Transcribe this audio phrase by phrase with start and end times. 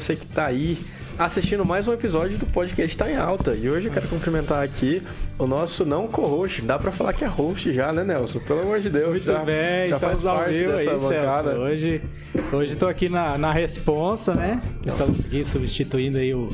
[0.00, 0.78] você que está aí
[1.18, 3.54] assistindo mais um episódio do podcast Tá em Alta.
[3.54, 5.02] E hoje eu quero cumprimentar aqui
[5.38, 6.62] o nosso não co-host.
[6.62, 8.38] Dá pra falar que é host já, né, Nelson?
[8.40, 9.10] Pelo amor de Deus.
[9.10, 11.50] Muito já, bem, já estamos faz ao vivo aí, bancada.
[11.50, 11.64] Celso.
[11.64, 12.02] Hoje,
[12.50, 14.62] hoje tô aqui na, na responsa, né?
[14.86, 16.48] Estamos aqui substituindo aí o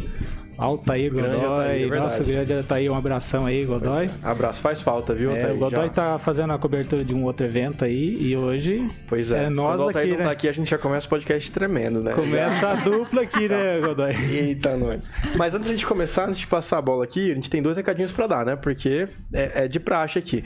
[0.58, 1.46] Altair Grande Godoy.
[1.46, 4.08] Altair, é Nosso grande Altair, um abração aí, Godoy.
[4.22, 5.54] Abraço, faz falta, viu, É, Altair?
[5.54, 9.30] o Godoy Já- tá fazendo a cobertura de um outro evento aí e hoje Pois
[9.32, 9.44] é.
[9.44, 10.24] é nós Quando o Altair aqui, não né?
[10.24, 12.12] tá aqui, a gente já começa o podcast tremendo, né?
[12.12, 14.12] começa a dupla aqui, né, Godoy?
[14.32, 15.10] Eita, nós.
[15.36, 17.60] Mas antes de a gente começar, antes de passar a bola aqui, a gente tem
[17.62, 18.56] dois recadinhos pra dar, né?
[18.56, 20.42] Porque é, é de praxe aqui.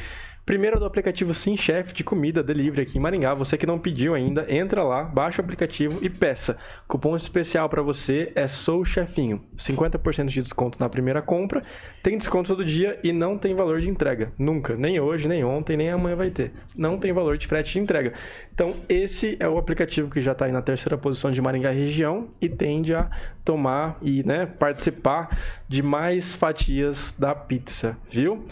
[0.50, 3.34] Primeiro do aplicativo Sim Chef de comida delivery aqui em Maringá.
[3.34, 6.56] Você que não pediu ainda, entra lá, baixa o aplicativo e peça.
[6.88, 9.44] Cupom especial pra você é Sou Chefinho.
[9.56, 11.62] 50% de desconto na primeira compra.
[12.02, 14.32] Tem desconto todo dia e não tem valor de entrega.
[14.36, 14.74] Nunca.
[14.74, 16.50] Nem hoje, nem ontem, nem amanhã vai ter.
[16.76, 18.12] Não tem valor de frete de entrega.
[18.52, 22.26] Então, esse é o aplicativo que já está aí na terceira posição de Maringá região
[22.40, 23.08] e tende a
[23.44, 25.28] tomar e né, participar
[25.68, 28.44] de mais fatias da pizza, viu?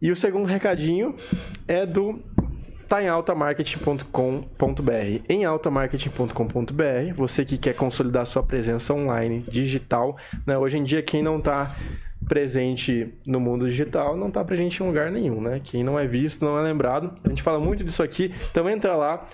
[0.00, 1.14] E o segundo recadinho
[1.66, 2.20] é do
[2.88, 5.22] tá em altamarketing.com.br.
[5.28, 10.56] Em altamarketing.com.br, você que quer consolidar sua presença online digital, né?
[10.56, 11.74] Hoje em dia quem não está
[12.26, 15.60] presente no mundo digital não está presente em lugar nenhum, né?
[15.62, 17.14] Quem não é visto não é lembrado.
[17.24, 19.26] A gente fala muito disso aqui, então entra lá,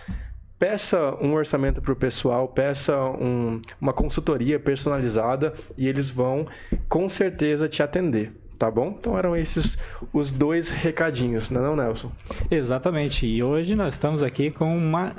[0.59, 6.47] peça um orçamento para o pessoal, peça um- uma consultoria personalizada e eles vão
[6.89, 8.33] com certeza te atender.
[8.59, 8.95] Tá bom?
[8.99, 9.77] Então eram esses
[10.13, 12.11] os dois recadinhos, não é não, Nelson?
[12.51, 13.27] Exatamente.
[13.27, 15.13] E hoje nós estamos aqui com uma,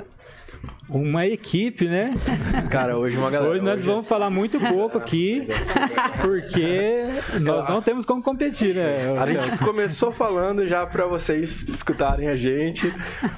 [0.88, 2.10] uma equipe, né?
[2.70, 3.52] Cara, hoje uma galera.
[3.52, 5.42] Hoje nós vamos falar muito pouco aqui,
[6.22, 7.04] porque
[7.40, 9.14] nós não temos como competir, né?
[9.20, 12.92] A gente começou falando já para vocês escutarem a gente.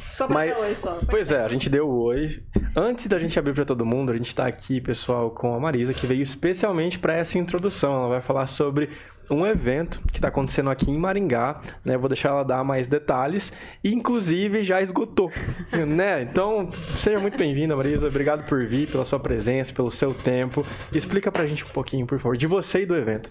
[0.09, 0.99] Só pra Mas- dar oi só.
[1.11, 2.41] Pois é, a gente deu oi.
[2.77, 5.93] Antes da gente abrir para todo mundo, a gente tá aqui, pessoal, com a Marisa,
[5.93, 7.93] que veio especialmente para essa introdução.
[7.95, 8.91] Ela vai falar sobre
[9.31, 11.97] um evento que está acontecendo aqui em Maringá, né?
[11.97, 13.53] Vou deixar ela dar mais detalhes.
[13.85, 15.31] Inclusive, já esgotou,
[15.87, 16.23] né?
[16.23, 18.09] Então, seja muito bem-vinda, Marisa.
[18.09, 20.65] Obrigado por vir, pela sua presença, pelo seu tempo.
[20.93, 23.31] Explica pra gente um pouquinho, por favor, de você e do evento.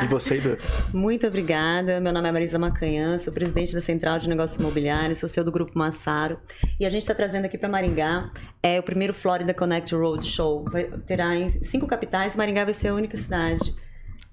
[0.00, 0.58] De você e do.
[0.92, 2.00] Muito obrigada.
[2.00, 5.52] Meu nome é Marisa Macanhã, sou presidente da Central de Negócios Imobiliários, sou CEO do
[5.52, 6.38] Grupo Massaro.
[6.78, 8.30] E a gente está trazendo aqui para Maringá
[8.62, 10.64] é o primeiro Florida Connect Road Show.
[10.70, 13.74] Vai, terá em cinco capitais, Maringá vai ser a única cidade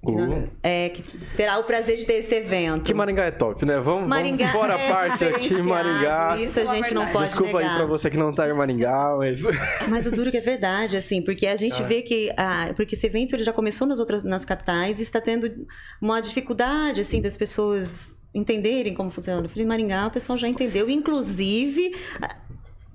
[0.04, 0.50] Uh.
[0.64, 1.04] é, que
[1.38, 2.82] terá o prazer de ter esse evento.
[2.82, 3.80] Que Maringá é top, né?
[3.80, 6.38] Vamos, Maringá vamos fora é a parte aqui, diferenciado, Maringá.
[6.40, 7.72] Isso a gente não pode Desculpa negar.
[7.72, 9.42] aí pra você que não tá em Maringá, mas.
[9.88, 11.86] Mas o duro que é verdade, assim, porque a gente Ah.
[11.86, 15.22] vê que ah, porque esse evento ele já começou nas outras nas capitais e está
[15.22, 15.68] tendo
[16.02, 19.46] uma dificuldade assim das pessoas entenderem como funciona.
[19.46, 21.92] Eu falei, Maringá, o pessoal já entendeu, inclusive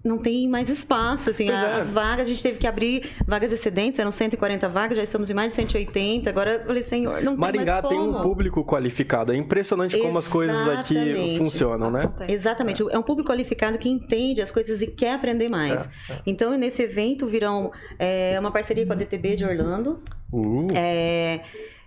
[0.06, 1.72] não tem mais espaço, assim, Pois é.
[1.72, 5.34] as vagas, a gente teve que abrir vagas excedentes, eram 140 vagas, já estamos em
[5.34, 9.32] mais de 180, agora eu falei, senhor, não Maringá tem tem um público qualificado.
[9.32, 11.38] É impressionante como as coisas aqui Exatamente.
[11.38, 12.12] funcionam, né?
[12.28, 15.88] Exatamente, é um público qualificado que entende as coisas e quer aprender mais.
[16.08, 20.00] É, Então, nesse evento virão é, uma parceria com a DTB de Orlando.
[20.32, 21.40] Uh, É,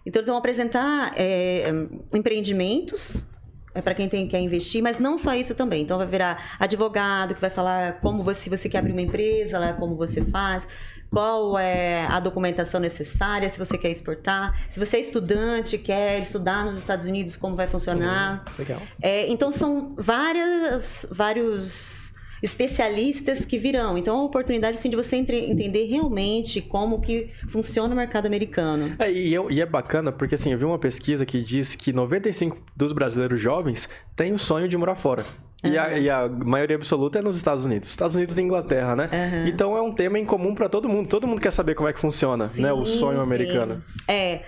[0.05, 1.71] então, eles vão apresentar é,
[2.13, 3.25] empreendimentos
[3.73, 5.83] é para quem tem, quer investir, mas não só isso também.
[5.83, 9.59] Então, vai virar advogado que vai falar como você, se você quer abrir uma empresa,
[9.59, 10.67] lá, como você faz,
[11.09, 16.65] qual é a documentação necessária, se você quer exportar, se você é estudante, quer estudar
[16.65, 18.43] nos Estados Unidos, como vai funcionar.
[18.57, 18.81] legal.
[19.01, 22.08] É, então são várias, vários
[22.41, 23.97] especialistas que virão.
[23.97, 28.25] Então é uma oportunidade assim, de você entre- entender realmente como que funciona o mercado
[28.25, 28.93] americano.
[28.99, 31.91] É, e, eu- e é bacana porque assim, eu vi uma pesquisa que diz que
[31.93, 35.25] 95 dos brasileiros jovens têm o sonho de morar fora.
[35.61, 37.89] E, a, e a maioria absoluta é nos Estados Unidos.
[37.89, 39.09] Estados Unidos e Inglaterra, né?
[39.11, 39.47] Aham.
[39.49, 41.09] Então é um tema em comum para todo mundo.
[41.09, 42.71] Todo mundo quer saber como é que funciona, né?
[42.71, 43.23] O Sim, sonho sim.
[43.23, 43.83] americano.
[44.07, 44.43] É.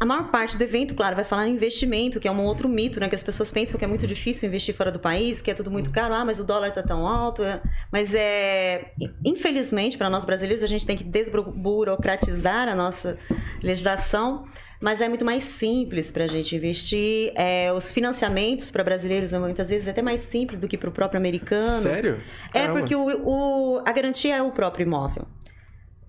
[0.00, 2.98] A maior parte do evento, claro, vai falar em investimento, que é um outro mito,
[3.00, 3.08] né?
[3.08, 5.70] Que as pessoas pensam que é muito difícil investir fora do país, que é tudo
[5.70, 6.14] muito caro.
[6.14, 7.42] Ah, mas o dólar tá tão alto.
[7.42, 7.60] é.
[7.92, 8.92] Mas é.
[9.24, 13.16] Infelizmente, para nós brasileiros, a gente tem que desburocratizar a nossa
[13.62, 14.44] legislação.
[14.80, 17.32] Mas é muito mais simples para a gente investir.
[17.36, 20.92] É, os financiamentos para brasileiros, muitas vezes, é até mais simples do que para o
[20.92, 21.82] próprio americano.
[21.82, 22.20] Sério?
[22.52, 22.78] É, Caramba.
[22.80, 25.26] porque o, o- a garantia é o próprio imóvel.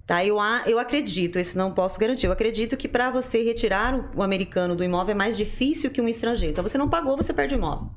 [0.06, 0.38] Tá, eu,
[0.68, 4.76] eu acredito, isso não posso garantir, eu acredito que para você retirar o, o americano
[4.76, 6.52] do imóvel é mais difícil que um estrangeiro.
[6.52, 7.90] Então você não pagou, você perde o imóvel.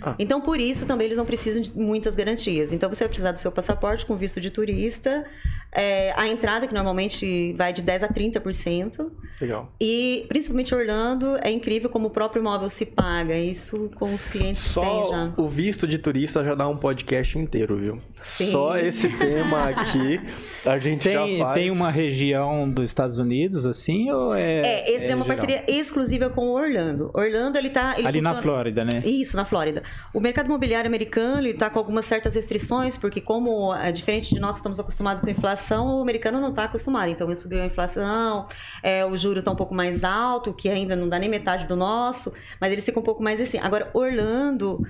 [0.00, 0.14] Ah.
[0.18, 2.72] Então, por isso, também eles não precisam de muitas garantias.
[2.72, 5.24] Então, você vai precisar do seu passaporte com visto de turista,
[5.74, 9.10] É, a entrada, que normalmente vai de 10% a 30%.
[9.40, 9.72] Legal.
[9.80, 13.36] E principalmente Orlando, é incrível como o próprio imóvel se paga.
[13.36, 15.32] Isso com os clientes que tem já.
[15.34, 18.00] Só o visto de turista já dá um podcast inteiro, viu?
[18.22, 18.52] Sim.
[18.52, 20.20] Só esse tema aqui
[20.64, 21.54] a gente Tem, já faz.
[21.54, 24.60] tem uma região dos Estados Unidos, assim, ou é.
[24.60, 25.26] É, esse é, uma geral?
[25.26, 27.10] parceria exclusiva com o Orlando.
[27.14, 27.94] Orlando, ele tá.
[27.98, 29.02] Ele Ali na funciona- Flórida, né?
[29.04, 29.82] Isso, na Flórida.
[30.14, 34.54] O mercado imobiliário americano está com algumas certas restrições, porque como é diferente de nós
[34.56, 35.61] estamos acostumados com inflação,
[35.98, 37.08] o americano não está acostumado.
[37.08, 38.46] Então, subiu a inflação,
[38.82, 41.76] é, o juro está um pouco mais alto, que ainda não dá nem metade do
[41.76, 43.58] nosso, mas eles ficam um pouco mais assim.
[43.58, 44.82] Agora, Orlando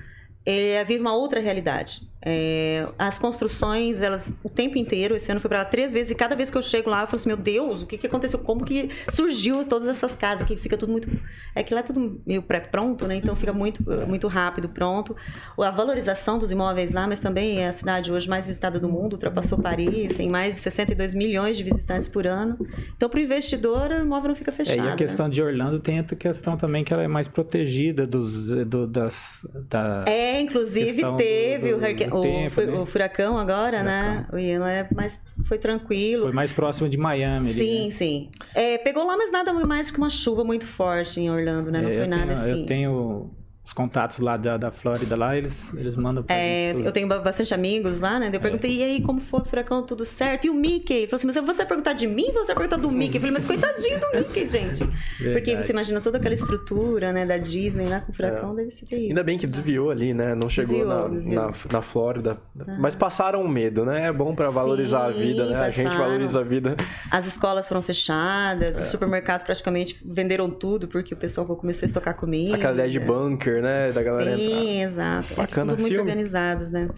[0.45, 2.01] é, vive uma outra realidade.
[2.25, 6.15] É, as construções, elas, o tempo inteiro, esse ano fui para lá três vezes, e
[6.15, 8.39] cada vez que eu chego lá, eu falo assim, meu Deus, o que, que aconteceu?
[8.39, 10.47] Como que surgiu todas essas casas?
[10.47, 11.09] Que fica tudo muito...
[11.53, 13.17] É que lá é tudo meio pré-pronto, né?
[13.17, 15.13] Então fica muito, muito rápido, pronto.
[15.59, 19.13] A valorização dos imóveis lá, mas também é a cidade hoje mais visitada do mundo,
[19.13, 22.57] ultrapassou Paris, tem mais de 62 milhões de visitantes por ano.
[22.95, 24.77] Então, para o investidor, o imóvel não fica É, fechado.
[24.77, 24.95] e a né?
[24.95, 29.45] questão de Orlando tem outra questão também que ela é mais protegida dos, do- das,
[29.69, 32.71] da, É, inclusive do- teve do- o, do o tempo, fu- né?
[32.79, 34.25] o furacão agora, né?
[34.31, 36.23] O Ian é mais foi tranquilo.
[36.23, 37.47] foi mais próximo de Miami.
[37.49, 37.89] ali, sim, né?
[37.89, 38.29] sim.
[38.53, 41.81] É, pegou lá, mas nada mais que uma chuva muito forte em Orlando, né?
[41.81, 42.59] Não É, foi nada tenho, assim.
[42.61, 43.31] Eu tenho
[43.65, 46.85] os contatos lá da, da Flórida lá, eles, eles mandam pra É, gente tudo.
[46.85, 48.29] eu tenho ba- bastante amigos lá, né?
[48.33, 49.81] Eu perguntei, e aí, como foi o furacão?
[49.83, 50.45] Tudo certo?
[50.47, 50.93] E o Mickey?
[50.93, 53.15] Ele falou assim, mas você vai perguntar de mim ou você vai perguntar do Mickey?
[53.17, 54.85] Eu falei, mas coitadinho do Mickey, gente.
[54.85, 55.63] Porque Verdade.
[55.65, 59.09] você imagina toda aquela estrutura, né, da Disney lá com o furacão, deve ser terrível.
[59.09, 60.35] Ainda bem que desviou ali, né?
[60.35, 61.45] Não chegou Desviou, na, desviou.
[61.45, 62.37] Na, na Flórida.
[62.79, 64.07] Mas passaram um medo, né?
[64.07, 65.57] É bom pra valorizar a Sim, vida, né?
[65.59, 66.03] A gente passaram.
[66.05, 66.75] valoriza a vida.
[67.09, 68.81] As escolas foram fechadas, É.
[68.81, 72.55] os supermercados praticamente venderam tudo porque o pessoal começou a estocar comida.
[72.55, 73.91] Aquela ideia de bunker, né?
[73.91, 74.59] Da galera entrar.
[74.59, 75.25] Sim, exato.
[75.25, 76.09] É que Bacana, são tudo muito filme.
[76.09, 76.89] organizados, né?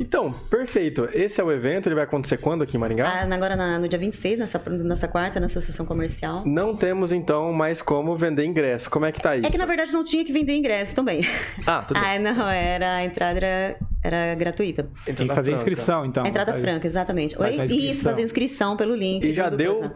[0.00, 1.08] Então, perfeito.
[1.12, 3.06] Esse é o evento, ele vai acontecer quando aqui em Maringá?
[3.08, 6.42] Ah, agora na- no dia 26, nessa, nessa quarta, na Associação Comercial.
[6.46, 8.88] Não temos, então, mais como vender ingresso.
[8.90, 9.46] Como é que tá isso?
[9.46, 11.26] É que na verdade não tinha que vender ingresso também.
[11.66, 12.08] Ah, tudo bem.
[12.08, 14.82] Ah, não, era, a entrada era, era gratuita.
[14.82, 15.60] Entrada Tem que fazer franca.
[15.70, 16.24] inscrição, então.
[16.24, 17.36] a entrada franca, exatamente.
[17.36, 17.76] faz Oi?
[17.76, 19.24] Isso, fazer inscrição pelo link.
[19.24, 19.72] E já deu?
[19.74, 19.94] coisa.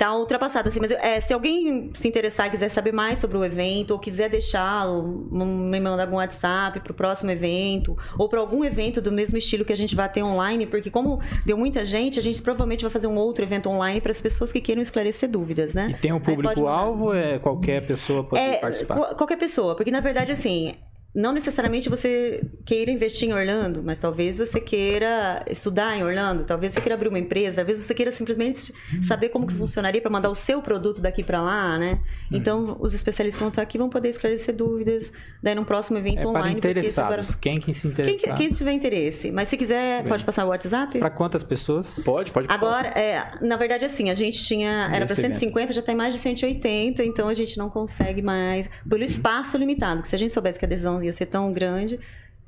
[0.00, 3.44] Tá ultrapassado, assim, mas é, se alguém se interessar e quiser saber mais sobre o
[3.44, 8.64] evento, ou quiser deixar, um- me mandar algum WhatsApp pro próximo evento, ou para algum
[8.64, 12.18] evento do mesmo estilo que a gente vai ter online, porque como deu muita gente,
[12.18, 15.28] a gente provavelmente vai fazer um outro evento online para as pessoas que queiram esclarecer
[15.28, 15.88] dúvidas, né?
[15.90, 18.94] E tem um público-alvo, é qualquer pessoa pode É, participar.
[18.96, 20.76] qual- qualquer pessoa, porque na verdade, assim,
[21.14, 26.72] não necessariamente você queira investir em Orlando, mas talvez você queira estudar em Orlando, talvez
[26.72, 28.72] você queira abrir uma empresa, talvez você queira simplesmente
[29.02, 31.98] saber como que funcionaria para mandar o seu produto daqui para lá, né?
[32.30, 35.12] Então, os especialistas vão estar aqui vão poder esclarecer dúvidas,
[35.42, 36.58] daí num próximo evento É para online.
[36.60, 37.34] isso agora- interessados.
[37.34, 38.36] Quem que se Quem, interessar?
[38.36, 40.98] quem tiver interesse, mas se quiser, pode passar o WhatsApp?
[40.98, 42.00] Para quantas pessoas?
[42.04, 42.46] Pode, pode.
[42.50, 44.88] Agora, é, na verdade, assim, a gente tinha.
[44.92, 48.70] Era para Nesse 150, já tem mais de 180, então a gente não consegue mais.
[48.88, 51.98] Pelo espaço limitado, que se a gente soubesse que a adesão ia ser tão grande,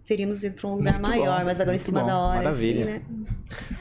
[0.05, 2.37] teríamos ido para um lugar Muito maior, bom, mas agora em cima bom, da hora.
[2.37, 2.83] maravilha.
[2.83, 3.03] Assim, né?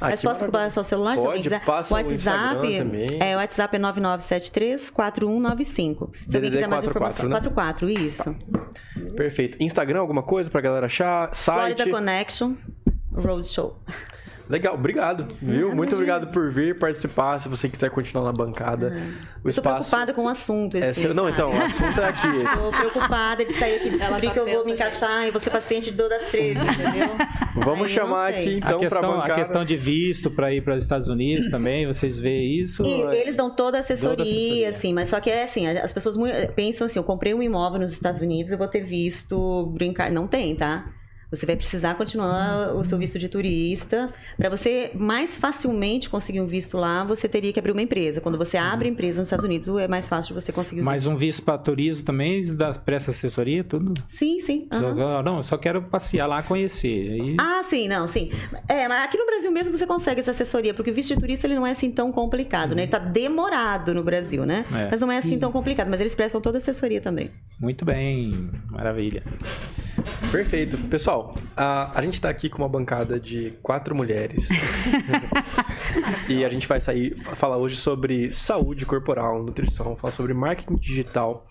[0.02, 1.64] Ah, mas que posso ocupar só o celular se alguém Pode, quiser?
[1.66, 2.78] passa o o WhatsApp.
[2.78, 3.08] Também.
[3.22, 6.10] É, o WhatsApp é 9973-4195.
[6.28, 7.30] Se alguém quiser mais 44, informação.
[7.30, 7.36] né?
[7.36, 8.36] 44, isso.
[9.16, 9.58] Perfeito.
[9.62, 11.34] Instagram, alguma coisa pra galera achar?
[11.34, 11.58] Site?
[11.76, 12.56] Florida Connection
[13.14, 13.78] Roadshow.
[14.52, 15.72] Legal, obrigado, viu?
[15.72, 17.40] Ah, Muito obrigado por vir participar.
[17.40, 18.94] Se você quiser continuar na bancada,
[19.40, 19.90] o Tô espaço.
[19.90, 20.76] preocupada com o assunto.
[20.76, 22.28] é Esse, seu- Não, então, o assunto é aqui.
[22.62, 25.40] Tô preocupada de sair aqui e descobrir tá que eu vou me encaixar e vou
[25.40, 27.10] ser paciente de das 13, entendeu?
[27.64, 29.34] Vamos Aí chamar aqui a, então questão, bancada.
[29.34, 32.84] a questão de visto para ir para os Estados Unidos também, vocês veem isso?
[32.86, 34.70] E É- eles dão toda a assessoria, Toda a assessoria.
[34.70, 36.18] assim, mas só que é assim, as pessoas
[36.56, 40.14] pensam assim, eu comprei um imóvel nos Estados Unidos, eu vou ter visto green card.
[40.14, 40.86] Não tem, tá?
[41.32, 44.12] Você vai precisar continuar o seu visto de turista.
[44.38, 48.20] Para você mais facilmente conseguir um visto lá, você teria que abrir uma empresa.
[48.20, 51.04] Quando você abre empresa nos Estados Unidos, é mais fácil de você conseguir o Mais
[51.04, 51.14] visto.
[51.14, 53.94] um visto para turismo também, da presta assessoria, tudo?
[54.10, 54.68] Sim, sim.
[54.72, 54.96] aham.
[54.96, 57.12] Só- não, eu só quero passear lá, conhecer.
[57.12, 58.30] Aí, Ah, sim, não, sim.
[58.68, 61.48] É, mas aqui no Brasil mesmo você consegue essa assessoria, porque o visto de turista
[61.48, 62.82] ele não é assim tão complicado, né?
[62.84, 64.66] Ele tá demorado no Brasil, né?
[64.74, 64.90] É.
[64.92, 67.32] Mas não é assim tão complicado, mas eles prestam toda a assessoria também.
[67.60, 69.24] Muito bem, maravilha.
[70.32, 70.78] Perfeito.
[70.90, 71.21] Pessoal,
[71.56, 74.48] a, a gente tá aqui com uma bancada de quatro mulheres.
[76.28, 81.46] e a gente vai sair falar hoje sobre saúde corporal, nutrição, falar sobre marketing digital.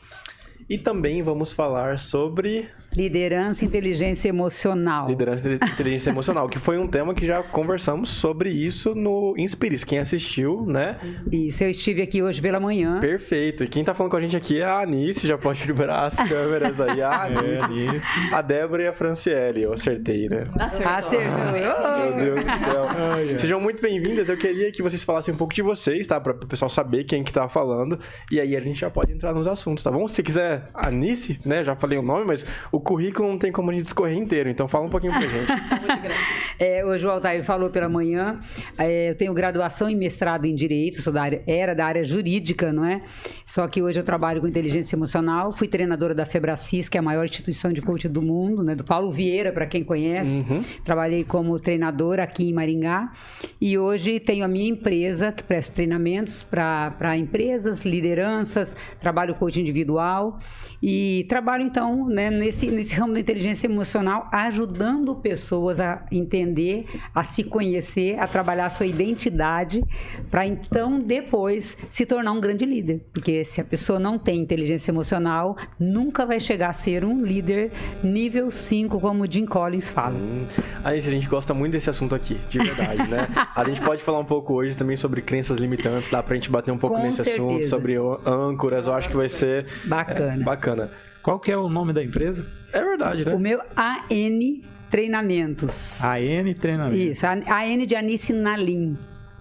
[0.69, 5.09] E também vamos falar sobre Liderança e inteligência emocional.
[5.09, 9.85] liderança e inteligência emocional, que foi um tema que já conversamos sobre isso no Inspiris.
[9.85, 10.99] Quem assistiu, né?
[11.30, 12.99] Isso, eu estive aqui hoje pela manhã.
[13.00, 13.62] Perfeito.
[13.62, 16.16] E quem tá falando com a gente aqui é a Anice, já pode liberar as
[16.16, 17.00] câmeras aí.
[17.11, 19.62] A Anice, a Débora e a Franciele.
[19.62, 20.47] Eu acertei, né?
[20.59, 20.92] Acertou.
[20.92, 22.16] Acertou.
[22.16, 23.38] Meu Deus do céu.
[23.38, 24.28] Sejam muito bem-vindas.
[24.28, 26.20] Eu queria que vocês falassem um pouco de vocês, tá?
[26.20, 27.99] Para o pessoal saber quem que tá falando.
[28.30, 30.06] E aí a gente já pode entrar nos assuntos, tá bom?
[30.09, 31.64] Se quiser, a Anice, né?
[31.64, 34.49] Já falei o nome, mas o currículo não tem como a gente discorrer inteiro.
[34.49, 36.11] Então fala um pouquinho pra gente.
[36.59, 38.39] É, hoje o Altair falou pela manhã.
[38.77, 42.71] é, eu tenho graduação e mestrado em Direito, sou da área, era da área jurídica,
[42.71, 43.01] não é?
[43.47, 45.53] Só que hoje eu trabalho com inteligência emocional.
[45.53, 48.75] Fui treinadora da Febracis, que é a maior instituição de coaching do mundo, né?
[48.75, 50.45] Do Paulo Vieira, para quem conhece.
[50.85, 53.11] Trabalhei como treinadora aqui em Maringá.
[53.59, 60.39] E hoje tenho a minha empresa, que presta treinamentos para empresas, lideranças, trabalho coaching individual.
[60.83, 67.23] E trabalho, então, né, nesse, nesse ramo da inteligência emocional, ajudando pessoas a entender, a
[67.23, 69.83] se conhecer, a trabalhar a sua identidade,
[70.31, 73.00] para então depois se tornar um grande líder.
[73.12, 77.73] Porque se a pessoa não tem inteligência emocional, nunca vai chegar a ser um líder
[78.03, 80.15] nível 5, como o Jim Collins fala.
[80.17, 80.47] Hum,
[80.85, 83.29] Anice, a gente gosta muito desse assunto aqui, de verdade, né?
[83.55, 86.71] A gente pode falar um pouco hoje também sobre crenças limitantes, dá pra gente bater
[86.71, 87.71] um pouco Com nesse assunto, certeza.
[87.71, 88.87] sobre o- âncoras.
[88.87, 90.45] Eu acho que vai ser Bacana.
[90.45, 90.91] bacana.
[91.23, 92.47] Qual que é o nome da empresa?
[92.73, 93.35] É verdade, né?
[93.35, 94.61] O meu AN
[94.91, 96.03] Treinamentos.
[96.03, 96.97] AN Treinamento.
[96.97, 98.97] Isso, a AN de Anice Nalim.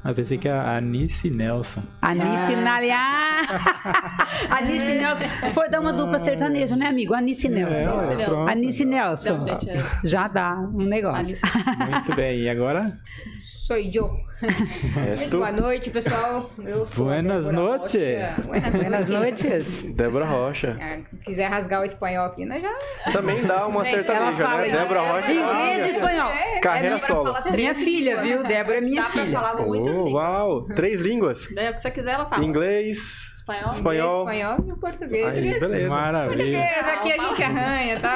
[0.06, 1.84] Eu pensei que é a Anice Nelson.
[2.02, 2.92] Anice Nalim.
[2.92, 4.28] Ah!
[4.50, 5.26] Anice Nelson.
[5.54, 7.14] Foi dar uma dupla sertaneja, né, amigo?
[7.14, 8.02] Anice Nelson.
[8.12, 8.50] É, pronto.
[8.50, 9.38] Anice Nelson.
[9.40, 9.60] Não, é-
[10.06, 11.38] Já dá um negócio.
[11.92, 12.42] Muito bem.
[12.44, 12.96] E agora?
[13.70, 14.20] Sou eu.
[15.12, 15.38] És Muito tu?
[15.38, 16.50] boa noite, pessoal.
[16.66, 18.18] Eu sou Buenas noches.
[18.44, 19.90] Buenas, Buenas noites.
[19.92, 20.76] Débora Rocha.
[20.82, 22.74] Ah, quiser rasgar o espanhol aqui, nós já.
[23.12, 24.70] Também dá uma Gente, sertaneja, ela fala né?
[24.72, 25.32] Débora Rocha.
[25.32, 26.32] Inglês e espanhol.
[26.64, 27.34] Carreira É, solo.
[27.52, 28.28] Minha filha, línguas.
[28.28, 28.44] viu?
[28.44, 29.40] Débora é minha Dá filha.
[29.40, 30.14] Falar muitas Oh, línguas.
[30.14, 30.62] uau!
[30.76, 31.48] Três línguas.
[31.54, 32.44] Daí é o que você quiser, ela fala.
[32.44, 34.22] Inglês, Espanhol, espanhol.
[34.24, 35.38] inglês, espanhol e português.
[35.38, 35.96] Aí, beleza.
[35.96, 36.60] Maravilha.
[36.60, 38.16] Português, aqui a gente arranha, tá?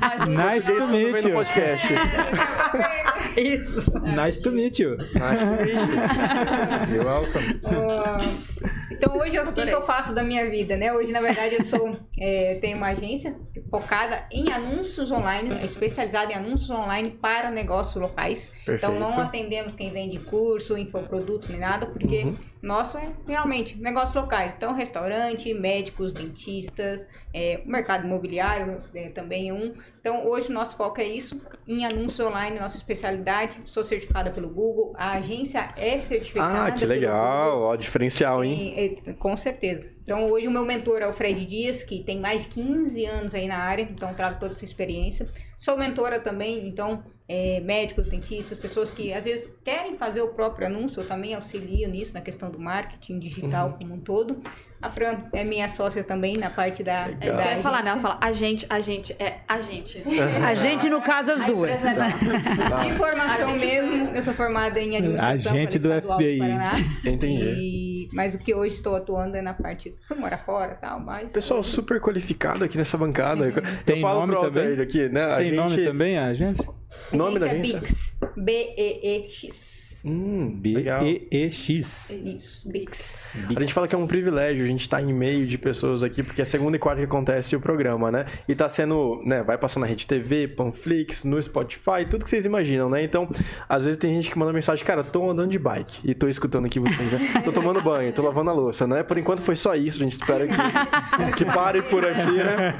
[0.00, 1.32] Mas o Nice to meet you.
[1.32, 1.88] podcast.
[3.36, 3.84] Isso.
[4.00, 4.96] Nice to meet you.
[4.96, 6.94] Nice to meet you.
[6.94, 7.60] You're welcome.
[7.64, 10.92] Ó, Então hoje o que, que eu faço da minha vida, né?
[10.92, 13.36] Hoje, na verdade, eu sou é, tenho uma agência
[13.70, 18.52] focada em anúncios online, é especializada em anúncios online para negócios locais.
[18.68, 19.28] Então não Perfeito.
[19.28, 22.36] atendemos quem vende curso, infoproduto nem nada, porque Uhum.
[22.62, 24.54] nosso é realmente negócios locais.
[24.56, 29.74] Então restaurante, médicos, dentistas, é, o mercado imobiliário é, também é um.
[30.04, 33.56] Então hoje o nosso foco é isso, em anúncios online, nossa especialidade.
[33.64, 37.62] Sou certificada pelo Google, a agência é certificada Ah, que legal.
[37.62, 38.74] Ó, diferencial, hein?
[38.76, 39.90] E- e- com certeza.
[40.02, 43.34] Então, hoje o meu mentor é o Fred Dias, que tem mais de 15 anos
[43.34, 45.26] aí na área, então trago toda essa experiência.
[45.56, 50.66] Sou mentora também, então, é, médicos, dentistas, pessoas que às vezes querem fazer o próprio
[50.66, 53.72] anúncio, eu também auxilio nisso, na questão do marketing digital Uhum.
[53.78, 54.42] como um todo.
[54.82, 57.06] A Fran é minha sócia também na parte da.
[57.06, 57.28] Legal.
[57.30, 57.90] Isso que eu ia da falar, né?
[57.92, 60.02] Ela fala a gente, a gente, é a gente.
[60.44, 61.80] A gente, no caso, as duas.
[61.82, 62.86] Tá.
[62.86, 66.38] Informação A gente mesmo, eu sou formada em administração Agente pela do FBI.
[66.38, 66.72] Paraná.
[67.06, 67.44] Entendi.
[67.44, 69.96] E- mas o que hoje estou atuando é na parte.
[70.06, 71.32] Fui morar fora e tal, mas.
[71.32, 73.50] Pessoal super qualificado aqui nessa bancada.
[73.86, 74.78] Tem nome também?
[74.80, 75.24] Aqui, né?
[75.24, 75.56] A Tem gente...
[75.56, 76.68] nome também a agência?
[77.12, 77.80] Nome da Agência?
[77.80, 78.16] Bix.
[78.36, 79.83] B-E-E-X.
[80.04, 80.54] Hum.
[80.58, 82.10] B-E-E-X.
[82.10, 83.32] Isso, Bix.
[83.56, 86.22] A gente fala que é um privilégio a gente estar em meio de pessoas aqui,
[86.22, 88.26] porque é segunda e quarta que acontece o programa, né?
[88.46, 92.44] E tá sendo, né, vai passar na Rede TV, Panflix, no Spotify, tudo que vocês
[92.44, 93.02] imaginam, né?
[93.02, 93.26] Então,
[93.66, 96.66] às vezes tem gente que manda mensagem, cara, tô andando de bike e tô escutando
[96.66, 97.42] aqui vocês, né?
[97.42, 99.02] Tô tomando banho, tô lavando a louça, né?
[99.02, 100.54] Por enquanto foi só isso, a gente espera que,
[101.36, 102.74] que pare por aqui, né?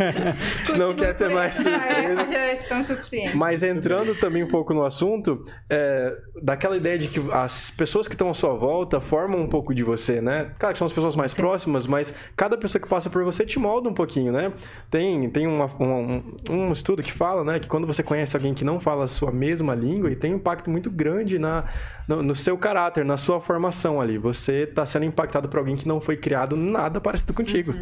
[0.62, 2.20] Se não quer ter mais surpresa.
[2.20, 3.34] Ah, já estão suficientes.
[3.34, 8.14] Mas entrando também um pouco no assunto, é, daquela ideia de que as pessoas que
[8.14, 10.50] estão à sua volta formam um pouco de você, né?
[10.58, 13.58] Claro que são as pessoas mais próximas, mas cada pessoa que passa por você te
[13.58, 14.52] molda um pouquinho, né?
[14.90, 18.64] Tem, tem uma- um, um estudo que fala, né, que quando você conhece alguém que
[18.64, 21.64] não fala a sua mesma língua, e tem um impacto muito grande na,
[22.08, 24.18] no, no seu caráter, na sua formação ali.
[24.18, 27.74] Você está sendo impactado por alguém que não foi criado nada parecido contigo.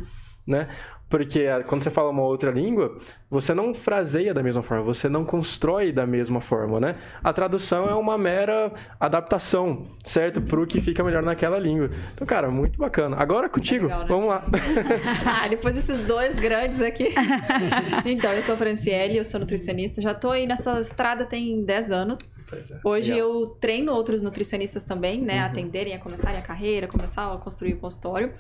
[0.47, 0.69] Né?
[1.13, 2.97] Porque ah, quando você fala uma outra língua,
[3.29, 6.97] você não fraseia da mesma forma, você não constrói da mesma forma, né?
[7.23, 10.41] A tradução é uma mera adaptação, certo?
[10.41, 11.91] Pro que fica melhor naquela língua.
[12.15, 13.19] Então, cara, muito bacana.
[13.19, 14.07] Agora contigo, legal, né?
[14.09, 14.43] vamos lá.
[15.43, 17.13] Ah, depois desses dois grandes aqui.
[18.07, 20.01] então, eu sou a Franciele, eu sou nutricionista.
[20.01, 22.33] Já tô aí nessa estrada tem 10 anos.
[22.57, 22.81] É.
[22.85, 23.29] Hoje Legal.
[23.29, 25.39] eu treino outros nutricionistas também, né?
[25.39, 25.43] Uhum.
[25.43, 28.33] A atenderem, a começarem a carreira, começar a construir o consultório.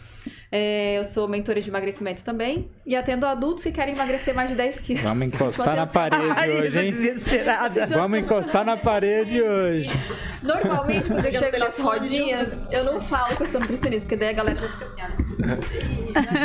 [0.50, 2.70] É, eu sou mentora de emagrecimento também.
[2.86, 5.02] E atendo adultos que querem emagrecer mais de 10 quilos.
[5.02, 6.90] Vamos encostar na parede hoje, hein?
[6.90, 7.86] desesperada.
[7.86, 9.90] Vamos encostar na parede hoje.
[10.42, 14.30] Normalmente, quando eu chego nas rodinhas, eu não falo que eu sou nutricionista, porque daí
[14.30, 15.21] a galera já fica assim, ó.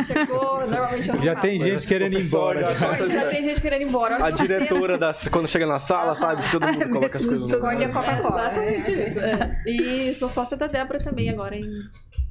[0.08, 1.41] Chegou, normalmente eu não Já falo.
[1.48, 2.65] tem gente querendo ir embora.
[2.65, 3.03] já- já.
[3.03, 4.24] Oi, Já tem gente querendo ir embora.
[4.24, 6.44] A diretora, das, quando chega na sala, sabe?
[6.51, 8.41] Todo mundo coloca as coisas no Esconde a Coca-Cola.
[8.41, 9.08] Exatamente né?
[9.10, 9.20] isso.
[9.20, 9.62] é.
[9.65, 11.65] E sou sócia da Débora também agora em,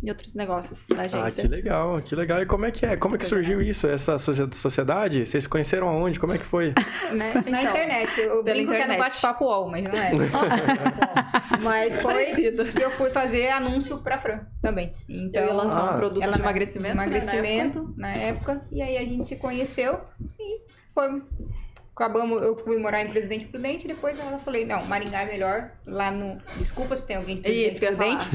[0.02, 1.42] em outros negócios da Ah, agência.
[1.42, 2.42] que legal, que legal.
[2.42, 2.96] E como é que é?
[2.96, 5.26] Como é que surgiu isso, essa socie- sociedade?
[5.26, 6.18] Vocês se conheceram aonde?
[6.20, 6.74] Como é que foi?
[7.12, 7.32] Né?
[7.48, 8.20] Na Então, internet.
[8.20, 8.98] Eu brinco que é no internet.
[8.98, 10.10] bate-papo UOL, mas não é.
[11.62, 12.64] mas foi Parecido.
[12.64, 14.94] que eu fui fazer anúncio pra Fran também.
[15.08, 15.94] Então, Eu ia lançar Ah.
[15.94, 17.16] um produto ela de na- emagrecimento, né, na época.
[17.26, 18.62] emagrecimento na época.
[18.70, 20.00] E aí a gente se conheceu
[20.38, 20.60] e
[20.94, 21.22] foi.
[21.96, 26.10] Acabamos, eu fui morar em Presidente Prudente, depois ela falei, não, Maringá é melhor, lá
[26.10, 26.36] no.
[26.58, 28.28] Desculpa se tem alguém de Presidente Isso Prudente.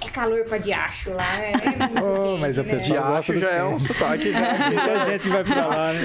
[0.00, 1.52] é calor pra diacho lá, né?
[1.52, 2.70] É muito Oh, quente, mas a né?
[2.72, 4.32] pessoa- gosto Diacho já é um sotaque.
[4.32, 4.40] Já.
[4.74, 6.00] Muita gente vai pra lá, né?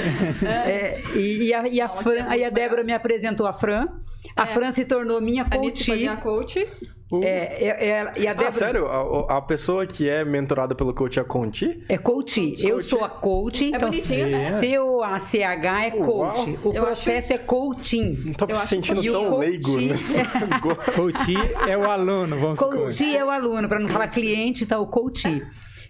[0.67, 3.87] É, e, e a, e a Fran, aí a Débora me apresentou a Fran.
[4.35, 5.91] A Fran se tornou minha A coach.
[5.91, 6.67] minha coach.
[7.11, 7.23] Uh.
[7.23, 8.85] É, é, é, e a Ah, Débora sério?
[8.87, 11.83] A, a pessoa que é mentorada pelo coach é a Conti?
[11.89, 12.55] é coach.
[12.59, 14.59] Eu sou a coach, então bonitinho, né?
[14.59, 16.59] C-O-A-C-H é coach.
[16.63, 18.23] O Eu processo é coaching.
[18.25, 20.19] Não tô me Eu acho sentindo que- o tão coach- leigo nesse.
[20.95, 21.33] Coach
[21.67, 22.75] é o aluno, vamos supor.
[22.77, 25.23] Coach é o aluno, para não falar cliente, então o coach.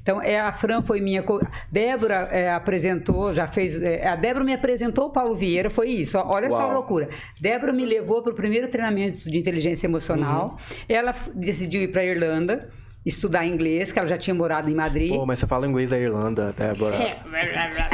[0.01, 1.21] Então, é, a Fran foi minha.
[1.23, 1.41] co-
[1.71, 3.81] Débora é, apresentou, já fez.
[3.81, 6.17] é, a Débora me apresentou o Paulo Vieira, foi isso.
[6.17, 6.73] ó, Olha só a Uau.
[6.73, 7.09] loucura.
[7.39, 10.57] Débora me levou para o primeiro treinamento de inteligência emocional.
[10.87, 12.69] Ela f- decidiu ir para Irlanda
[13.05, 15.09] estudar inglês, que ela já tinha morado em Madrid.
[15.09, 16.95] Pô, mas você fala inglês da Irlanda, Débora.
[16.95, 17.19] É.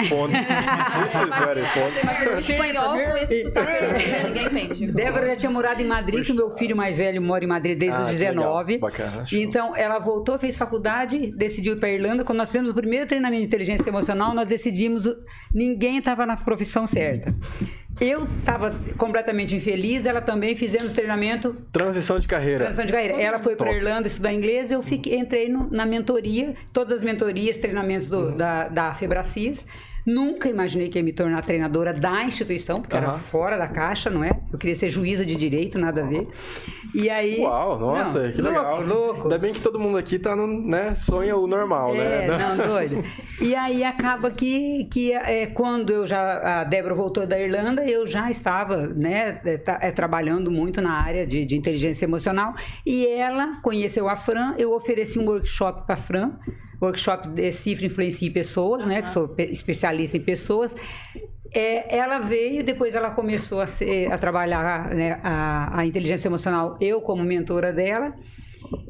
[0.09, 0.33] Fonte.
[0.33, 4.91] This is very Você imagina o espanhol com esse sotaque europeu, ninguém entende.
[4.91, 7.77] Débora já tinha morado em Madrid, que o meu filho mais velho mora em Madrid
[7.77, 8.33] desde Ah, os que legal.
[8.35, 8.77] 19.
[8.79, 9.23] Bacana.
[9.31, 12.23] Então, ela voltou, fez faculdade, decidiu ir para Irlanda.
[12.23, 15.05] Quando nós fizemos o primeiro treinamento de inteligência emocional, nós decidimos,
[15.53, 17.33] ninguém estava na profissão certa.
[17.99, 22.59] Eu estava completamente infeliz, ela também fizemos treinamento Transição de carreira.
[22.59, 23.21] transição de carreira.
[23.21, 23.71] Ela foi para.
[23.71, 28.37] Irlanda estudar inglês, eu fiquei, entrei no- na mentoria, todas as mentorias, treinamentos do- Uhum.
[28.37, 29.65] da, da Febracis.
[30.05, 33.17] Nunca imaginei que ia me tornar treinadora da instituição, porque era Aham.
[33.17, 34.39] fora da caixa, não é?
[34.53, 36.27] Eu queria ser juíza de direito, nada a ver.
[36.93, 37.39] E aí.
[37.39, 38.81] Uau, nossa, Não, que louco, legal.
[38.85, 39.23] Louco.
[39.23, 42.37] Ainda bem que todo mundo aqui tá no, né, sonha o normal, É, né?
[42.37, 43.03] não, doido.
[43.41, 48.05] E aí acaba que, que é, quando eu já, a Débora voltou da Irlanda, eu
[48.05, 52.53] já estava, né, é, tá- é, trabalhando muito na área de, de inteligência emocional.
[52.85, 56.31] E ela conheceu a Fran, eu ofereci um workshop para a Fran,
[56.81, 60.75] workshop de Cifra Influencia Pessoas, né, que sou pe- especialista em pessoas.
[61.53, 66.77] É, ela veio, depois ela começou a, ser- a trabalhar né, a, a inteligência emocional,
[66.81, 68.13] eu como mentora dela.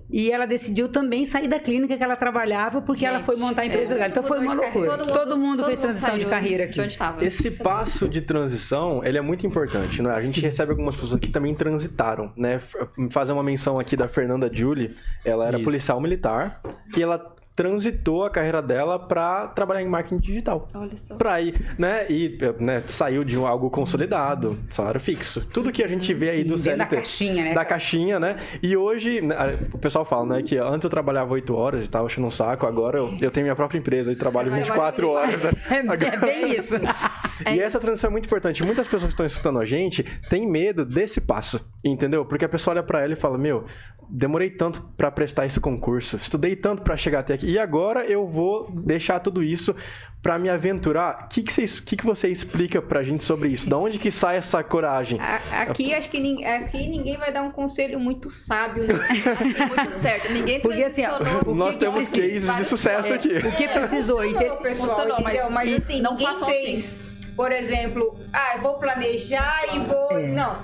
[0.10, 3.63] E ela decidiu também sair da clínica que ela trabalhava, porque ela Gente, foi montar
[3.63, 4.08] a empresa é, dela.
[4.08, 4.95] Então foi uma de carreira.
[4.95, 5.13] loucura.
[5.26, 6.80] Todo mundo, fez transição de carreira De aqui.
[6.82, 7.26] onde estava.
[7.26, 10.10] Esse passo de transição, ele é muito importante, né?
[10.13, 12.62] A gente recebe algumas pessoas que também transitaram, né?
[13.10, 14.95] Fazer uma menção aqui da Fernanda Julie,
[15.26, 15.65] ela era Isso.
[15.65, 16.62] policial militar
[16.95, 20.68] e ela transitou a carreira dela para trabalhar em marketing digital.
[20.74, 21.15] Olha só.
[21.15, 22.06] Pra ir, né?
[22.10, 25.46] E né, saiu de um- algo consolidado, salário fixo.
[25.54, 26.78] Tudo que a gente vê aí Sim, do dentro CLT.
[26.78, 28.38] da caixinha, né, Da caixinha, né?
[28.62, 29.36] E hoje, né,
[29.74, 32.65] o pessoal fala, né, que antes eu trabalhava 8 horas e tava achando um saco,
[32.65, 35.41] agora eu, eu tenho minha própria empresa e trabalho 24 horas.
[35.41, 35.52] Né?
[35.72, 36.76] É, é bem isso.
[37.50, 38.63] e essa transição é muito importante.
[38.63, 42.26] Muitas pessoas que estão escutando a gente têm medo desse passo, entendeu?
[42.26, 43.65] Porque a pessoa olha pra ela e fala: Meu,
[44.10, 48.27] demorei tanto pra prestar esse concurso, estudei tanto pra chegar até aqui, e agora eu
[48.27, 49.75] vou deixar tudo isso
[50.21, 51.25] pra me aventurar.
[51.25, 53.69] O que, que, você, que, que você explica pra gente sobre isso?
[53.69, 55.19] Da onde que sai essa coragem?
[55.19, 58.88] A- Aqui acho que nin- aqui ninguém vai dar um conselho muito sábio.
[58.88, 58.93] né?
[59.39, 60.34] Assim, muito certo.
[60.34, 63.38] Ninguém Porque, assim, ó, Nós que temos cases de sucesso aqui.
[63.38, 64.25] O que precisou?
[64.25, 65.51] Inte- Não, pessoal, Funcionou, mas- entendeu?
[65.51, 66.99] mas, assim, não ninguém fez.
[67.36, 70.17] Por exemplo, ah, eu vou planejar e vou.
[70.17, 70.27] É.
[70.27, 70.58] Não.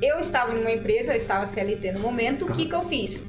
[0.00, 3.24] Eu estava numa empresa, eu estava CLT no momento, o que, que eu fiz?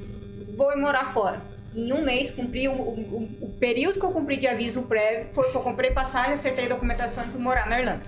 [0.56, 1.40] Vou morar fora.
[1.72, 5.50] Em um mês, cumpri o, o- o- período que eu cumpri de aviso prévio, foi
[5.50, 8.02] que eu comprei passagem, acertei a documentação e fui morar na Irlanda.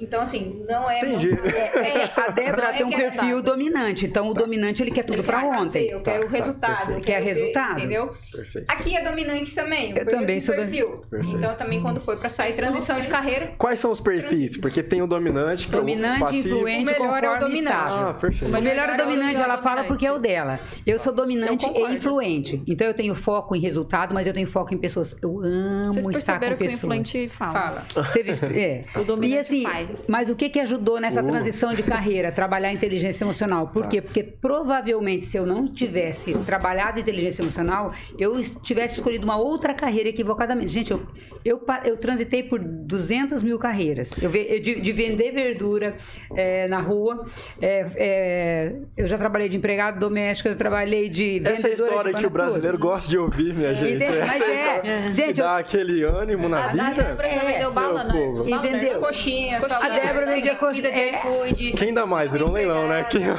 [0.00, 0.98] Então, assim, não é.
[0.98, 1.30] Entendi.
[1.42, 4.06] É, é, A Débora é tem um era perfil dominante.
[4.06, 5.88] Então, o dominante, ele quer tudo faz, ontem.
[5.90, 6.92] Eu quero Tá, o tá, resultado.
[6.92, 7.78] eu Quer ter- resultado.
[7.78, 8.10] Entendeu?
[8.32, 8.70] Perfeito.
[8.70, 9.96] Aqui é dominante também.
[9.96, 11.02] Eu também sou perfil.
[11.10, 11.36] Perfeito.
[11.36, 14.56] Então também quando foi pra sair transição de carreira, Quais são os perfis?
[14.56, 16.48] Porque tem o dominante, que é o Dominante, passivo.
[16.56, 17.92] influente, O melhor é o conforme dominante.
[17.92, 18.56] Ah, perfeito.
[18.56, 20.60] O melhor é o dominante, ela fala porque é o dela.
[20.86, 22.62] Eu sou dominante Eu e influente.
[22.68, 25.16] Então eu tenho foco em resultado, mas eu tenho foco em pessoas.
[25.22, 26.82] Eu amo Vocês estar com perceberam que o pessoas.
[26.84, 27.52] influente fala.
[27.92, 28.04] fala.
[28.04, 28.20] Você
[28.54, 28.84] é.
[28.98, 29.87] O dominante e assim, faz.
[29.88, 30.06] Mais.
[30.08, 31.26] Mas o que, que ajudou nessa Uh.
[31.26, 33.68] transição de carreira, trabalhar inteligência emocional?
[33.68, 34.00] Por quê?
[34.00, 40.08] Porque provavelmente se eu não tivesse trabalhado inteligência emocional, eu tivesse escolhido uma outra carreira
[40.08, 40.72] equivocadamente.
[40.72, 41.02] Gente, eu,
[41.44, 44.12] eu, eu transitei por 200 mil carreiras.
[44.20, 45.96] Eu, eu de, de vender verdura
[46.34, 47.26] é, na rua,
[47.60, 51.74] é, é, eu já trabalhei de empregado doméstico, eu trabalhei de vendedora Essa é a
[51.74, 53.96] história de que o brasileiro gosta de ouvir, minha gente.
[53.96, 54.18] Entende?
[54.18, 54.76] Mas é.
[54.76, 57.16] história Gente, que eu- dá aquele ânimo na A, vida.
[57.46, 58.40] Vendeu bala, meu né?
[58.40, 58.50] Bala, né?
[58.50, 59.00] Entendeu?
[59.00, 60.88] Coxinha, A Débora vendia comida.
[60.88, 61.20] É.
[61.76, 62.32] Quem dá mais?
[62.32, 63.04] Virou um leilão, né?
[63.04, 63.36] Quem- Entendeu?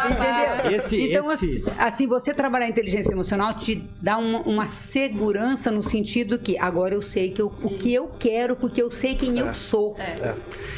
[0.76, 5.72] Esse- então, esse- assim, assim, você trabalhar a inteligência emocional te dá uma, uma segurança
[5.72, 9.16] no sentido que agora eu sei que eu- o que eu quero, porque eu sei
[9.16, 9.96] quem eu sou.
[10.00, 10.34] É.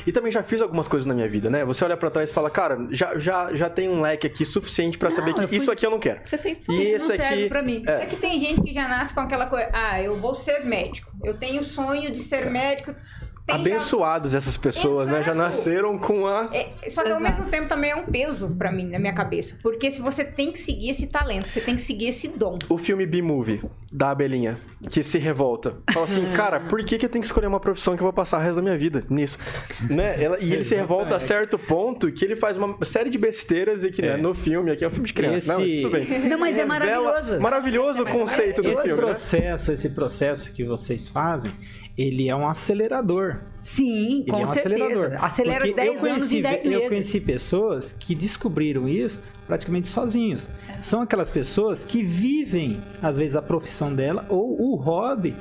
[0.05, 1.63] E também já fiz algumas coisas na minha vida, né?
[1.65, 4.97] Você olha pra trás e fala, cara, já, já, já tem um leque aqui suficiente
[4.97, 6.19] pra saber que fui- isso aqui eu não quero.
[6.23, 6.51] Você tem.
[6.51, 7.47] Isso esse não serve aqui.
[7.49, 7.83] pra mim.
[7.87, 8.03] É.
[8.03, 11.11] É que tem gente que já nasce com aquela coisa, ah, eu vou ser médico.
[11.23, 12.93] Eu tenho o sonho de ser médico.
[13.51, 15.15] Tem já- Abençoados essas pessoas, né?
[15.23, 15.37] Já Exato.
[15.37, 16.49] nasceram com a.
[16.53, 17.23] É, só que ao Exato.
[17.37, 19.55] mesmo tempo também é um peso pra mim, na minha cabeça.
[19.61, 22.57] Porque se você tem que seguir esse talento, você tem que seguir esse dom.
[22.69, 23.61] O filme B-Movie,
[23.91, 24.57] da abelhinha,
[24.89, 25.75] que se revolta.
[25.91, 28.13] Fala assim, cara, por que, que eu tenho que escolher uma profissão que eu vou
[28.13, 29.37] passar o resto da minha vida nisso?
[29.89, 30.21] Né?
[30.23, 33.83] Ela- e ele se revolta a certo ponto que ele faz uma série de besteiras
[33.83, 34.17] e que né, É.
[34.17, 36.29] no filme, aqui é um filme de criança, não, mas Esse- tudo bem.
[36.29, 37.39] Não, mas é maravilhoso.
[37.39, 39.07] Maravilhoso o conceito do Esse filme, né?
[39.07, 41.51] processo, esse processo que vocês fazem,
[41.97, 43.37] ele é um acelerador.
[43.61, 44.75] Sim, Ele com é um certeza.
[44.85, 45.23] acelerador.
[45.25, 46.87] Acelera Porque 10 eu conheci, anos em 10 Eu meses.
[46.87, 50.49] conheci pessoas que descobriram isso praticamente sozinhos.
[50.81, 55.35] São aquelas pessoas que vivem, às vezes, a profissão dela ou o hobby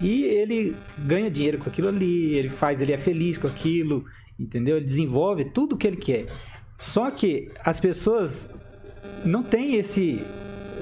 [0.00, 4.04] e ele ganha dinheiro com aquilo ali, ele faz, ele é feliz com aquilo,
[4.38, 4.76] entendeu?
[4.78, 6.26] Ele desenvolve tudo o que ele quer.
[6.78, 8.50] Só que as pessoas
[9.24, 10.20] não têm esse.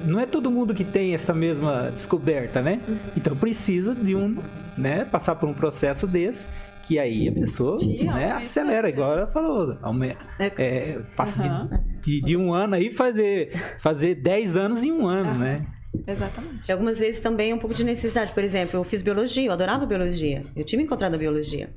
[0.05, 2.81] Não é todo mundo que tem essa mesma descoberta, né?
[3.15, 4.37] Então precisa de um,
[4.77, 6.45] né, passar por um processo desse,
[6.83, 9.77] que aí a pessoa né, acelera, igual ela falou.
[9.81, 11.69] aume- é, passa de- Aham.
[12.01, 15.37] de, de um ano aí fazer, fazer 10 anos em um ano, Aham.
[15.39, 15.65] né?
[16.07, 16.67] Exatamente.
[16.67, 18.31] E algumas vezes também um pouco de necessidade.
[18.33, 20.45] Por exemplo, eu fiz biologia, eu adorava biologia.
[20.55, 21.69] Eu tinha me encontrado na biologia.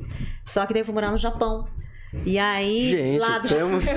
[0.47, 1.67] Só que daí eu fui morar no Japão.
[2.25, 3.85] E aí, Gente, lá do temos.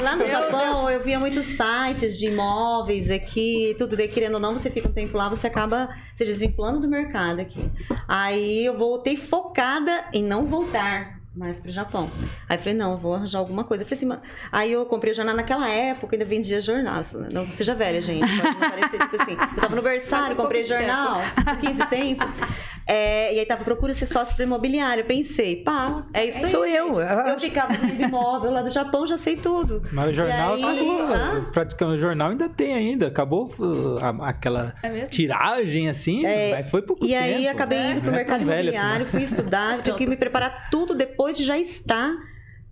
[0.00, 4.52] Lá no Japão, eu via muitos sites de imóveis aqui, tudo daí, querendo ou não,
[4.56, 7.70] você fica um tempo lá, você acaba se desvinculando do mercado aqui.
[8.06, 12.10] Aí eu voltei focada em não voltar mais pro Japão.
[12.48, 13.84] Aí eu falei, não, eu vou arranjar alguma coisa.
[13.84, 17.00] Eu falei assim, aí eu comprei o jornal naquela época, ainda vendia jornal.
[17.32, 18.26] Não que seja velha, gente.
[18.40, 21.86] Pode não parecer, tipo assim, eu tava no berçário, um comprei jornal, um pouquinho de
[21.86, 22.24] tempo.
[22.88, 25.02] É, e aí tava procura ser sócio para imobiliário.
[25.02, 26.50] Eu pensei, pá, é isso aí.
[26.50, 26.94] Sou eu.
[26.94, 27.28] gente.
[27.28, 29.82] Eu ficava vendo imóvel lá do Japão, já sei tudo.
[29.92, 31.14] Mas o jornal E aí, acabou.
[31.14, 31.50] ah?
[31.52, 33.08] Praticamente o jornal ainda tem ainda.
[33.08, 37.22] Acabou uh, a- aquela É tiragem assim, É, mas foi pouco E tempo.
[37.22, 39.10] aí acabei indo pro é mercado tão velha assim, imobiliário, né?
[39.10, 42.10] fui estudar, tive que me preparar tudo depois de já estar.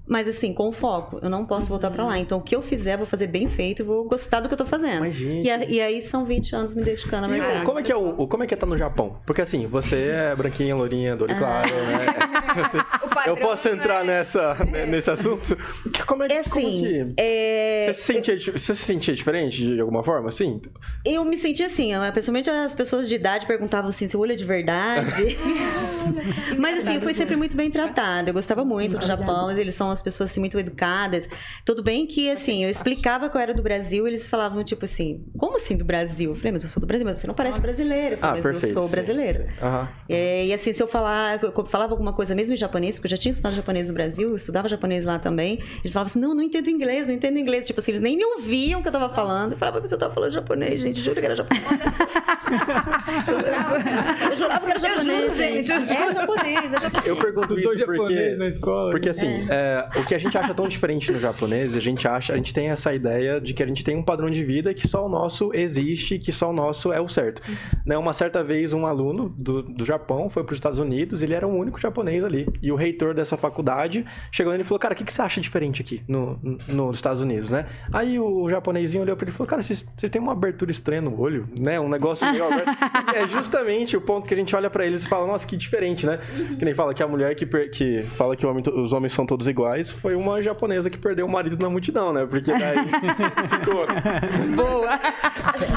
[0.08, 1.18] Mas assim, com foco.
[1.22, 2.18] Eu não posso voltar pra lá.
[2.18, 4.58] Então, o que eu fizer, vou fazer bem feito e vou gostar do que eu
[4.58, 5.00] tô fazendo.
[5.00, 5.44] Mas, gente.
[5.46, 7.64] E, a- e aí são 20 anos me dedicando E mercado.
[7.64, 9.18] como é que é o, como é que é tá no Japão?
[9.26, 12.06] Porque assim, você é branquinha, lourinha, do olho claro, né?
[12.56, 12.78] Assim,
[13.14, 14.18] padrão, eu posso entrar né?
[14.18, 15.58] nessa, né, nesse assunto?
[16.06, 17.14] Como é, É como assim, que...
[17.18, 20.62] é, Você se, sentia, você se sentia diferente de alguma forma, assim?
[21.04, 24.36] eu me senti assim, ó, pessoalmente as pessoas de idade perguntavam assim, seu olho é
[24.36, 25.36] de verdade?
[26.58, 28.30] Mas assim, eu fui sempre muito bem tratada.
[28.30, 31.28] Eu gostava muito do Japão, eles são as pessoas assim, muito educadas.
[31.64, 35.24] Tudo bem que, assim, eu explicava que eu era do Brasil, eles falavam, tipo assim,
[35.36, 36.30] como assim do Brasil?
[36.30, 38.16] Eu falei, mas eu sou do Brasil, mas você não parece brasileira.
[38.16, 38.96] Eu falei, mas eu sou sim.
[39.62, 39.88] Aham.
[40.08, 43.10] É, e assim, se eu falar, eu falava alguma coisa mesmo em japonês, porque eu
[43.10, 46.34] já tinha estudado japonês no Brasil, eu estudava japonês lá também, eles falavam assim, não,
[46.34, 47.66] não entendo inglês, não entendo inglês.
[47.66, 49.52] Tipo assim, eles nem me ouviam o que eu tava falando.
[49.52, 51.66] Eu falava, mas eu tava falando japonês, gente, juro que era japonês.
[54.30, 55.72] eu jurava que era japonês, juro, gente.
[55.72, 57.06] É japonês, é japonês.
[57.06, 58.36] Eu pergunto Estudou isso japonês porque...
[58.36, 58.90] na escola.
[58.90, 62.32] Porque assim, é, o que a gente acha tão diferente no japonês, a gente acha,
[62.32, 64.86] a gente tem essa ideia de que a gente tem um padrão de vida que
[64.88, 67.42] só o nosso existe, que só o nosso é o certo.
[67.84, 71.34] Né, uma certa vez um aluno do, do Japão foi para os Estados Unidos, ele
[71.34, 72.46] era o único japonês ali.
[72.62, 75.40] E o reitor dessa faculdade chegou nele e falou: Cara, o que, que você acha
[75.40, 77.66] diferente aqui no, no- nos Estados Unidos, né?
[77.92, 81.00] Aí o japonesinho olhou para ele e falou: Cara, vocês, vocês têm uma abertura estranha
[81.02, 81.78] no olho, né?
[81.80, 82.68] Um negócio meio aberto.
[83.14, 86.06] é justamente o ponto que a gente olha para eles e fala: Nossa, que diferente,
[86.06, 86.18] né?
[86.58, 89.46] Que nem fala que a mulher que, que fala que homem os homens são todos
[89.48, 89.75] iguais.
[89.76, 92.26] Atrás foi uma japonesa que perdeu o marido na multidão, né?
[92.28, 92.78] Porque daí
[93.60, 93.86] ficou.
[94.56, 94.98] Boa!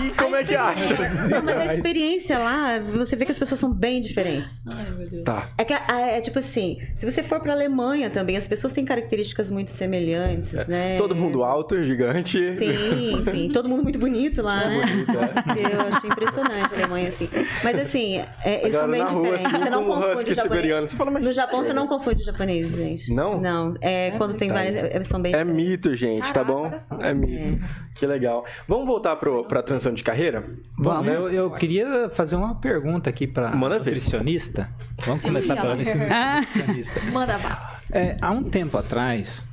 [0.03, 0.95] E como é que acha?
[1.29, 4.63] Não, mas a experiência lá, você vê que as pessoas são bem diferentes.
[4.67, 5.23] Ai, meu Deus.
[5.23, 5.49] Tá.
[5.57, 9.51] É que é tipo assim, se você for pra Alemanha também, as pessoas têm características
[9.51, 10.95] muito semelhantes, né?
[10.95, 12.37] É, Todo mundo alto, gigante.
[12.55, 13.49] Sim, sim.
[13.51, 14.85] Todo mundo muito bonito lá, né?
[14.85, 15.75] bonito, é.
[15.75, 17.29] Eu achei impressionante a Alemanha, assim.
[17.63, 19.45] Mas assim, é, eles são galera bem na rua, diferentes.
[19.45, 20.41] assim, você não confunde husky o japonês.
[20.41, 20.87] siberiano.
[20.87, 21.25] Você fala, mas...
[21.25, 23.13] No Japão você não confunde japonês, gente.
[23.13, 23.39] Não?
[23.39, 23.75] Não.
[23.81, 24.75] É, quando tem várias.
[24.75, 26.71] é, São bem É mito, gente, tá bom?
[26.99, 27.63] É mito.
[27.95, 28.45] Que legal.
[28.67, 30.45] Vamos voltar pro, pra transição de carreira?
[30.77, 33.85] Vamos, eu, eu queria fazer uma pergunta aqui para Manda ver.
[33.85, 34.69] nutricionista.
[35.05, 35.73] Vamos começar pela
[36.09, 36.39] Ah.
[36.41, 36.99] nutricionista.
[37.11, 37.79] Manda bala.
[37.91, 39.43] É, há um tempo atrás,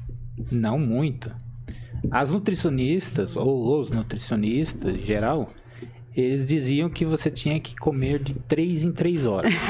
[0.51, 1.31] não muito,
[2.11, 5.51] as nutricionistas, ou os nutricionistas em geral,
[6.15, 9.53] eles diziam que você tinha que comer de 3 em 3 horas.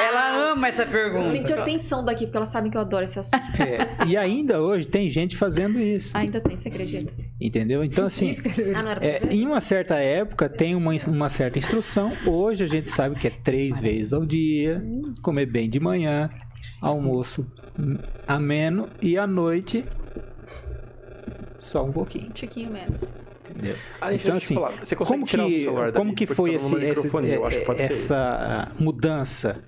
[0.00, 1.30] Ela ama essa Eu pergunta.
[1.30, 3.36] senti a tensão daqui, porque elas sabem que eu adoro esse assunto.
[3.60, 7.12] É, e ainda hoje tem gente fazendo isso, Ainda tem, você acredita?
[7.40, 7.82] entendeu?
[7.84, 8.30] Então, assim,
[8.74, 12.12] Ah, É, em uma certa época tem uma, uma certa instrução.
[12.26, 14.82] Hoje a gente sabe que é três vezes ao dia,
[15.22, 16.28] comer bem de manhã,
[16.80, 17.46] almoço
[18.26, 19.84] ameno e à noite
[21.58, 23.00] só um pouquinho, Um tiquinho menos.
[23.50, 23.76] entendeu?
[24.00, 24.70] Ah, Então, eu assim, falar.
[24.76, 27.08] Você consegue Como tirar o que, celular como que Porque foi esse, esse- eu que
[27.08, 27.84] pode ser.
[27.84, 29.62] essa mudança?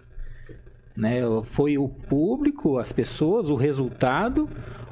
[0.96, 1.20] Né?
[1.44, 4.48] Foi o público, as pessoas, o resultado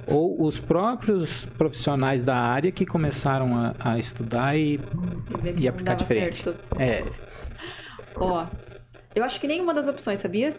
[0.06, 4.80] ou os próprios profissionais da área que começaram a, a estudar e
[5.56, 6.42] E aplicar diferente.
[6.42, 6.58] certo.
[6.80, 7.04] é,
[8.16, 8.46] Ó,
[9.14, 10.54] eu acho que nenhuma das opções, sabia?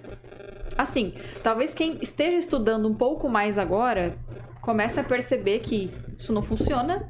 [0.77, 4.15] Assim, talvez quem esteja estudando um pouco mais agora
[4.61, 7.09] comece a perceber que isso não funciona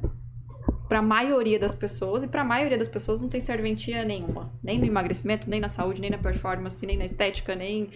[0.92, 4.52] para a maioria das pessoas e para a maioria das pessoas não tem serventia nenhuma,
[4.62, 7.88] nem no emagrecimento, nem na saúde, nem na performance, nem na estética, nem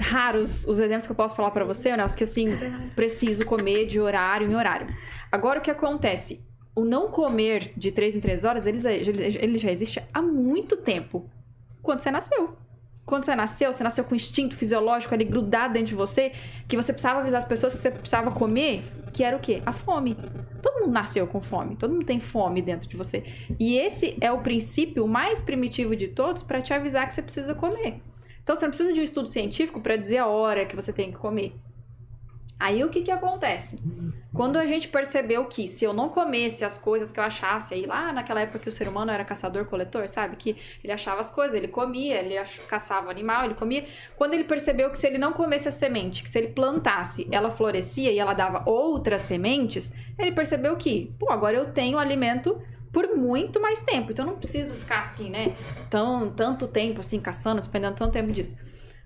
[0.00, 2.48] raros os exemplos que eu posso falar para você, Nelson, que assim,
[2.96, 4.88] preciso comer de horário em horário.
[5.30, 6.40] Agora o que acontece?
[6.74, 11.28] O não comer de 3 em 3 horas, ele já existe há muito tempo.
[11.82, 12.56] Quando você nasceu.
[13.08, 16.32] Quando você nasceu, você nasceu com instinto fisiológico ali grudado dentro de você,
[16.68, 19.62] que você precisava avisar as pessoas que você precisava comer, que era o quê?
[19.64, 20.14] A fome.
[20.60, 23.24] Todo mundo nasceu com fome, todo mundo tem fome dentro de você.
[23.58, 27.54] E esse é o princípio mais primitivo de todos para te avisar que você precisa
[27.54, 28.02] comer.
[28.42, 31.10] Então você não precisa de um estudo científico para dizer a hora que você tem
[31.10, 31.54] que comer.
[32.58, 33.78] Aí o que que acontece?
[34.34, 37.86] Quando a gente percebeu que se eu não comesse as coisas que eu achasse, aí
[37.86, 40.36] lá naquela época que o ser humano era caçador-coletor, sabe?
[40.36, 42.34] Que ele achava as coisas, ele comia, ele
[42.68, 43.86] caçava animal, ele comia.
[44.16, 47.50] Quando ele percebeu que se ele não comesse a semente, que se ele plantasse, ela
[47.50, 52.60] florescia e ela dava outras sementes, ele percebeu que, pô, agora eu tenho alimento
[52.92, 54.10] por muito mais tempo.
[54.10, 55.56] Então eu não preciso ficar assim, né?
[55.88, 58.56] Tão, tanto tempo assim, caçando, despendendo tanto tempo disso.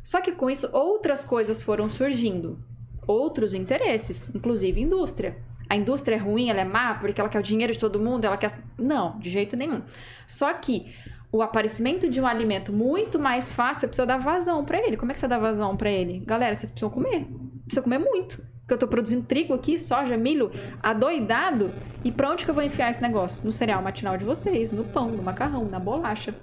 [0.03, 2.59] Só que com isso, outras coisas foram surgindo.
[3.07, 5.37] Outros interesses, inclusive indústria.
[5.69, 8.25] A indústria é ruim, ela é má porque ela quer o dinheiro de todo mundo,
[8.25, 8.53] ela quer.
[8.79, 9.83] Não, de jeito nenhum.
[10.27, 10.93] Só que
[11.33, 14.99] o aparecimento de um alimento muito mais fácil, precisa dar vazão pra ele.
[14.99, 16.21] Como é que você dá vazão pra ele?
[16.27, 17.27] Galera, vocês precisam comer.
[17.65, 18.45] Precisam comer muito.
[18.61, 21.73] Porque eu tô produzindo trigo aqui, soja, milho, adoidado.
[22.05, 23.45] E pra onde que eu vou enfiar esse negócio?
[23.45, 26.35] No cereal matinal de vocês, no pão, no macarrão, na bolacha.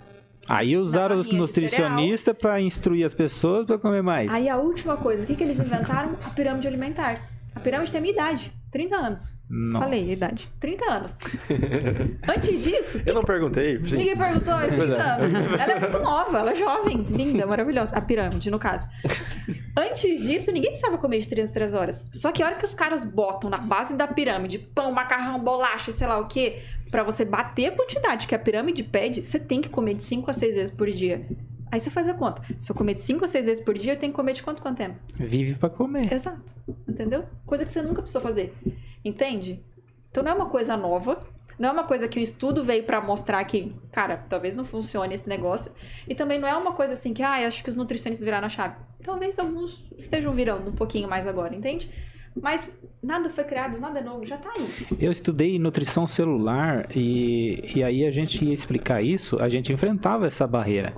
[0.50, 4.34] Aí usaram os nutricionistas para instruir as pessoas para comer mais.
[4.34, 6.18] Aí a última coisa, o que, que eles inventaram?
[6.26, 7.22] A pirâmide alimentar.
[7.56, 9.34] A pirâmide tem a minha idade, 30 anos.
[9.50, 9.86] Nossa.
[9.86, 11.18] Falei a idade, 30 anos.
[12.28, 13.84] Antes disso, Eu não perguntei.
[13.84, 13.98] Sim.
[13.98, 15.02] ninguém perguntou, é 30 Pois é.
[15.02, 15.60] anos.
[15.60, 17.96] Ela é muito nova, ela é jovem, linda, maravilhosa.
[17.96, 18.88] A pirâmide, no caso.
[19.76, 22.06] Antes disso, ninguém precisava comer de 3 a 3 horas.
[22.14, 25.92] Só que a hora que os caras botam na base da pirâmide pão, macarrão, bolacha,
[25.92, 29.62] sei lá o quê, pra você bater a quantidade que a pirâmide pede, você tem
[29.62, 31.22] que comer de 5 a 6 vezes por dia.
[31.72, 32.42] Aí você faz a conta.
[32.58, 34.42] Se eu comer de 5 a 6 vezes por dia, eu tenho que comer de
[34.42, 34.96] quanto quanto tempo?
[35.18, 36.12] Vive para comer.
[36.12, 36.54] Exato.
[36.88, 37.26] Entendeu?
[37.46, 38.54] Coisa que você nunca precisou fazer.
[39.06, 39.64] Entende?
[40.10, 41.20] Então não é uma coisa nova.
[41.60, 45.14] Não é uma coisa que o estudo veio pra mostrar que, cara, talvez não funcione
[45.14, 45.72] esse negócio.
[46.08, 48.50] E também não é uma coisa assim que, ah, acho que os nutricionistas viraram a
[48.50, 48.76] chave.
[49.04, 51.90] Talvez alguns estejam virando um pouquinho mais agora, entende?
[52.42, 52.72] Mas
[53.02, 54.68] nada foi criado, nada é novo, já tá aí.
[55.00, 60.28] Eu estudei nutrição celular e, e aí a gente ia explicar isso, a gente enfrentava
[60.28, 60.94] essa barreira.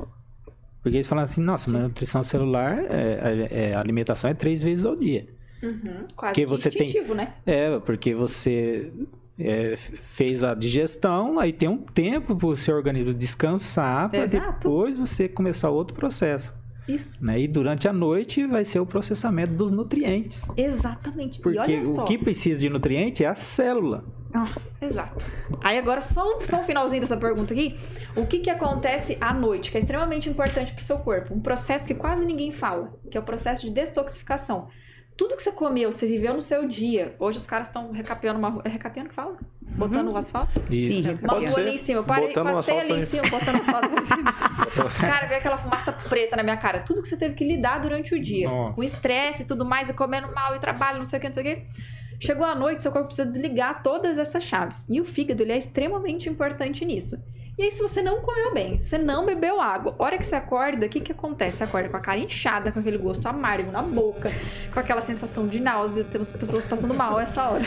[0.82, 4.64] Porque eles falavam assim, nossa, mas nutrição celular, é, é- é- a alimentação é três
[4.64, 5.28] vezes ao dia.
[5.62, 7.34] Uhum, quase Porque que você tem- né?
[7.46, 8.92] É, porque você
[9.40, 14.98] é, fez a digestão, aí tem um tempo para o seu organismo descansar, para depois
[14.98, 16.56] você começar outro processo.
[16.88, 17.18] Isso.
[17.24, 17.42] Né?
[17.42, 20.52] E durante a noite vai ser o processamento dos nutrientes.
[20.58, 21.40] Exatamente.
[21.40, 22.02] e Porque olha só.
[22.04, 24.04] o que precisa de nutriente é a célula.
[24.34, 24.48] Ah,
[24.82, 25.26] exato.
[25.62, 27.78] Aí agora, só, um- só um finalzinho dessa pergunta aqui.
[28.16, 31.34] O que, que acontece à noite, que é extremamente importante pro seu corpo?
[31.34, 34.70] Um processo que quase ninguém fala, que é o processo de detoxificação.
[35.18, 37.16] Tudo que você comeu, você viveu no seu dia.
[37.20, 38.62] Hoje os caras estão recapeando uma rua.
[38.66, 39.38] É recapeando que fala?
[39.62, 40.52] Botando o asfalto?
[40.70, 41.04] Isso.
[41.04, 42.00] Sim, Uma rua ali em cima.
[42.00, 43.90] Eu parei, Botando passei ali em cima, botando asfalto.
[45.00, 46.80] cara, veio aquela fumaça preta na minha cara.
[46.80, 48.50] Tudo que você teve que lidar durante o dia.
[48.50, 48.76] Nossa.
[48.76, 51.34] Com estresse e tudo mais, e comendo mal, e trabalho, não sei o que, não
[51.34, 51.68] sei o que.
[52.20, 54.86] Chegou a noite, seu corpo precisa desligar todas essas chaves.
[54.88, 57.18] E o fígado, ele é extremamente importante nisso.
[57.58, 60.36] E aí, se você não comeu bem, se você não bebeu água, hora que você
[60.36, 61.58] acorda, o que que acontece?
[61.58, 64.30] Você acorda com a cara inchada, com aquele gosto amargo na boca,
[64.74, 66.04] com aquela sensação de náusea.
[66.06, 67.64] Temos pessoas passando mal essa hora.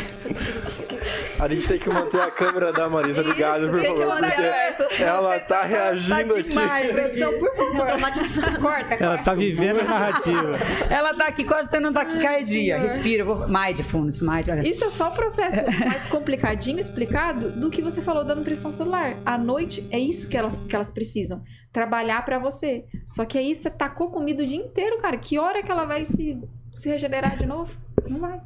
[1.38, 4.34] A gente tem que manter a câmera da Marisa ligada, por tem que favor, manter
[4.34, 5.02] porque aberto.
[5.02, 6.92] ela tá reagindo aqui.
[6.92, 7.86] Produção, por favor.
[7.86, 8.58] Traumatizada.
[8.58, 9.24] Corta, Ela corta.
[9.24, 10.58] tá vivendo a narrativa.
[10.90, 12.78] Ela tá aqui quase tendo um taquicardia.
[12.78, 13.46] Respira, vou.
[13.46, 14.66] Mindfulness, mindfulness.
[14.76, 19.14] Isso é só o processo mais complicadinho explicado do que você falou da nutrição celular.
[19.26, 21.42] À noite é isso que elas, que elas precisam.
[21.72, 22.84] Trabalhar pra você.
[23.06, 25.16] Só que aí você tacou comida o dia inteiro, cara.
[25.16, 26.38] Que hora que ela vai se,
[26.76, 27.72] se regenerar de novo?
[28.08, 28.40] Não vai.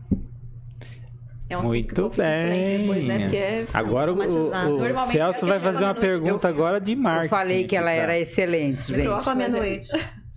[1.51, 3.17] É um Muito que eu vou ficar em silêncio depois, né?
[3.17, 3.27] bem.
[3.27, 3.67] Porque é...
[3.73, 7.25] Agora o, o, Normalmente Celso é vai fazer uma pergunta eu- agora de marketing.
[7.25, 8.03] Eu falei que ela aqui, tá?
[8.03, 9.05] era excelente, gente.
[9.05, 9.33] Próximo.
[9.33, 9.89] Come à noite.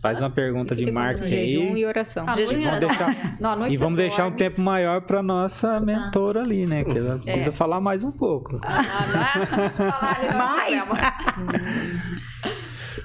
[0.01, 1.81] Faz uma pergunta de marketing Jejum aí.
[1.81, 2.25] e oração.
[2.29, 2.89] À Jejum e oração.
[2.89, 3.15] dorme.
[3.39, 6.83] Não, E vamos deixar um tempo maior pra nossa mentora ali, né?
[6.83, 8.59] Que ela precisa falar mais um pouco.
[8.63, 8.81] Ah,
[9.13, 10.25] não é?
[10.27, 10.89] É Mais?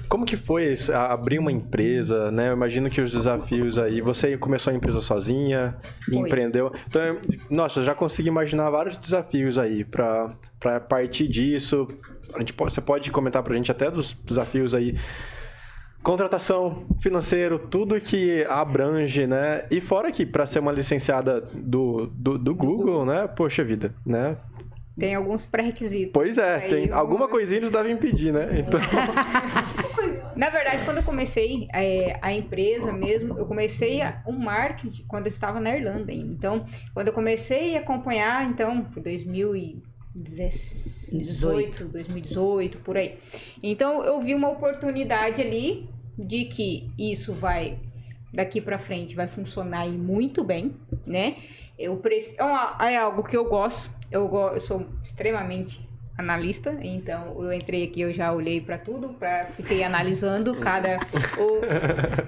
[0.09, 2.47] Como que foi isso, a- abrir uma empresa, né?
[2.49, 6.15] Eu imagino que os desafios aí, você começou a empresa sozinha, Foi.
[6.15, 6.71] empreendeu.
[6.87, 11.87] Então, eu- nossa, eu já consegui imaginar vários desafios aí pra pra partir disso.
[12.33, 14.95] A gente pode, você pode comentar pra gente até dos desafios aí.
[16.07, 19.65] Contratação, financeiro, tudo que abrange, né?
[19.69, 23.27] E fora que para ser uma licenciada do, do, do Google, né?
[23.27, 24.37] Poxa vida, né?
[24.97, 26.11] Tem alguns pré-requisitos.
[26.13, 28.47] Pois é, Aí tem eu- alguma coisinha eles devem impedir, né?
[28.57, 28.79] Então,
[30.33, 35.25] Na verdade, quando eu comecei é, a empresa mesmo, eu comecei a- um marketing quando
[35.25, 36.31] eu estava na Irlanda ainda.
[36.31, 43.17] Então, quando eu comecei a acompanhar, então, foi 2018, 2018, por aí.
[43.61, 47.79] Então, eu vi uma oportunidade ali de que isso vai,
[48.33, 50.75] daqui pra frente, vai funcionar e muito bem,
[51.05, 51.37] né?
[51.77, 52.35] Eu preci...
[52.39, 54.47] é, é algo que eu gosto, eu, go...
[54.47, 55.86] eu sou extremamente
[56.17, 59.45] analista, então eu entrei aqui, eu já olhei pra tudo, pra...
[59.45, 60.97] fiquei analisando cada.
[61.37, 61.61] o-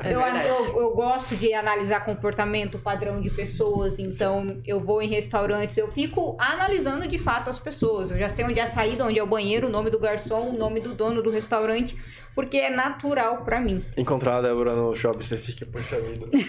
[0.08, 5.76] eu, eu, eu gosto de analisar comportamento, padrão de pessoas, então eu vou em restaurantes,
[5.78, 8.12] eu fico analisando de fato as pessoas.
[8.12, 10.50] Eu já sei onde é a saída, onde é o banheiro, o nome do garçom,
[10.50, 11.98] o nome do dono do restaurante,
[12.36, 13.84] porque é natural pra mim.
[13.98, 16.28] encontrar a Débora no shopping, você fica, poxa vida.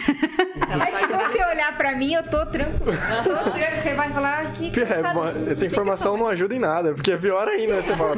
[0.78, 2.92] Mas se faz você olhar pra mim, eu tô tranquilo.
[3.82, 4.70] Você vai falar que.
[4.70, 8.16] que É, essa- essa informação não ajuda em nada, porque é pior ainda, você fala,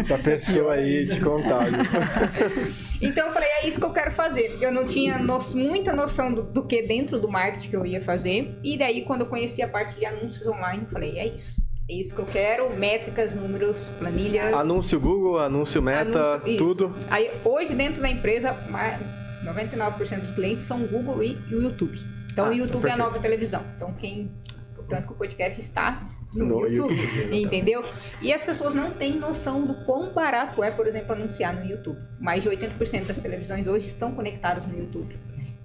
[0.00, 1.78] essa pessoa aí te contágio.
[3.04, 4.58] Então eu falei, é isso que eu quero fazer.
[4.60, 8.00] Eu não tinha no- muita noção do, do que dentro do marketing que eu ia
[8.00, 8.56] fazer.
[8.62, 11.60] E daí, quando eu conheci a parte de anúncios online, eu falei, é isso.
[11.90, 12.70] É isso que eu quero.
[12.76, 14.54] Métricas, números, planilhas.
[14.54, 16.94] Anúncio Google, anúncio Meta, Anúncio- tudo.
[17.10, 19.00] Aí, hoje, dentro da empresa, mais-
[19.44, 21.98] 99% dos clientes são o Google e o YouTube.
[22.32, 23.62] Então, Ah, o YouTube é a nova televisão.
[23.76, 24.30] Então, quem.
[24.76, 26.00] Portanto, que o podcast está
[26.34, 26.94] no, No YouTube.
[26.94, 27.36] YouTube.
[27.42, 27.84] Entendeu?
[28.20, 31.98] E as pessoas não têm noção do quão barato é, por exemplo, anunciar no YouTube.
[32.20, 35.16] Mais de 80% das televisões hoje estão conectadas no YouTube.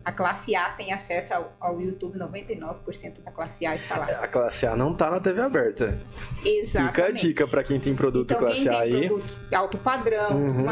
[0.03, 4.05] A classe A tem acesso ao, ao YouTube, 99% da classe A está lá.
[4.05, 5.97] A classe A não tá na TV aberta.
[6.45, 6.93] Exatamente.
[6.95, 9.07] Fica a dica pra quem tem produto Então, classe quem A tem aí.
[9.07, 10.65] produto alto padrão, Uhum.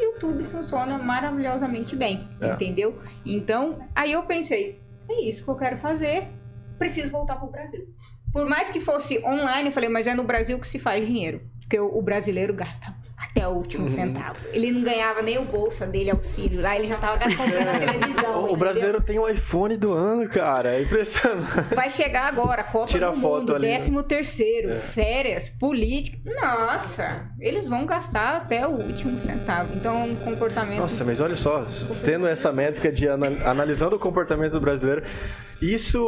[0.00, 2.46] YouTube funciona maravilhosamente bem, É.
[2.52, 2.94] entendeu?
[3.26, 6.28] Então, aí eu pensei, é isso que eu quero fazer,
[6.78, 7.86] preciso voltar pro Brasil.
[8.32, 11.40] Por mais que fosse online, eu falei, mas é no Brasil que se faz dinheiro.
[11.60, 13.90] Porque o, brasileiro gasta até o último Uhum.
[13.90, 14.36] centavo.
[14.52, 16.60] Ele não ganhava nem o bolsa dele auxílio.
[16.62, 18.34] Lá ele já tava gastando na televisão.
[18.34, 18.56] O entendeu?
[18.56, 20.76] brasileiro tem o iPhone do ano, cara.
[20.76, 21.74] É impressionante.
[21.74, 24.78] Vai chegar agora, Copa Tira do foto Mundo, ali, décimo terceiro, É.
[24.80, 26.18] férias, política.
[26.40, 29.72] Nossa, eles vão gastar até o último centavo.
[29.74, 30.78] Então, é um comportamento...
[30.78, 31.64] Nossa, mas olha só,
[32.04, 35.02] tendo essa métrica de ana- analisando o comportamento do brasileiro,
[35.60, 36.00] isso,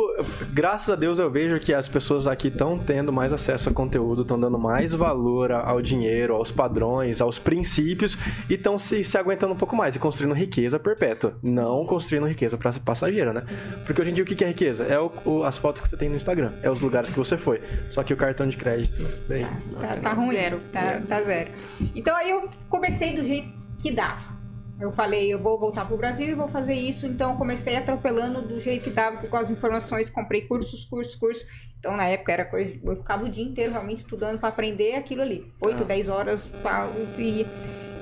[0.53, 4.23] graças a Deus, eu vejo que as pessoas aqui estão tendo mais acesso a conteúdo,
[4.23, 8.17] estão dando mais valor ao dinheiro, aos padrões, aos princípios
[8.49, 12.57] e estão se, se aguentando um pouco mais e construindo riqueza perpétua, não construindo riqueza
[12.59, 13.43] pra- passageira, né?
[13.87, 14.85] Porque hoje em dia o que é riqueza?
[14.85, 17.37] É o- o- as fotos que você tem no Instagram, é os lugares que você
[17.39, 17.61] foi.
[17.91, 19.47] Só que o cartão de crédito, bem.
[19.81, 20.33] Tá, tá ruim.
[20.33, 20.61] Zero.
[20.73, 21.51] Tá, tá zero.
[21.95, 24.40] Então aí eu comecei do jeito que dava.
[24.81, 27.07] Eu falei, eu vou voltar pro Brasil e vou fazer isso.
[27.07, 31.47] Então eu comecei atropelando do jeito que dava, com as informações, comprei cursos, cursos, cursos.
[31.79, 32.79] Então na época era coisa.
[32.83, 35.53] Eu ficava o dia inteiro realmente estudando para aprender aquilo ali.
[35.63, 35.87] 8, Ah.
[35.87, 36.89] 10 horas pra,
[37.19, 37.47] e,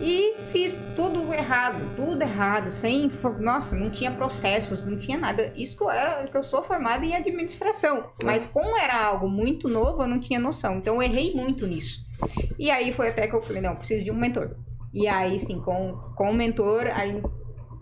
[0.01, 3.11] E fiz tudo errado, tudo errado, sem,
[3.41, 5.53] nossa, não tinha processos, não tinha nada.
[5.57, 9.69] Isso que eu era, que eu sou formada em administração, mas como era algo muito
[9.69, 10.77] novo, eu não tinha noção.
[10.77, 12.01] Então eu errei muito nisso.
[12.57, 14.55] E aí foi até que eu falei, não, preciso de um mentor.
[14.93, 17.23] E aí sim, com, com o mentor, aí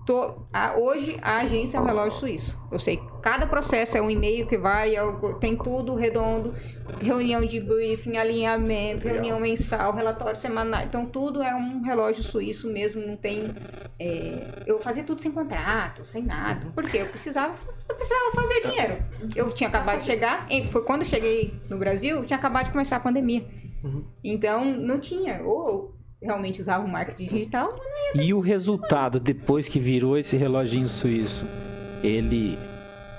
[0.07, 2.57] Tô, a, hoje a agência é um relógio suíço.
[2.71, 6.55] Eu sei que cada processo é um e-mail que vai, é o- tem tudo redondo,
[7.01, 9.15] reunião de briefing, alinhamento, Legal.
[9.15, 10.85] reunião mensal, relatório semanal.
[10.85, 13.53] Então tudo é um relógio suíço mesmo, não tem.
[13.99, 16.69] é, eu fazia tudo sem contrato, sem nada.
[16.73, 17.57] Porque eu precisava,
[17.89, 19.03] eu precisava fazer dinheiro.
[19.35, 22.99] Eu tinha acabado de chegar, foi quando eu cheguei no Brasil, tinha acabado de começar
[22.99, 23.45] a pandemia.
[24.23, 25.43] Então não tinha.
[25.43, 27.75] Ou eu realmente usava o marketing digital,
[28.15, 31.47] E o resultado, depois que virou esse reloginho suíço,
[32.03, 32.59] ele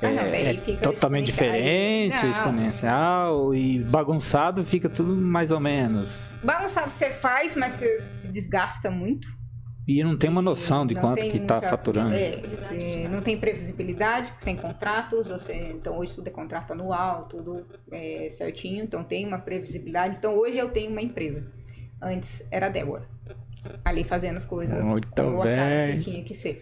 [0.01, 2.31] Ah, não, é, é totalmente diferente, Não.
[2.31, 6.33] exponencial e bagunçado fica tudo mais ou menos.
[6.43, 9.27] Bagunçado você faz, mas você se desgasta muito.
[9.87, 12.13] E não tem uma noção de Não quanto tem que tá muita- faturando.
[12.13, 15.27] É, você não tem previsibilidade, sem contratos.
[15.27, 18.83] Você, então hoje tudo é contrato anual, tudo é, certinho.
[18.83, 20.17] Então tem uma previsibilidade.
[20.17, 21.49] Então hoje eu tenho uma empresa.
[22.01, 23.03] Antes era a Débora.
[23.83, 25.97] Ali fazendo as coisas Muito como eu achava bem.
[25.97, 26.59] que tinha que ser.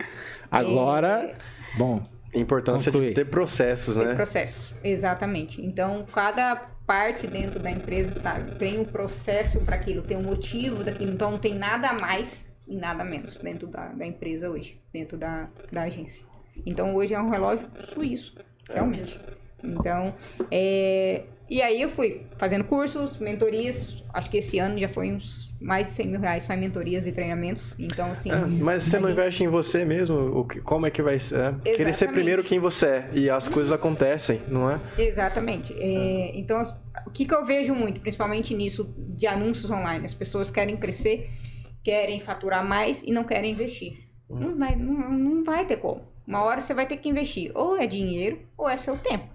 [0.49, 1.35] Agora,
[1.77, 2.01] bom,
[2.33, 3.09] A importância Conclui.
[3.09, 4.15] de ter processos, Tem né?
[4.15, 5.61] processos, exatamente.
[5.63, 6.55] Então, cada
[6.87, 11.11] parte dentro da empresa tá, tem um processo para aquilo, tem um motivo daquilo.
[11.13, 15.17] Então, não tem nada a mais e nada menos dentro da, da empresa hoje, dentro
[15.17, 16.23] da, da agência.
[16.65, 18.33] Então, hoje é um relógio suíço,
[18.69, 19.19] realmente.
[19.63, 20.13] Então,
[20.49, 24.03] é, e aí eu fui fazendo cursos, mentorias.
[24.13, 27.05] Acho que esse ano já foi uns mais de 100 mil reais só em mentorias
[27.05, 27.75] e treinamentos.
[27.77, 28.31] Então, assim.
[28.31, 30.39] É, mas você não gente- investe em você mesmo?
[30.39, 31.39] O que- como é que vai ser?
[31.39, 32.13] É, Querer ser Exatamente.
[32.13, 33.09] primeiro quem você é.
[33.13, 34.79] E as coisas acontecem, não é?
[34.97, 35.73] Exatamente.
[35.77, 36.73] É, então, as-
[37.05, 40.05] o que, que eu vejo muito, principalmente nisso de anúncios online?
[40.05, 41.29] As pessoas querem crescer,
[41.83, 43.97] querem faturar mais e não querem investir.
[44.29, 46.01] Não, vai, não, não vai ter como.
[46.25, 47.51] Uma hora você vai ter que investir.
[47.53, 49.34] Ou é dinheiro, ou é seu tempo.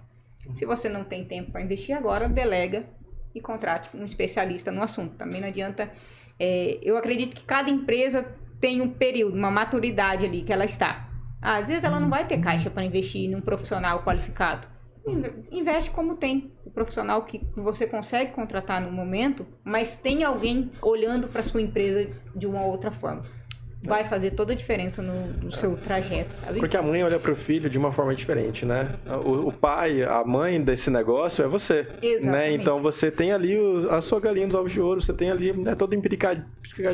[0.53, 2.85] Se você não tem tempo para investir agora, delega
[3.33, 5.15] e contrate um especialista no assunto.
[5.15, 5.91] Também não adianta.
[6.39, 8.25] é, eu acredito que cada empresa
[8.59, 11.07] tem um período, uma maturidade ali que ela está.
[11.41, 14.67] Às vezes ela não vai ter caixa para investir num profissional qualificado.
[15.07, 20.71] Inve- Investe como tem o profissional que você consegue contratar no momento, mas tem alguém
[20.81, 23.23] olhando para sua empresa de uma outra forma.
[23.83, 26.59] Vai fazer toda a diferença no, no seu trajeto, sabe?
[26.59, 28.89] Porque a mãe olha pro filho de uma forma diferente, né?
[29.25, 31.81] O, o pai, a mãe desse negócio é você.
[31.83, 31.87] Né?
[32.03, 32.61] Exatamente.
[32.61, 35.51] Então você tem ali o- a sua galinha dos ovos de ouro, você tem ali,
[35.51, 36.43] né, todo empiricado.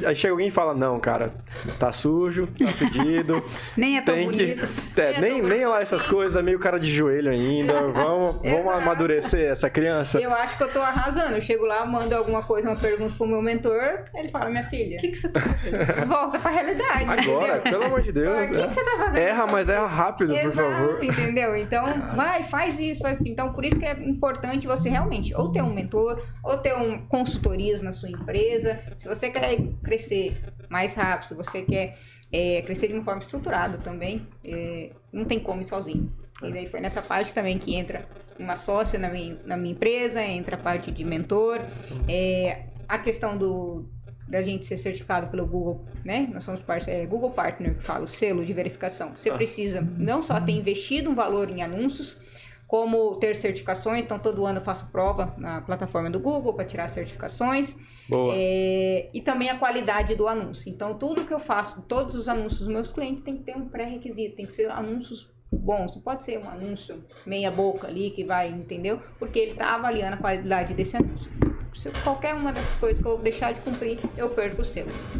[0.05, 1.33] Aí chega alguém e fala, não, cara,
[1.77, 3.43] tá sujo, tá fedido.
[3.75, 4.55] Nem é tão tem que.
[4.55, 4.69] bonito.
[4.97, 7.73] É, nem, nem lá essas coisas, é meio cara de joelho ainda.
[7.97, 10.19] Vamos, vamos amadurecer essa criança.
[10.19, 11.35] Eu acho que eu tô arrasando.
[11.35, 14.97] Eu chego lá, mando alguma coisa, uma pergunta pro meu mentor, ele fala, minha filha,
[14.97, 15.77] O que, que você tá fazendo?
[16.07, 16.76] volta pra realidade.
[16.83, 17.61] Agora, entendeu?
[17.61, 18.49] pelo amor de Deus.
[18.49, 18.67] O que, é.
[18.67, 19.21] que você tá fazendo?
[19.21, 21.03] Erra, mas erra rápido, por Exato, favor.
[21.03, 21.55] entendeu?
[21.55, 23.33] Então, vai, faz isso, faz aquilo.
[23.33, 27.05] Então, por isso que é importante você realmente ou ter um mentor, ou ter um
[27.07, 28.79] consultorias na sua empresa.
[28.95, 30.37] Se você quer crescer
[30.69, 31.97] mais rápido, se você quer
[32.31, 36.11] é, crescer de uma forma estruturada também, é, não tem como ir sozinho.
[36.43, 38.07] E daí foi nessa parte também que entra
[38.37, 41.59] uma sócia na minha, na minha empresa, entra a parte de mentor,
[42.07, 43.89] é, a questão do
[44.27, 46.29] da gente ser certificado pelo Google, né?
[46.33, 49.11] Nós somos parte, é, Google Partner, que fala, o selo de verificação.
[49.15, 52.19] Você precisa não só ter investido um valor em anúncios,
[52.67, 54.03] como ter certificações.
[54.03, 57.75] Então, todo ano eu faço prova na plataforma do Google para tirar certificações.
[58.09, 58.33] Boa.
[58.35, 60.69] É, e também a qualidade do anúncio.
[60.69, 63.69] Então, tudo que eu faço, todos os anúncios dos meus clientes tem que ter um
[63.69, 65.95] pré-requisito, tem que ser anúncios bons.
[65.95, 69.01] Não pode ser um anúncio meia boca ali que vai, entendeu?
[69.17, 71.31] Porque ele está avaliando a qualidade desse anúncio.
[71.75, 75.13] Se qualquer uma dessas coisas que eu deixar de cumprir, eu perco os selos.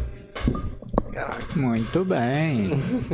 [1.56, 2.70] muito bem.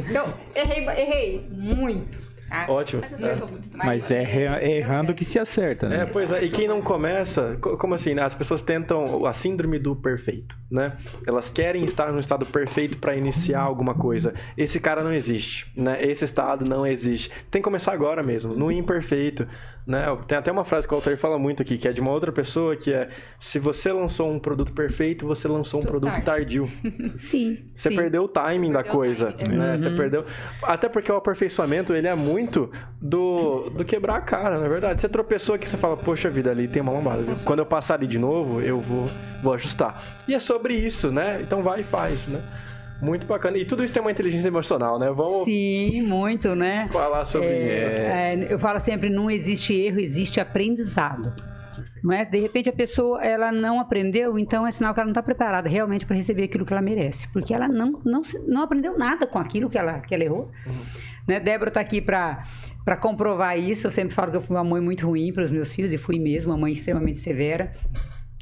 [0.09, 2.19] Então, errei, errei muito.
[2.49, 2.67] tá?
[2.69, 3.01] Ótimo.
[3.03, 3.71] Mas acertou muito.
[3.77, 6.07] Mas é é errando que se acerta, É, né?
[6.07, 8.23] pois é, e quem não começa, co- como assim, né?
[8.23, 10.93] As pessoas tentam a síndrome do perfeito, né?
[11.27, 14.35] Elas querem estar no estado perfeito para iniciar alguma coisa.
[14.57, 15.99] Esse cara não existe, né?
[16.05, 17.31] Esse estado não existe.
[17.51, 19.49] Tem que começar agora mesmo, no imperfeito,
[19.87, 20.05] né?
[20.27, 22.33] Tem até uma frase que o Altair fala muito aqui, que é de uma outra
[22.33, 23.09] pessoa, que é
[23.39, 26.25] se você lançou um produto perfeito, você lançou um Tô produto tarde.
[26.25, 26.71] tardio.
[27.17, 27.71] Sim.
[27.75, 27.97] Você sim.
[27.97, 29.77] perdeu o timing da Perdeu o coisa, timing, né?
[29.77, 30.25] Você perdeu.
[30.63, 32.71] Até porque o aperfeiçoamento, ele é muito
[33.01, 35.01] do, do quebrar a cara, na verdade.
[35.01, 37.23] Você tropeçou aqui, você fala, poxa vida, ali tem uma lombada.
[37.45, 39.09] Quando eu passar ali de novo, eu vou,
[39.43, 40.03] vou ajustar.
[40.27, 41.41] E é sobre isso, né?
[41.43, 42.41] Então vai e faz, né?
[43.01, 43.59] Muito bacana.
[43.59, 45.11] E tudo isso tem uma inteligência emocional, né?
[45.11, 46.89] Vamos Sim, muito, né?
[46.93, 47.87] falar sobre isso.
[47.87, 51.33] É, eu falo sempre, não existe erro, existe aprendizado.
[52.03, 52.25] Não é?
[52.25, 55.69] De repente a pessoa ela não aprendeu, então é sinal que ela não está preparada
[55.69, 59.39] realmente para receber aquilo que ela merece, porque ela não, não, não aprendeu nada com
[59.39, 60.51] aquilo que ela, que ela errou.
[60.67, 60.83] Uhum.
[61.27, 61.41] Né?
[61.41, 62.45] Débora está aqui para
[63.01, 63.87] comprovar isso.
[63.87, 65.99] Eu sempre falo que eu fui uma mãe muito ruim para os meus filhos e
[65.99, 67.73] fui mesmo, uma mãe extremamente severa.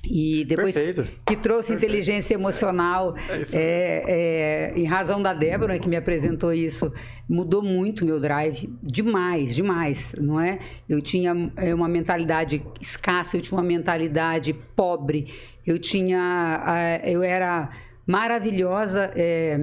[0.05, 1.09] E depois Perfeito.
[1.24, 1.90] que trouxe Perfeito.
[1.90, 6.92] inteligência emocional, é, é, é, em razão da Débora, que me apresentou isso,
[7.28, 10.59] mudou muito meu drive, demais, demais, não é?
[10.88, 15.32] Eu tinha é, uma mentalidade escassa, eu tinha uma mentalidade pobre,
[15.64, 17.70] eu tinha, eu era
[18.05, 19.57] maravilhosa é,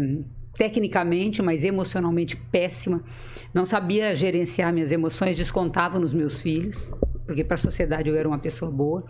[0.54, 3.04] tecnicamente, mas emocionalmente péssima,
[3.54, 6.90] não sabia gerenciar minhas emoções, descontava nos meus filhos,
[7.26, 9.06] porque para a sociedade eu era uma pessoa boa.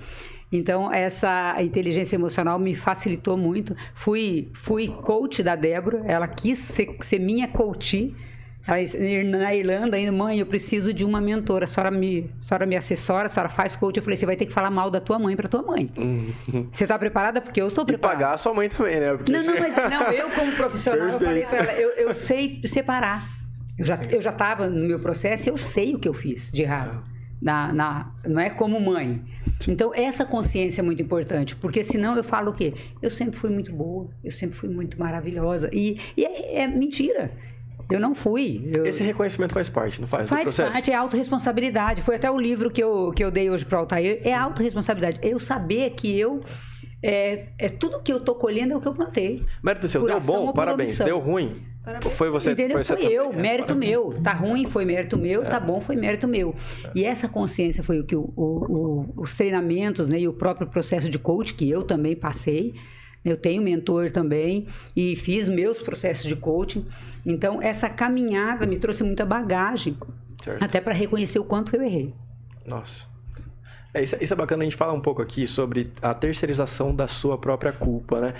[0.51, 3.75] Então, essa inteligência emocional me facilitou muito.
[3.93, 8.15] Fui, fui coach da Débora, ela quis ser, ser minha coach.
[8.67, 8.77] Ela,
[9.25, 11.65] na Irlanda, ainda, mãe, eu preciso de uma mentora.
[11.65, 13.97] A senhora, me, a senhora me assessora, a senhora faz coach.
[13.97, 15.91] Eu falei, você vai ter que falar mal da tua mãe para tua mãe.
[15.95, 16.67] Uhum.
[16.71, 17.41] Você está preparada?
[17.41, 18.19] Porque eu estou preparada.
[18.19, 19.15] E pagar a sua mãe também, né?
[19.15, 19.31] Porque...
[19.31, 23.23] Não, não, mas não, eu como profissional, eu falei para ela, eu, eu sei separar.
[23.77, 26.63] Eu já eu já estava no meu processo, eu sei o que eu fiz de
[26.63, 27.01] errado.
[27.41, 29.23] Na, na, não é como mãe.
[29.67, 32.73] Então, essa consciência é muito importante, porque senão eu falo o quê?
[33.01, 35.69] Eu sempre fui muito boa, eu sempre fui muito maravilhosa.
[35.73, 37.31] E, e é, é mentira.
[37.89, 38.69] Eu não fui.
[38.73, 38.85] Eu...
[38.85, 40.29] Esse reconhecimento faz parte, não faz?
[40.29, 42.01] Faz parte, é autorresponsabilidade.
[42.03, 44.21] Foi até o livro que eu, que eu dei hoje para o Altair.
[44.23, 45.19] É autorresponsabilidade.
[45.23, 46.39] Eu saber que eu.
[47.01, 49.43] É, é tudo que eu tô colhendo é o que eu plantei.
[49.63, 50.99] Mérito seu, deu bom, parabéns.
[50.99, 52.15] Deu ruim, Parabéns.
[52.15, 52.83] Foi você, Entendeu?
[52.83, 53.91] foi, foi eu, mérito Parabéns.
[53.91, 54.21] meu.
[54.21, 55.43] Tá ruim, foi mérito meu.
[55.43, 55.49] É.
[55.49, 56.55] Tá bom, foi mérito meu.
[56.93, 60.67] E essa consciência foi o que o, o, o, os treinamentos né, e o próprio
[60.67, 62.75] processo de coach que eu também passei.
[63.25, 66.85] Eu tenho mentor também e fiz meus processos de coaching.
[67.25, 69.97] Então, essa caminhada me trouxe muita bagagem,
[70.41, 70.63] certo.
[70.63, 72.13] até para reconhecer o quanto eu errei.
[72.65, 73.07] Nossa.
[73.93, 77.07] É, isso, isso, é bacana a gente falar um pouco aqui sobre a terceirização da
[77.07, 78.35] sua própria culpa, né?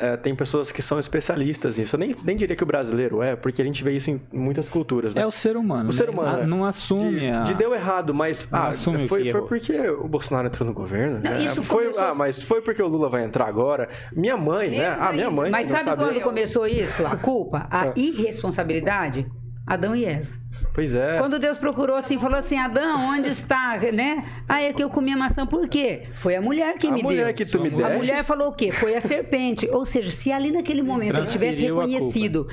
[0.00, 1.94] É, tem pessoas que são especialistas nisso.
[1.94, 4.66] Eu nem, nem diria que o brasileiro é, porque a gente vê isso em muitas
[4.66, 5.14] culturas.
[5.14, 5.20] Né?
[5.20, 5.90] É o ser humano.
[5.90, 6.12] O ser né?
[6.14, 6.38] humano.
[6.38, 6.46] Né?
[6.46, 7.20] Não assume.
[7.20, 7.42] De, a...
[7.42, 8.50] de, deu errado, mas.
[8.50, 11.20] Não ah, assume foi, foi porque o Bolsonaro entrou no governo.
[11.22, 11.42] Não, né?
[11.44, 12.04] Isso foi, começou...
[12.04, 13.90] Ah, mas foi porque o Lula vai entrar agora.
[14.10, 14.96] Minha mãe, né?
[14.98, 15.50] Ah, minha mãe.
[15.50, 17.06] Mas sabe quando começou isso?
[17.06, 17.66] A culpa?
[17.70, 17.92] A é.
[17.96, 19.30] irresponsabilidade?
[19.66, 20.39] Adão e Eva.
[20.72, 21.18] Pois é.
[21.18, 23.78] Quando Deus procurou assim, falou assim: Adão, onde está?
[23.92, 24.24] Né?
[24.48, 26.02] Ah, é que eu comi a maçã por quê?
[26.14, 27.34] Foi a mulher que a me mulher deu.
[27.34, 27.84] que tu me deu.
[27.84, 28.70] A mulher falou o quê?
[28.70, 29.68] Foi a serpente.
[29.70, 32.46] Ou seja, se ali naquele momento ele tivesse reconhecido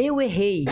[0.00, 0.64] eu errei,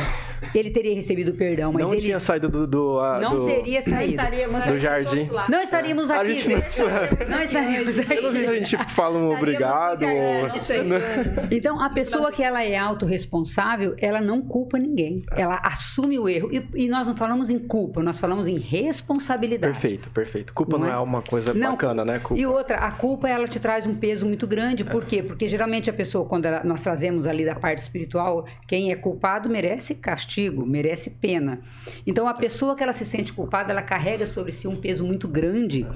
[0.55, 4.11] ele teria recebido perdão, mas não ele tinha saído do, do não do, teria saído
[4.11, 5.31] estaríamos do jardim.
[5.49, 6.35] Não estaríamos aqui.
[6.35, 8.15] Gente não, não estaríamos aqui.
[8.15, 11.49] Eu não sei se a gente fala um obrigado ou...
[11.51, 15.23] Então a pessoa que ela é autorresponsável, ela não culpa ninguém.
[15.33, 19.73] Ela assume o erro e, e, nós não falamos em culpa, nós falamos em responsabilidade.
[19.73, 20.53] Perfeito, perfeito.
[20.53, 20.97] Culpa não, não é?
[20.97, 20.99] é?
[20.99, 22.19] uma coisa não, bacana, né?
[22.19, 22.41] Culpa.
[22.41, 24.85] E outra, a culpa ela te traz um peso muito grande.
[24.85, 25.07] Por é.
[25.07, 25.23] quê?
[25.23, 29.49] Porque geralmente a pessoa quando ela, nós trazemos ali da parte espiritual, quem é culpado
[29.49, 30.28] merece castigo,
[30.67, 31.61] merece pena.
[32.07, 35.27] Então a pessoa que ela se sente culpada, ela carrega sobre si um peso muito
[35.27, 35.87] grande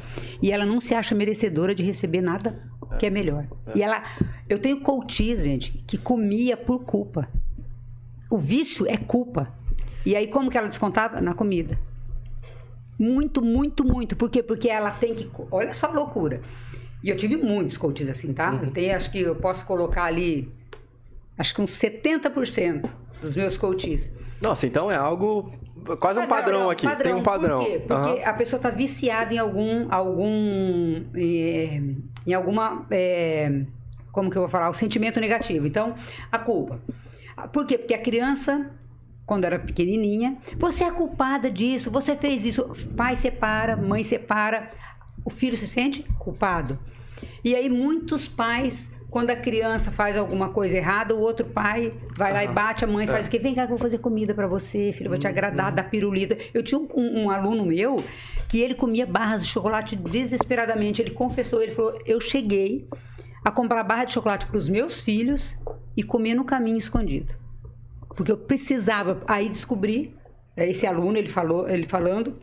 [0.40, 2.62] e ela não se acha merecedora de receber nada
[2.98, 3.46] que é melhor.
[3.74, 4.02] E ela,
[4.48, 7.28] eu tenho coaches, gente, que comia por culpa.
[8.30, 9.52] O vício é culpa.
[10.04, 11.78] E aí como que ela descontava na comida?
[12.98, 14.16] Muito, muito, muito.
[14.16, 14.42] Por quê?
[14.42, 16.40] Porque ela tem que, olha só a loucura.
[17.02, 18.52] E eu tive muitos coaches assim, tá?
[18.52, 18.60] Uhum.
[18.62, 20.52] Eu tenho, acho que eu posso colocar ali
[21.36, 22.88] acho que uns 70%
[23.20, 24.10] dos meus coaches.
[24.42, 25.50] Nossa, então é algo
[26.00, 26.84] quase padrão, um padrão aqui.
[26.84, 27.10] Padrão.
[27.10, 27.58] Tem um padrão.
[27.58, 27.84] Por quê?
[27.86, 28.26] Porque uhum.
[28.28, 31.80] a pessoa está viciada em algum, algum, é,
[32.26, 33.64] em alguma, é,
[34.10, 35.66] como que eu vou falar, o sentimento negativo.
[35.66, 35.94] Então,
[36.30, 36.80] a culpa.
[37.52, 37.78] Por quê?
[37.78, 38.70] Porque a criança
[39.24, 42.64] quando era pequenininha, você é culpada disso, você fez isso.
[42.96, 44.70] Pai separa, mãe separa,
[45.24, 46.78] o filho se sente culpado.
[47.44, 52.32] E aí muitos pais quando a criança faz alguma coisa errada, o outro pai vai
[52.32, 53.28] lá e bate, a mãe faz é.
[53.28, 53.38] o quê?
[53.38, 55.32] Vem cá que eu vou fazer comida para você, filho, vou te uhum.
[55.32, 55.74] agradar, uhum.
[55.74, 56.34] dar pirulita.
[56.54, 58.02] Eu tinha um, um, aluno meu
[58.48, 61.02] que ele comia barras de chocolate desesperadamente.
[61.02, 62.88] Ele confessou, ele falou: Eu cheguei
[63.44, 65.58] a comprar barra de chocolate para os meus filhos
[65.94, 67.34] e comer no caminho escondido.
[68.16, 69.20] Porque eu precisava.
[69.28, 70.16] Aí descobri,
[70.56, 72.38] é, esse aluno, ele falou, ele falando,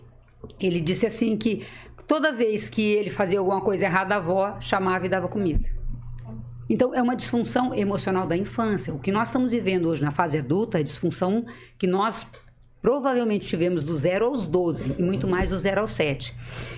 [0.59, 1.65] ele disse assim que
[2.05, 5.78] toda vez que ele fazia alguma coisa errada, a avó chamava e dava comida.
[6.69, 8.93] Então, é uma disfunção emocional da infância.
[8.93, 11.45] O que nós estamos vivendo hoje na fase adulta é disfunção
[11.77, 12.27] que nós
[12.81, 16.35] provavelmente tivemos do 0 aos 12 e muito mais do 0 aos 7.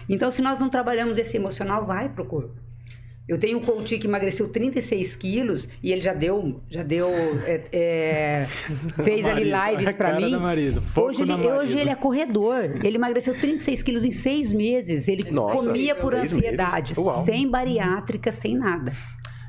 [0.10, 2.56] Então, se nós não trabalhamos esse emocional, vai para o corpo.
[3.28, 7.08] Eu tenho um coach que emagreceu 36 quilos e ele já deu, já deu,
[7.46, 8.48] é, é,
[9.04, 10.32] fez ali Marisa, lives a pra cara mim.
[10.32, 12.80] da Marisa, foco Hoje ele, hoje ele é corredor.
[12.84, 15.08] Ele emagreceu 36 quilos em seis meses.
[15.08, 18.92] Ele Nossa, comia por ansiedade, sem bariátrica, sem nada.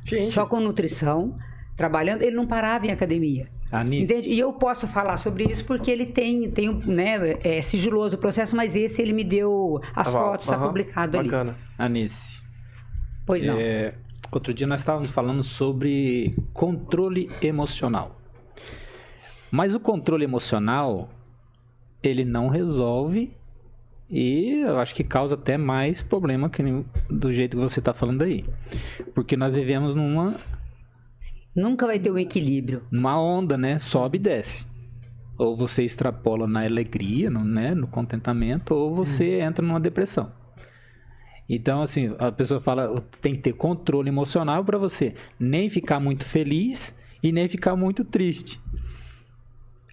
[0.05, 1.37] Gente, Só com nutrição,
[1.77, 2.23] trabalhando.
[2.23, 3.49] Ele não parava em academia.
[3.71, 4.29] Anice, Entende?
[4.29, 8.55] E eu posso falar sobre isso porque ele tem, tem né, é sigiloso o processo,
[8.55, 10.33] mas esse ele me deu as aval.
[10.33, 11.31] fotos, está Aham, publicado ali.
[11.31, 11.57] Bacana.
[11.79, 12.43] Anice.
[13.25, 13.57] Pois não.
[13.59, 13.95] É,
[14.31, 18.21] outro dia nós estávamos falando sobre controle emocional.
[19.51, 21.09] Mas o controle emocional,
[22.03, 23.35] ele não resolve
[24.13, 26.63] e eu acho que causa até mais problema que
[27.09, 28.45] do jeito que você está falando aí.
[29.15, 30.37] Porque nós vivemos numa,
[31.57, 32.83] Nunca vai ter um equilíbrio.
[32.91, 33.79] numa onda, né?
[33.79, 34.67] Sobe e desce.
[35.39, 37.75] Ou você extrapola na alegria, no, né?
[37.75, 40.31] no contentamento, ou você entra numa depressão.
[41.49, 46.25] Então, assim, a pessoa fala, tem que ter controle emocional para você nem ficar muito
[46.25, 48.61] feliz e nem ficar muito triste.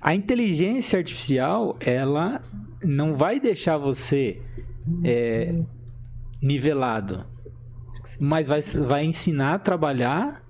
[0.02, 2.42] A inteligência artificial, ela
[2.84, 4.42] não vai deixar você
[5.04, 5.54] é,
[6.42, 7.26] nivelado,
[8.20, 10.42] mas vai, vai ensinar a trabalhar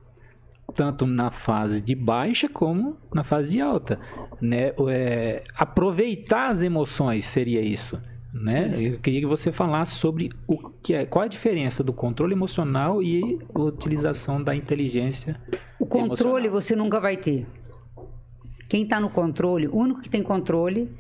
[0.73, 3.99] tanto na fase de baixa como na fase de alta,
[4.39, 4.71] né?
[4.87, 7.99] É, aproveitar as emoções seria isso,
[8.31, 8.69] né?
[8.75, 13.01] Eu queria que você falasse sobre o que é, qual a diferença do controle emocional
[13.01, 15.39] e a utilização da inteligência.
[15.79, 16.61] O controle Emocional.
[16.61, 17.47] você nunca vai ter.
[18.69, 20.91] Quem está no controle, o único que tem controle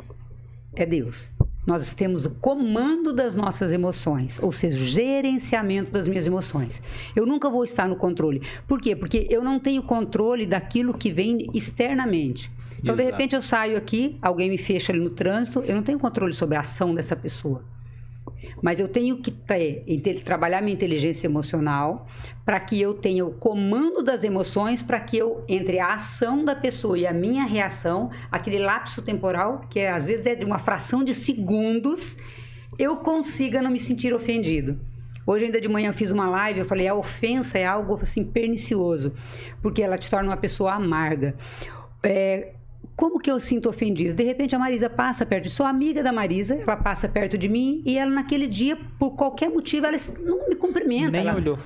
[0.75, 1.31] é Deus.
[1.67, 6.81] Nós temos o comando das nossas emoções, ou seja, o gerenciamento das minhas emoções.
[7.15, 8.41] Eu nunca vou estar no controle.
[8.67, 8.95] Por quê?
[8.95, 12.51] Porque eu não tenho controle daquilo que vem externamente.
[12.81, 13.11] Então, de Exato.
[13.11, 16.57] repente, eu saio aqui, alguém me fecha ali no trânsito, eu não tenho controle sobre
[16.57, 17.63] a ação dessa pessoa.
[18.61, 19.83] Mas eu tenho que ter,
[20.23, 22.07] trabalhar minha inteligência emocional
[22.45, 26.55] para que eu tenha o comando das emoções, para que eu, entre a ação da
[26.55, 30.59] pessoa e a minha reação, aquele lapso temporal, que é, às vezes é de uma
[30.59, 32.17] fração de segundos,
[32.77, 34.79] eu consiga não me sentir ofendido.
[35.25, 38.23] Hoje, ainda de manhã, eu fiz uma live, eu falei, a ofensa é algo assim
[38.23, 39.13] pernicioso,
[39.61, 41.35] porque ela te torna uma pessoa amarga.
[42.01, 42.53] É,
[42.99, 44.13] como que eu sinto ofendido?
[44.13, 47.47] De repente a Marisa passa perto, de- sou amiga da Marisa, ela passa perto de
[47.47, 51.11] mim e ela naquele dia, por qualquer motivo, ela não me cumprimenta.
[51.11, 51.57] Nem ela- olhou.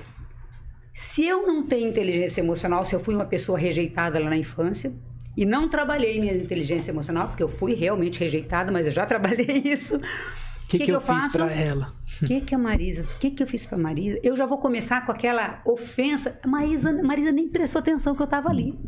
[0.94, 4.92] Se eu não tenho inteligência emocional, se eu fui uma pessoa rejeitada lá na infância
[5.36, 9.60] e não trabalhei minha inteligência emocional, porque eu fui realmente rejeitada, mas eu já trabalhei
[9.64, 9.96] isso.
[9.96, 11.38] O que, que, eu, fiz faço?
[11.38, 11.88] para ela?
[12.22, 14.20] O que que a Marisa, o que que eu fiz pra Marisa?
[14.22, 16.38] Eu já vou começar com aquela ofensa.
[16.46, 18.78] Marisa, Marisa nem prestou atenção que eu tava ali.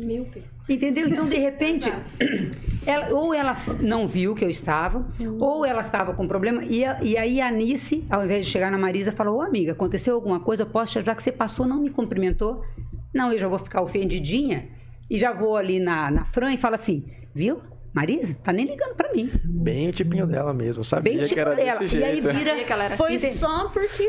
[0.00, 0.42] Míope.
[0.68, 1.08] Entendeu?
[1.08, 1.92] Então, de repente,
[2.86, 5.06] ela- ou ela não viu que eu estava,
[5.40, 8.70] ou ela estava com problema, e, a- e aí a Anice, ao invés de chegar
[8.70, 10.62] na Marisa, falou: Ô amiga, aconteceu alguma coisa?
[10.64, 11.14] Eu posso te ajudar?
[11.14, 12.64] Que você passou, não me cumprimentou.
[13.14, 14.68] Não, eu já vou ficar ofendidinha
[15.08, 17.04] e já vou ali na, na Fran e falo assim:
[17.34, 17.60] viu?
[17.96, 19.30] Marisa, tá nem ligando pra mim.
[19.42, 21.78] Bem o tipinho dela mesmo, sabia Bem que tipo era dela.
[21.80, 22.34] desse E aí vira.
[22.34, 23.32] Sabia que ela era Foi Entende?
[23.34, 24.02] só porque.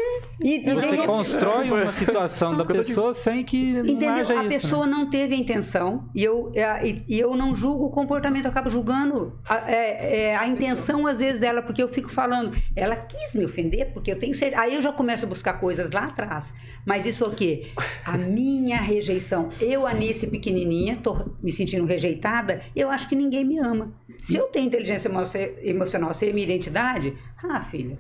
[0.44, 4.10] E, e Você daí- constrói uma situação da pessoa sem que não Entendeu?
[4.10, 4.50] haja a isso.
[4.50, 4.92] pessoa né?
[4.92, 8.52] não teve a intenção e eu, é, e, e eu não julgo o comportamento, eu
[8.52, 12.98] acabo julgando a, é, é, a intenção, às vezes, dela, porque eu fico falando, ela
[12.98, 14.62] quis me ofender, porque eu tenho certeza.
[14.64, 16.54] Aí eu já começo a buscar coisas lá atrás.
[16.86, 17.68] Mas isso é o quê?
[18.04, 19.48] A minha rejeição.
[19.62, 23.77] Eu, Anice, pequenininha, tô me sentindo rejeitada, eu acho que ninguém me ama.
[24.18, 25.22] Se eu tenho inteligência emo-
[25.62, 27.14] emocional, sei minha identidade,
[27.44, 27.98] ah, filha.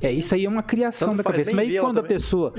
[0.00, 1.54] É, isso aí é uma criação Tanto da cabeça.
[1.54, 2.16] Mas aí quando a também.
[2.16, 2.52] pessoa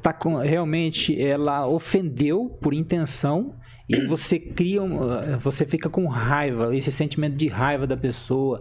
[0.00, 3.54] tá com realmente ela ofendeu por intenção
[3.88, 4.98] e você cria um,
[5.38, 8.60] você fica com raiva, esse sentimento de raiva da pessoa.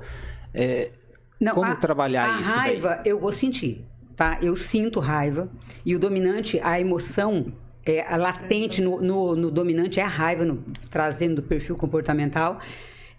[0.54, 0.92] É,
[1.40, 2.50] Não, como a- trabalhar a isso?
[2.56, 2.60] daí?
[2.82, 4.38] raiva eu vou sentir, tá?
[4.42, 5.50] Eu sinto raiva
[5.86, 7.54] e o dominante, a emoção
[7.86, 12.60] é, a latente no, no- no dominante é a raiva, no- trazendo do perfil comportamental.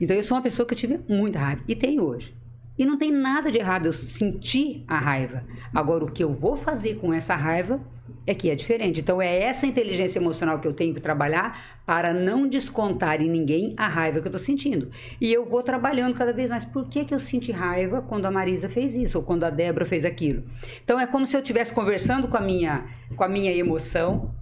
[0.02, 2.34] Então eu sou uma pessoa que eu tive muita raiva e tenho hoje.
[2.76, 5.44] E não tem nada de errado eu sentir a raiva.
[5.72, 7.80] Agora o que eu vou fazer com essa raiva
[8.26, 9.00] é que é diferente.
[9.00, 13.74] Então é essa inteligência emocional que eu tenho que trabalhar para não descontar em ninguém
[13.76, 14.90] a raiva que eu estou sentindo.
[15.20, 16.64] E eu vou trabalhando cada vez mais.
[16.64, 19.86] Por que, que eu senti raiva quando a Marisa fez isso ou quando a Débora
[19.86, 20.42] fez aquilo?
[20.82, 24.34] Então é como se eu estivesse conversando com a minha, com a minha emoção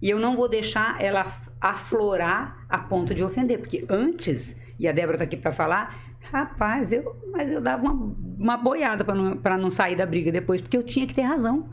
[0.00, 1.26] e eu não vou deixar ela
[1.60, 5.96] aflorar a ponto de ofender, porque antes, e a Débora está aqui para falar,
[6.32, 10.32] rapaz, eu, mas eu dava uma, uma boiada para não, pra não sair da briga
[10.32, 11.68] depois, porque eu tinha que ter razão.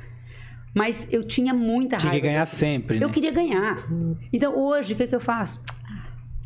[0.74, 2.22] Mas eu tinha muita Tinha raiva.
[2.26, 3.04] que ganhar sempre, né?
[3.04, 3.86] Eu queria ganhar.
[4.32, 5.62] Então hoje, o que, que eu faço?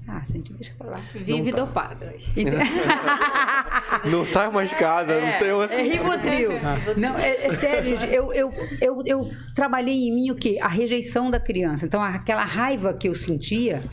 [0.08, 0.98] Ah, gente, deixa pra lá.
[1.14, 1.58] Vive Não tá.
[1.58, 2.16] dopada.
[4.06, 5.76] Não saio mais de casa, não tenho essa...
[5.76, 6.50] É Rivotril.
[6.98, 8.14] Não, é, é sério, gente.
[8.14, 8.50] Eu, eu,
[8.80, 10.60] eu, eu trabalhei em mim o quê?
[10.62, 11.86] A rejeição da criança.
[11.86, 13.84] Então, aquela raiva que eu sentia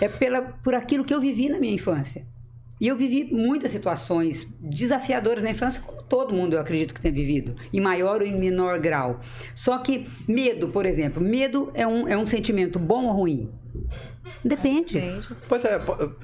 [0.00, 2.24] é pela, por aquilo que eu vivi na minha infância.
[2.80, 7.12] E eu vivi muitas situações desafiadoras na infância, como todo mundo eu acredito que tem
[7.12, 9.20] vivido, em maior ou em menor grau.
[9.54, 13.50] Só que medo, por exemplo, medo é um, é um sentimento bom ou ruim?
[14.44, 15.20] Depende.
[15.48, 15.80] Pois é,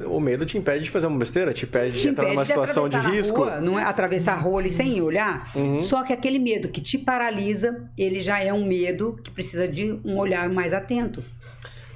[0.06, 2.46] o medo te impede de fazer uma besteira, te impede de te entrar impede numa
[2.46, 3.38] situação de na risco.
[3.38, 5.50] rua, não é atravessar a rua ali sem olhar.
[5.54, 5.78] Uhum.
[5.78, 9.98] Só que aquele medo que te paralisa, ele já é um medo que precisa de
[10.04, 11.22] um olhar mais atento.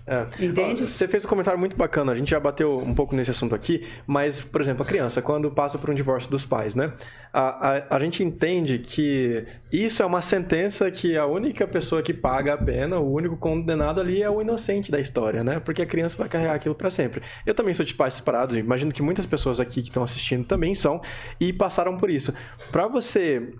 [0.08, 0.26] É.
[0.42, 0.84] Entende?
[0.84, 3.86] Você fez um comentário muito bacana, a gente já bateu um pouco nesse assunto aqui,
[4.06, 6.94] mas, por exemplo, a criança, quando passa por um divórcio dos pais, né?
[7.30, 12.14] A, a, a gente entende que isso é uma sentença que a única pessoa que
[12.14, 15.60] paga a pena, o único condenado ali é o inocente da história, né?
[15.60, 17.20] Porque a criança vai carregar aquilo pra sempre.
[17.44, 20.74] Eu também sou de pais separados, imagino que muitas pessoas aqui que estão assistindo também
[20.74, 21.02] são
[21.38, 22.32] e passaram por isso.
[22.72, 23.50] Pra você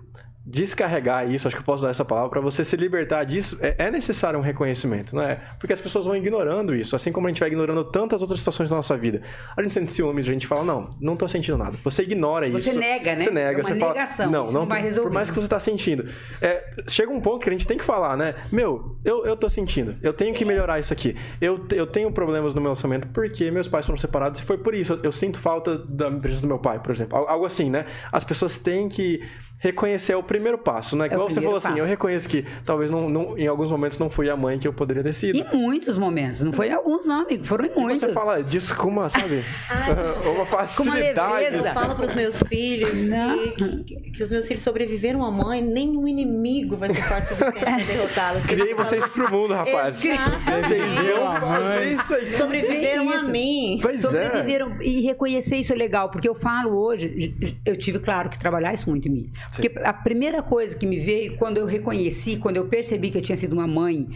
[0.49, 3.75] descarregar isso, acho que eu posso usar essa palavra, para você se libertar disso, é,
[3.77, 5.39] é necessário um reconhecimento, não é?
[5.59, 8.69] Porque as pessoas vão ignorando isso, assim como a gente vai ignorando tantas outras situações
[8.69, 9.21] da nossa vida.
[9.55, 11.77] A gente sente ciúmes, a gente fala, não, não tô sentindo nada.
[11.83, 12.79] Você ignora Você isso.
[12.79, 13.19] nega, né?
[13.19, 15.09] Você nega, É uma você fala, negação, não, isso não, não vai resolver.
[15.09, 16.05] Por mais que você tá sentindo.
[16.41, 18.33] É, chega um ponto que a gente tem que falar, né?
[18.51, 21.15] Meu, eu, eu tô sentindo, eu tenho que melhorar isso aqui.
[21.39, 24.73] Eu, eu tenho problemas no meu lançamento porque meus pais foram separados e foi por
[24.73, 24.93] isso.
[24.93, 27.17] Eu, eu sinto falta da presença do meu pai, por exemplo.
[27.17, 27.85] Al- Algo assim, né?
[28.11, 29.21] As pessoas têm que
[29.59, 31.05] reconhecer é o primeiro passo, né?
[31.07, 31.89] É Igual você falou assim, eu passo.
[31.89, 35.03] reconheço que talvez não, não- em alguns momentos não fui a mãe que eu poderia
[35.03, 35.37] ter sido.
[35.37, 38.01] Em muitos momentos, não foi em alguns não, amigo, foram em E muitos.
[38.01, 39.43] você fala disso com uma, sabe?
[40.35, 41.55] uma facilidade.
[41.55, 42.91] Eu falo pros meus filhos
[43.57, 47.27] que, que- que os meus filhos sobreviveram à mãe, nenhum inimigo vai ser forte o
[47.37, 48.45] suficiente para derrotá-los.
[48.45, 50.03] Criei vocês pro mundo, rapaz.
[50.03, 51.71] Entendiam?
[51.79, 52.31] É isso aí.
[52.31, 53.29] Sobreviveram É a isso.
[53.29, 53.79] mim.
[53.81, 54.01] Pois é.
[54.01, 57.33] Sobreviveram e reconhecer isso é legal, porque eu falo hoje,
[57.65, 59.29] eu tive, claro, que trabalhar isso muito em mim.
[59.51, 63.21] Porque a primeira coisa que me veio quando eu reconheci, quando eu percebi que eu
[63.21, 64.07] tinha sido uma mãe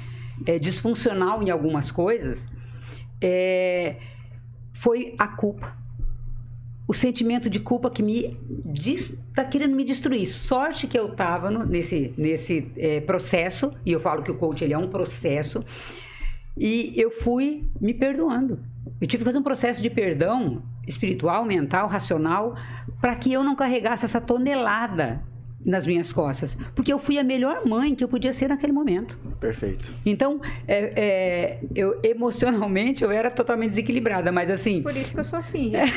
[0.46, 2.48] é, disfuncional em algumas coisas,
[3.22, 3.98] é,
[4.74, 5.76] foi a culpa.
[6.88, 8.38] O sentimento de culpa que me
[8.76, 10.28] está querendo me destruir.
[10.28, 14.74] Sorte que eu estava nesse, nesse é, processo, e eu falo que o coach ele
[14.74, 15.64] é um processo,
[16.58, 18.60] e eu fui me perdoando.
[19.00, 22.56] Eu tive que fazer um processo de perdão espiritual, mental, racional,
[23.02, 25.22] para que eu não carregasse essa tonelada
[25.66, 26.58] nas minhas costas.
[26.76, 29.18] Porque eu fui a melhor mãe que eu podia ser naquele momento.
[29.40, 29.96] Perfeito.
[30.06, 34.82] Então, é, é, eu emocionalmente eu era totalmente desequilibrada, mas assim.
[34.82, 35.94] Por isso que eu sou assim, gente.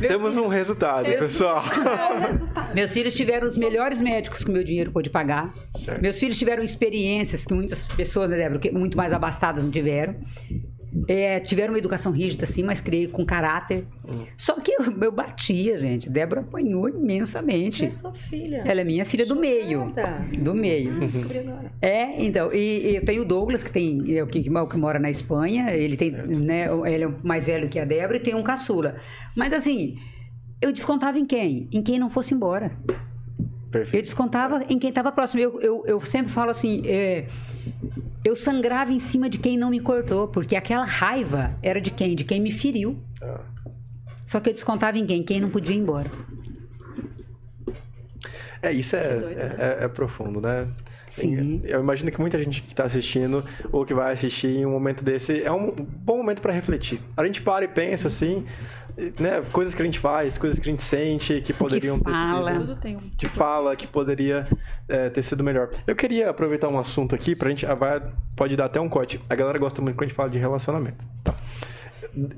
[0.06, 1.64] Temos um resultado, pessoal.
[2.74, 5.52] Meus filhos tiveram os melhores médicos que o meu dinheiro pôde pagar.
[5.76, 6.00] Certo.
[6.00, 10.16] Meus filhos tiveram experiências que muitas pessoas, né, Débora, que muito mais abastadas não tiveram.
[11.08, 13.86] É, tiveram uma educação rígida, sim, mas criei com caráter.
[14.06, 14.24] Hum.
[14.36, 16.10] Só que eu, eu batia, gente.
[16.10, 17.86] Débora apanhou imensamente.
[17.86, 18.62] É sua filha.
[18.66, 19.92] Ela é minha filha do meio.
[20.38, 21.00] Do meio.
[21.00, 21.72] Descobri agora.
[21.80, 24.98] É, então, e, e eu tenho o Douglas, que tem, é o que, que mora
[24.98, 28.42] na Espanha, ele tem, né, ele é mais velho que a Débora e tem um
[28.42, 28.96] caçula.
[29.34, 29.96] Mas assim,
[30.60, 31.68] eu descontava em quem?
[31.72, 32.70] Em quem não fosse embora.
[33.72, 34.04] Eu Perfeito.
[34.04, 35.40] descontava em quem estava próximo.
[35.40, 37.26] Eu, eu, eu sempre falo assim, é,
[38.22, 42.14] eu sangrava em cima de quem não me cortou, porque aquela raiva era de quem?
[42.14, 42.98] De quem me feriu.
[43.22, 43.40] Ah.
[44.26, 45.22] Só que eu descontava em quem?
[45.22, 46.10] Quem não podia ir embora.
[48.60, 49.56] É, isso é, doido, né?
[49.58, 50.68] é, é- é profundo, né?
[51.08, 51.60] Sim.
[51.64, 55.04] Eu imagino que muita gente que está assistindo ou que vai assistir em um momento
[55.04, 57.02] desse é um bom momento para refletir.
[57.14, 58.46] A gente para e pensa assim,
[59.18, 59.42] né?
[59.52, 62.52] Coisas que a gente faz, coisas que a gente sente que poderiam ter fala.
[62.52, 62.60] sido.
[62.66, 63.00] Tudo tem um.
[63.16, 64.46] que fala que poderia
[64.88, 65.70] é, ter sido melhor.
[65.86, 67.64] Eu queria aproveitar um assunto aqui pra gente.
[67.66, 68.02] ah, vai-
[68.36, 69.20] pode dar até um corte.
[69.28, 71.04] A galera gosta muito quando a gente fala de relacionamento.
[71.24, 71.34] Tá.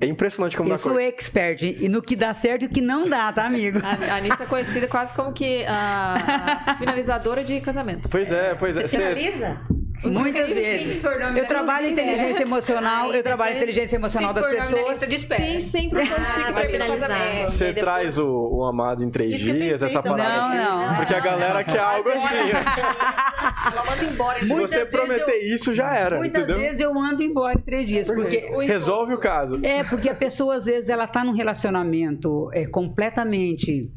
[0.01, 1.07] É impressionante como Eu dá sou corte.
[1.09, 3.81] expert e no que dá certo e o que não dá, tá, amigo?
[3.83, 8.09] A, a Anitta é conhecida quase como que a, a finalizadora de casamentos.
[8.11, 8.83] Pois é, pois é.
[8.83, 9.61] Você Você- finaliza?
[10.05, 11.01] Muitas vezes.
[11.37, 14.99] Eu trabalho em inteligência emocional, eu trabalho em inteligência emocional das pessoas.
[15.29, 17.09] Tem sempre um pontinho que termina finalizar.
[17.09, 17.51] casamento.
[17.51, 20.25] Você traz o, o amado em três que dias, essa também.
[20.25, 20.89] parada Não, assim.
[20.89, 20.97] não.
[20.97, 22.53] Porque a galera quer algo assim.
[22.53, 22.65] né?
[23.73, 24.43] Ela manda embora.
[24.43, 26.19] Se você prometer isso, já era.
[26.19, 26.61] Muitas entendeu?
[26.61, 29.61] vezes eu ando embora em três dias, porque Resolve o caso.
[29.63, 33.91] É, porque a pessoa, às vezes, ela tá num relacionamento é, completamente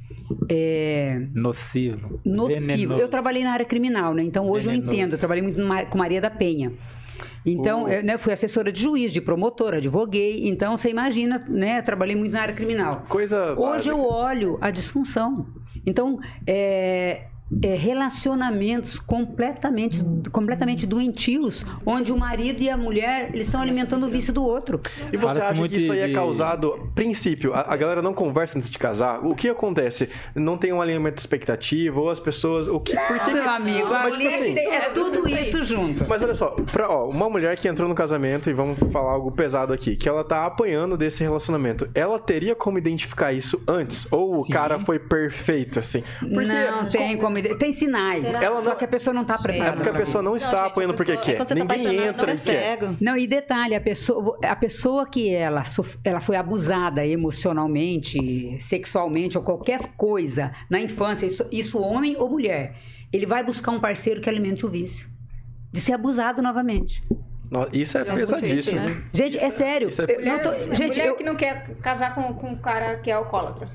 [0.50, 2.20] é, Nocivo.
[2.26, 2.60] nocivo.
[2.68, 3.02] venenoso.
[3.02, 4.24] Eu trabalhei na área criminal, né?
[4.24, 4.94] Então, hoje eu Venenoso.
[4.94, 5.14] entendo.
[5.14, 5.60] Eu trabalhei muito
[5.90, 6.72] com Maria da Penha.
[7.46, 10.48] Então, eu né, fui assessora de juiz, de promotora, advoguei.
[10.48, 11.80] Então, você imagina, né?
[11.80, 13.06] Eu trabalhei muito na área criminal.
[13.08, 13.54] Coisa.
[13.54, 13.90] Hoje básica.
[13.90, 15.48] eu olho a disfunção.
[15.86, 17.28] Então, é,
[17.64, 24.10] é, relacionamentos completamente, completamente doentios, onde o marido e a mulher eles estão alimentando o
[24.10, 24.82] vício do outro.
[25.12, 28.58] E você acha muito que isso aí é causado, princípio, a, a galera não conversa
[28.58, 29.26] antes de casar?
[29.26, 30.10] O que acontece?
[30.36, 33.50] Não tem um alinhamento de expectativa ou as pessoas, o que, por que Meu que-
[33.50, 36.06] amigo, Mas, ali tipo assim, é tudo isso junto.
[36.08, 39.32] Mas olha só, pra, ó, uma mulher que entrou no casamento, e vamos falar algo
[39.32, 44.06] pesado aqui, que ela tá apanhando desse relacionamento, ela teria como identificar isso antes?
[44.12, 44.52] Ou o Sim.
[44.52, 46.04] cara foi perfeito, assim?
[46.20, 47.37] Porque não tem como.
[47.58, 48.24] Tem sinais.
[48.42, 49.76] Ela só não- que a pessoa não está é preparada.
[49.78, 51.42] porque a pessoa não está gente, apanhando a porque pessoa- quer.
[51.42, 52.80] É tá Ninguém apaixonado, entra não é e quer.
[53.02, 55.64] Não, e detalhe, a pessoa, a pessoa que ela,
[56.04, 62.76] ela foi abusada emocionalmente, sexualmente ou qualquer coisa na infância, isso, isso homem ou mulher,
[63.12, 65.08] ele vai buscar um parceiro que alimente o vício.
[65.72, 67.04] De ser abusado novamente.
[67.72, 68.80] Isso é muito pesadíssimo.
[68.82, 69.08] sentido.
[69.14, 69.90] Gente, é sério.
[69.90, 72.48] Isso é- eu não tô- Mulher, gente, mulher eu- que não quer casar com, com
[72.52, 73.70] um cara que é alcoólatra.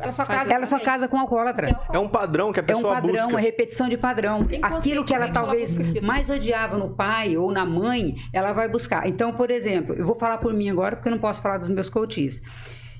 [0.00, 1.66] Ela só casa ela só com casa com alcoólatra.
[1.68, 1.96] é alcoólatra.
[1.96, 3.38] É um padrão que a É um pessoa padrão, busca.
[3.38, 4.42] é repetição de padrão.
[4.62, 9.06] Aquilo que ela talvez busca mais odiava no pai ou na mãe, ela vai buscar.
[9.06, 11.68] Então, por exemplo, eu vou falar por mim agora, porque eu não posso falar dos
[11.68, 12.42] meus coaches.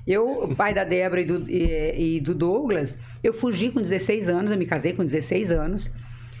[0.05, 4.27] Eu, o pai da Débora e do, e- e do Douglas, eu fugi com 16
[4.29, 5.89] anos, eu me casei com 16 anos,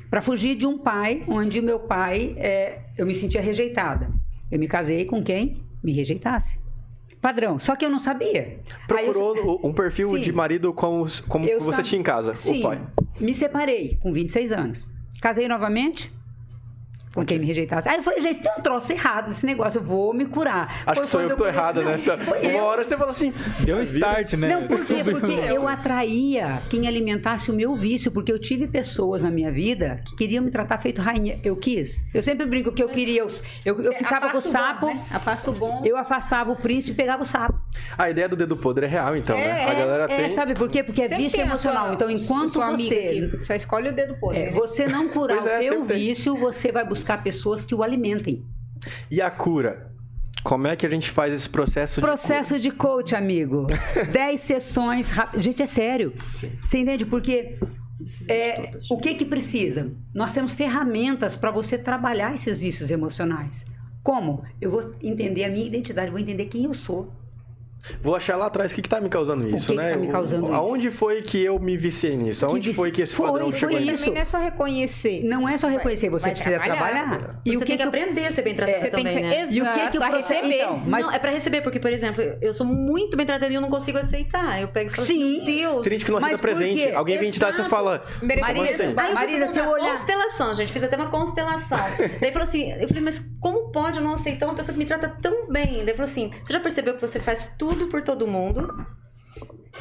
[0.09, 4.11] para fugir de um pai onde o meu pai, é, eu me sentia rejeitada.
[4.51, 6.59] Eu me casei com quem me rejeitasse.
[7.23, 7.57] Padrão.
[7.57, 8.59] Só que eu não sabia.
[8.91, 10.19] Aí eu- Procurou um perfil Sim.
[10.19, 12.81] de marido como, como eu você sab- tinha em casa, Sim, o pai.
[13.17, 14.85] me separei com 26 anos.
[15.21, 16.11] Casei novamente
[17.13, 17.87] com quem me rejeitasse.
[17.89, 20.81] Aí eu falei, gente, tem um troço errado nesse negócio, eu vou me curar.
[20.85, 21.97] Acho Foi que sou eu que tô errada, Não, né?
[22.25, 22.63] foi Uma eu.
[22.63, 23.33] hora você fala assim.
[23.59, 24.47] Deu um start, né?
[24.49, 25.03] Não, por quê?
[25.05, 29.99] Porque eu atraía quem alimentasse o meu vício, porque eu tive pessoas na minha vida
[30.05, 31.39] que queriam me tratar feito rainha.
[31.43, 32.05] Eu quis.
[32.13, 33.23] Eu sempre brinco que eu queria.
[33.25, 35.03] os- Eu, eu Você ficava com o sapo, bom, né?
[35.11, 35.81] Afasta o bom.
[35.85, 37.59] eu afastava o príncipe e pegava o sapo.
[37.97, 39.63] A ideia do dedo podre é real, então, né?
[39.63, 40.29] É, A galera É, tem.
[40.29, 40.81] sabe por quê?
[40.83, 41.85] Porque é Sempre vício emocional.
[41.85, 42.95] sua- então, enquanto sua amiga
[43.37, 44.39] você só escolhe o dedo podre.
[44.41, 44.51] É, né?
[44.51, 48.43] você não curar é, o teu vício, você vai buscar pessoas que o alimentem.
[49.11, 49.91] E a cura?
[50.43, 53.65] Como é que a gente faz esse processo, Processo de coach, amigo.
[54.11, 55.09] 10 sessões.
[55.09, 56.13] rap- Gente, é sério.
[56.31, 56.51] Sim.
[56.63, 57.05] Você entende?
[57.05, 57.57] Porque
[58.27, 59.91] é, o que que precisa?
[60.13, 63.65] Nós temos ferramentas para você trabalhar esses vícios emocionais.
[64.03, 64.43] Como?
[64.59, 67.13] Eu vou entender a minha identidade, vou entender quem eu sou.
[68.01, 69.91] Vou achar lá atrás o que, que tá me causando isso, que que né?
[69.91, 70.53] tá me causando isso?
[70.55, 72.45] Aonde foi que eu me viciei nisso?
[72.45, 73.91] Aonde vici- foi que esse Foi, padrão foi chegou mim?
[73.91, 74.09] isso.
[74.09, 75.23] Não é só reconhecer.
[75.23, 77.03] Não é só reconhecer, você vai precisa trabalhar.
[77.09, 77.41] trabalhar.
[77.45, 79.15] E Você o que tem que, que eu- aprender a ser bem Você tem também,
[79.17, 79.45] que né?
[79.47, 80.55] ser E o que que o exato, a processo- receber.
[80.63, 83.55] Então, mas- Não, é pra receber, porque, por exemplo, eu sou muito bem tratada e
[83.55, 84.61] eu não consigo aceitar.
[84.61, 85.13] Eu pego e falo Sim.
[85.21, 85.81] assim, meu Deus.
[85.83, 86.91] Tem gente que não aceita presente.
[86.93, 87.69] Alguém vem te dar, você Exato.
[87.69, 88.03] fala.
[88.21, 88.67] Eu fui Marisa,
[89.47, 90.71] fazer se eu uma olhar- constelação, gente.
[90.71, 91.77] Fiz até uma constelação.
[92.21, 94.85] Daí falou assim, eu falei, mas como pode eu não aceitar uma pessoa que me
[94.85, 95.83] trata tão bem?
[95.83, 98.67] Daí falou assim, você já percebeu que você faz tudo por todo mundo?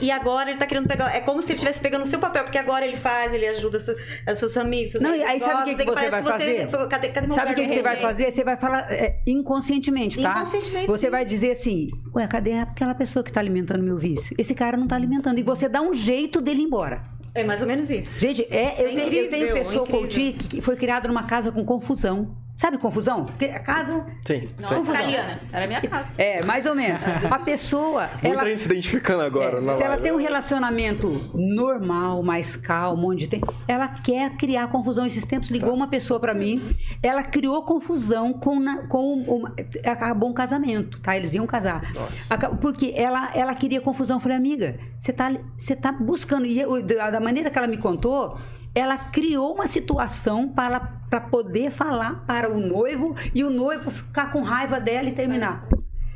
[0.00, 1.14] E agora ele tá querendo pegar.
[1.14, 3.76] É como se ele estivesse pegando o seu papel, porque agora ele faz, ele ajuda
[3.76, 4.92] os, os seus amigos.
[4.92, 6.68] Seus Não, e amigos aí sabe o que que você vai fazer?
[6.70, 8.30] falou, cadê, cadê Sabe o que, que você vai fazer?
[8.30, 10.30] Você vai falar é, inconscientemente, tá?
[10.32, 11.10] Inconscientemente, Você sim.
[11.10, 14.34] vai dizer assim: Ué, cadê aquela pessoa que tá alimentando meu vício?
[14.38, 15.38] Esse cara não tá alimentando.
[15.38, 17.04] E você dá um jeito dele ir embora.
[17.34, 18.18] É mais ou menos isso.
[18.18, 20.00] Gente, é, eu, É tenho, eu tenho incrível, pessoa incrível.
[20.00, 22.34] coach que foi criada numa casa com confusão.
[22.54, 23.24] Sabe confusão?
[23.24, 24.04] Porque a casa.
[24.26, 24.46] Sim.
[24.60, 24.84] Nossa, tem.
[24.84, 25.40] Italiana.
[25.52, 26.12] Era minha casa.
[26.18, 27.00] É, mais ou menos.
[27.30, 28.08] A pessoa.
[28.22, 29.58] Muita ela, gente se identificando agora.
[29.58, 30.02] É, na se ela live.
[30.02, 33.40] tem um relacionamento normal, mais calmo, onde tem.
[33.66, 35.06] Ela quer criar confusão.
[35.06, 35.74] Esses tempos ligou Tá.
[35.74, 36.62] uma pessoa pra mim,
[37.02, 41.16] ela criou confusão com, na- com uma- acabou um casamento, tá?
[41.16, 41.82] Eles iam casar.
[42.28, 44.18] Aca- Porque ela, ela queria confusão.
[44.18, 46.46] Eu falei, amiga, você tá, você tá buscando.
[46.46, 48.38] E eu- da maneira que ela me contou,
[48.74, 54.30] ela criou uma situação para para poder falar para o noivo e o noivo ficar
[54.32, 55.68] com raiva dela e terminar.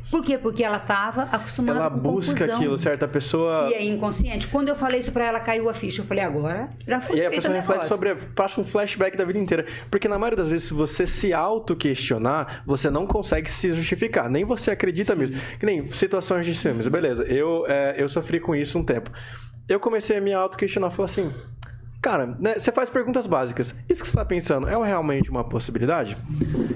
[0.09, 0.37] Por quê?
[0.37, 2.55] Porque ela estava acostumada Ela com busca confusão.
[2.55, 3.69] aquilo, certa pessoa.
[3.69, 4.47] E é inconsciente.
[4.47, 6.01] Quando eu falei isso pra ela, caiu a ficha.
[6.01, 7.89] Eu falei, agora já foi E aí a pessoa reflete negócio.
[7.89, 8.15] sobre.
[8.33, 9.65] passa um flashback da vida inteira.
[9.91, 14.29] Porque na maioria das vezes, se você se auto-questionar, você não consegue se justificar.
[14.29, 15.37] Nem você acredita mesmo.
[15.59, 16.87] Que nem situações de ciúmes.
[16.87, 19.11] Beleza, eu, é, eu sofri com isso um tempo.
[19.67, 20.89] Eu comecei a me auto-questionar.
[20.91, 21.33] Falei assim.
[22.07, 23.75] Cara, né, você faz perguntas básicas.
[23.89, 26.17] Isso que você está pensando é realmente uma possibilidade?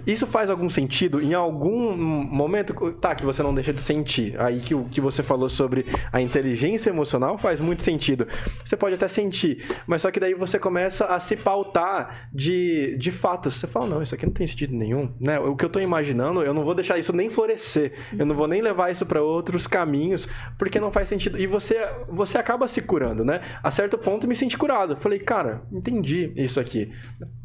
[0.05, 1.21] Isso faz algum sentido?
[1.21, 4.37] Em algum momento, tá, que você não deixa de sentir.
[4.37, 8.27] Aí que o que você falou sobre a inteligência emocional faz muito sentido.
[8.65, 13.09] Você pode até sentir, mas só que daí você começa a se pautar de, de
[13.09, 13.55] fatos.
[13.55, 15.13] Você fala, não, isso aqui não tem sentido nenhum.
[15.17, 15.39] Né?
[15.39, 17.93] O que eu tô imaginando, eu não vou deixar isso nem florescer.
[18.19, 20.27] Eu não vou nem levar isso para outros caminhos,
[20.57, 21.39] porque não faz sentido.
[21.39, 23.39] E você, você acaba se curando, né?
[23.63, 24.97] A certo ponto, me senti curado.
[24.97, 26.91] Falei, cara, entendi isso aqui.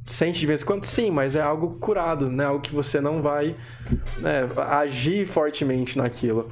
[0.06, 0.84] Sente de vez em quando?
[0.84, 2.44] Sim, mas é algo curado, né?
[2.44, 3.56] Algo que você não vai
[4.18, 6.48] né, agir fortemente naquilo.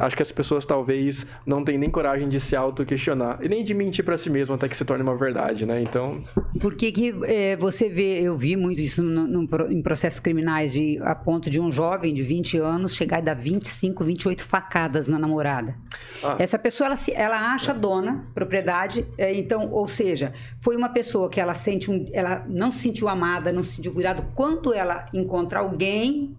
[0.00, 3.74] Acho que as pessoas talvez não têm nem coragem de se auto-questionar e nem de
[3.74, 5.80] mentir pra si mesmo até que se torne uma verdade, né?
[5.82, 6.22] Então,
[6.60, 10.72] Por que, que, eh, você vê, eu vi muito isso no- no em processos criminais,
[10.72, 15.08] de, a ponto de um jovem de 20 anos chegar e dar 25, 28 facadas
[15.08, 15.74] na namorada.
[16.22, 16.36] Ah.
[16.38, 21.28] Essa pessoa, ela, se- ela acha dona, propriedade, eh, então, ou seja, foi uma pessoa
[21.28, 24.24] que ela sente um, ela não se sentiu amada, não se sentiu cuidado.
[24.34, 26.36] Quando ela encontra alguém,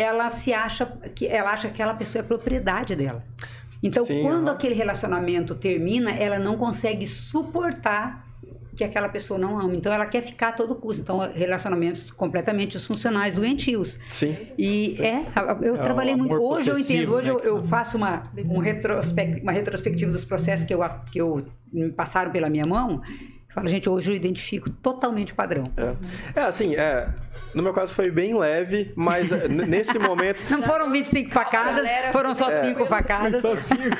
[0.00, 3.22] ela se acha que ela acha que aquela pessoa é propriedade dela.
[3.82, 4.56] Então, Sim, quando aham.
[4.56, 8.26] aquele relacionamento termina, ela não consegue suportar
[8.76, 9.74] que aquela pessoa não ama.
[9.74, 11.02] Então, ela quer ficar a todo custo.
[11.02, 13.98] Então, relacionamentos completamente disfuncionais, doentios.
[14.08, 14.36] sim.
[14.56, 15.22] E é,
[15.62, 16.34] eu É trabalhei muito.
[16.34, 20.64] Hoje eu entendo, hoje né, eu, eu faço uma, um retrospec- uma retrospectiva dos processos
[20.64, 20.80] que eu,
[21.12, 23.02] que eu me passaram pela minha mão.
[23.50, 25.64] Eu falo, gente, hoje eu identifico totalmente o padrão.
[26.36, 27.08] É, assim, é.
[27.52, 30.40] No meu caso foi bem leve, mas é, nesse momento.
[30.50, 32.68] Não foram 25 facadas, foram só é.
[32.68, 33.42] 5 facadas.
[33.42, 33.96] Só cinco.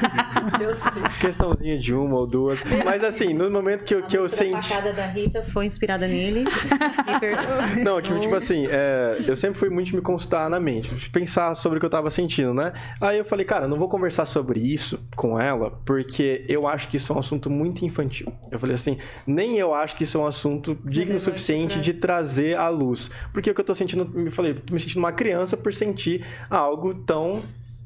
[0.57, 0.79] Deus
[1.21, 2.61] Questãozinha de uma ou duas.
[2.85, 4.69] Mas assim, no momento que eu, que eu A senti.
[4.69, 6.45] facada da Rita foi inspirada nele.
[6.45, 7.67] Me perdoa.
[7.83, 11.57] Não, tipo, tipo assim, é, eu sempre fui muito me consultar na mente, de pensar
[11.57, 12.73] sobre o que eu tava sentindo, né?
[13.01, 16.97] Aí eu falei, cara, não vou conversar sobre isso com ela, porque eu acho que
[16.99, 18.33] isso é um assunto muito infantil.
[18.51, 18.97] Eu falei assim,
[19.41, 23.11] nem eu acho que isso é um assunto digno o suficiente de trazer à luz.
[23.33, 26.27] Porque o que eu tô sentindo, me falei, tô me sentindo uma criança por sentir
[26.51, 27.43] algo tão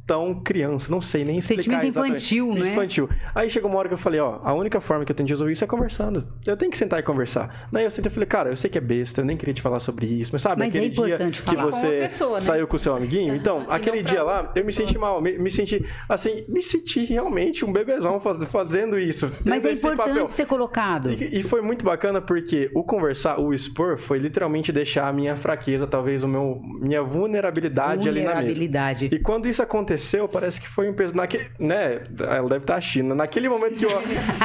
[0.07, 2.11] tão criança, não sei nem explicar Sentimento exatamente.
[2.39, 2.73] infantil, né?
[2.73, 3.09] Infantil.
[3.35, 5.33] Aí chegou uma hora que eu falei, ó, a única forma que eu tenho de
[5.33, 6.27] resolver isso é conversando.
[6.47, 7.69] Eu tenho que sentar e conversar.
[7.73, 9.63] Daí eu sentei e falei, cara, eu sei que é besta, eu nem queria te
[9.63, 12.41] falar sobre isso, mas sabe Mas é aquele dia importante que você pessoa, né?
[12.41, 13.35] saiu com o seu amiguinho?
[13.35, 17.65] Então, aquele dia lá, eu me senti mal, me, me senti, assim, me senti realmente
[17.65, 19.31] um bebezão faz- fazendo isso.
[19.45, 20.29] Mas é importante papel.
[20.29, 21.11] ser colocado.
[21.11, 25.35] E, e foi muito bacana porque o conversar, o expor, foi literalmente deixar a minha
[25.37, 28.35] fraqueza, talvez o meu, minha vulnerabilidade, ali na mesa.
[28.35, 29.09] Vulnerabilidade.
[29.11, 29.94] E quando isso aconteceu,
[30.29, 31.15] parece que foi um peso.
[31.15, 32.03] Naquele, né?
[32.21, 33.15] Ela deve estar China.
[33.15, 33.91] Naquele momento que eu,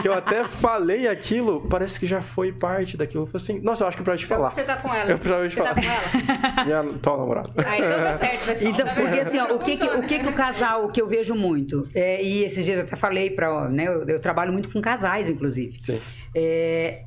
[0.02, 3.24] que eu até falei aquilo, parece que já foi parte daquilo.
[3.24, 4.52] Eu falei assim, nossa, eu acho que pra te Então falar.
[4.52, 5.10] você tá com ela.
[5.12, 5.76] Eu precisava te tá falar.
[5.76, 6.66] com ela?
[6.66, 7.50] Minha atual namorada.
[7.66, 8.72] Aí então tá certo, pessoal.
[8.72, 11.02] Então, Tá porque assim, ó, o que que, o que que o casal, o que
[11.02, 14.52] eu vejo muito, é, e esses dias eu até falei para, né, eu, eu trabalho
[14.52, 15.78] muito com casais, inclusive.
[15.78, 16.00] Sim.
[16.36, 17.04] É,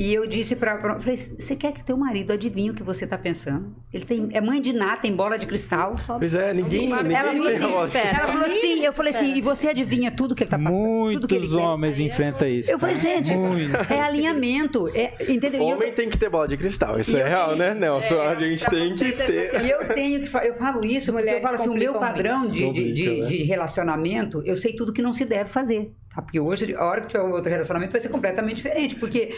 [0.00, 3.06] e eu disse pra, pra falei, você quer que teu marido adivinhe o que você
[3.06, 3.74] tá pensando?
[3.92, 5.96] Ele tem, é mãe de nada, tem bola de cristal.
[6.06, 7.98] Pois é, ninguém, ninguém Ela falou tem assim, relógio.
[8.00, 11.12] ela falou assim, eu falei assim, e você adivinha tudo que ele tá passando?
[11.14, 11.62] tudo que ele Muitos quer?
[11.66, 12.70] homens enfrentam isso.
[12.70, 13.74] Eu falei, gente, Muito.
[13.92, 15.62] é alinhamento, é, entendeu?
[15.62, 18.14] E eu- Homem tem que ter bola de cristal, isso é real, tenho- né, Nelson?
[18.14, 19.62] É, a gente tem que ter.
[19.62, 22.70] E eu tenho que eu falo isso porque eu falo assim, o meu padrão de,
[22.72, 23.26] de, de, né?
[23.26, 25.92] de relacionamento, eu sei tudo que não se deve fazer.
[26.14, 26.22] Tá?
[26.22, 28.96] Porque hoje, a hora que tiver outro relacionamento, vai ser completamente diferente.
[28.96, 29.34] Porque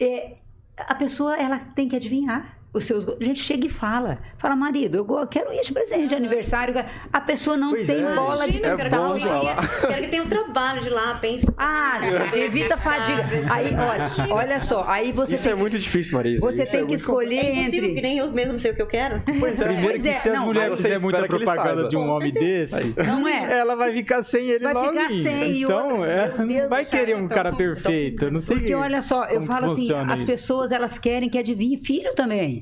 [0.00, 0.36] é,
[0.76, 4.18] a pessoa ela tem que adivinhar os seus A gente chega e fala.
[4.38, 6.74] Fala, marido, eu quero isso de presente de aniversário.
[7.12, 8.66] A pessoa não Pois tem é, bola de gente.
[8.66, 9.08] É cristal.
[9.14, 9.56] bom Quero que tenha-
[9.88, 11.52] Quero que tenha um trabalho de lá, pensa.
[11.58, 13.28] Ah, gente, evita a fadiga.
[13.52, 16.40] Aí, olha, olha só, aí você Isso tem, é muito difícil, Marisa.
[16.40, 18.02] você Isso tem é que escolher É impossível, entre.
[18.02, 19.22] nem eu mesmo sei o que eu quero.
[19.40, 19.64] Pois é.
[19.64, 22.32] Primeiro Pois que é, se as mulheres fizerem muita que propaganda de um Com homem
[22.32, 23.58] desse, Não é?
[23.58, 27.28] ela vai ficar sem ele Vai ficar sem, Então, é, não vai querer um então,
[27.36, 28.30] cara então, perfeito.
[28.30, 31.76] Não sei Porque olha só, eu falo que assim, as pessoas elas querem que adivinhe
[31.76, 32.59] filho também.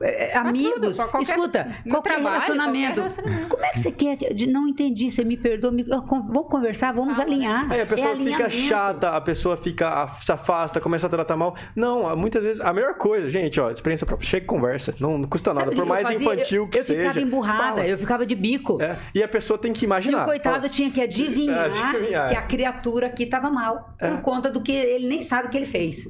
[0.00, 3.48] É, é, amigos, tudo, qualquer- escuta, qualquer, trabalho, relacionamento, qualquer relacionamento.
[3.48, 4.16] Como é que você quer?
[4.16, 5.70] de- Não entendi, você me perdoa.
[5.72, 7.24] me- eu vamos conversar, vamos né?
[7.24, 7.70] alinhar.
[7.72, 11.54] Aí a pessoa É fica chata, a pessoa fica, se afasta, começa a tratar mal.
[11.74, 15.28] Não, muitas vezes, a melhor coisa, gente, ó, experiência própria, chega e conversa, não, não
[15.28, 16.20] custa nada, Sabe por eu mais fazia?
[16.20, 17.00] infantil eu, que eu seja.
[17.00, 17.86] ficava emburrada, fala.
[17.86, 18.80] eu ficava de bico.
[18.82, 20.22] É, e a pessoa tem que E imaginar.
[20.22, 22.28] o coitado fala, tinha que adivinhar, É, adivinhar.
[22.28, 23.94] que a criatura aqui estava mal.
[23.98, 24.08] É.
[24.08, 26.06] Por conta do que ele nem sabe o que ele fez.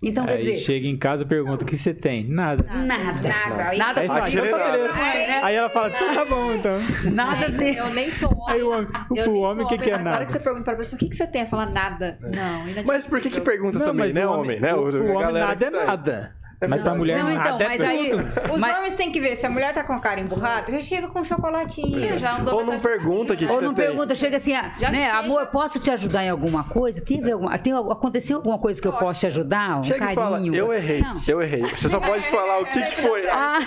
[0.00, 2.24] Então, quer Aí dizer, chega em casa e pergunta: o que você tem?
[2.28, 2.62] Nada.
[2.72, 3.28] nada.
[3.28, 3.68] Nada.
[3.68, 4.78] Aí- Nada Aí, tá nada.
[4.78, 5.44] É.
[5.44, 6.80] Aí ela fala: então tá bom, então.
[7.12, 7.74] Nada Gente, assim.
[7.76, 8.44] Eu nem sou homem.
[8.48, 10.26] Aí o homem- eu nem homem, o que que é mas na hora nada?
[10.26, 11.40] que você pergunta pra pessoa, o que, que você tem?
[11.40, 12.16] Ela fala nada.
[12.20, 14.60] Não, Mas por que que pergunta Não, também, né, o homem?
[14.60, 14.72] né?
[14.74, 15.86] O, o homem nada é tá aí.
[15.86, 16.37] nada.
[16.66, 18.10] Mas pra mulher Não, então, mas é aí.
[18.52, 20.80] Os mas- homens têm que ver, se a mulher tá com a cara emburrada, já
[20.80, 23.86] chega com um chocolatinho, já andou Ou não pergunta o que, que Ou não tem.
[23.86, 25.18] pergunta, chega assim, ah, Já né, chega.
[25.18, 27.00] amor, posso te ajudar em alguma coisa?
[27.00, 29.78] Teve alguma, tem, aconteceu alguma coisa que eu posso te ajudar?
[29.80, 30.12] Um Chega carinho?
[30.12, 31.12] e fala, eu errei, Não.
[31.28, 31.62] eu errei.
[31.62, 33.28] Você só pode falar o que, que foi.
[33.28, 33.58] Ah,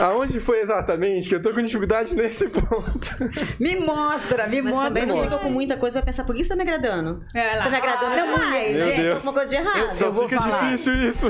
[0.00, 1.28] Aonde foi exatamente?
[1.28, 3.16] Que eu tô com dificuldade nesse ponto.
[3.60, 4.88] me mostra, me Mas mostra.
[4.88, 7.22] também não chegou com muita coisa, vai pensar, por que você tá me agradando?
[7.34, 7.58] É, lá.
[7.58, 9.08] Você tá me agradando Ah, demais, gente.
[9.12, 9.92] Alguma coisa de errado.
[9.92, 10.70] Só Eu vou fica falar.
[10.70, 11.28] difícil isso.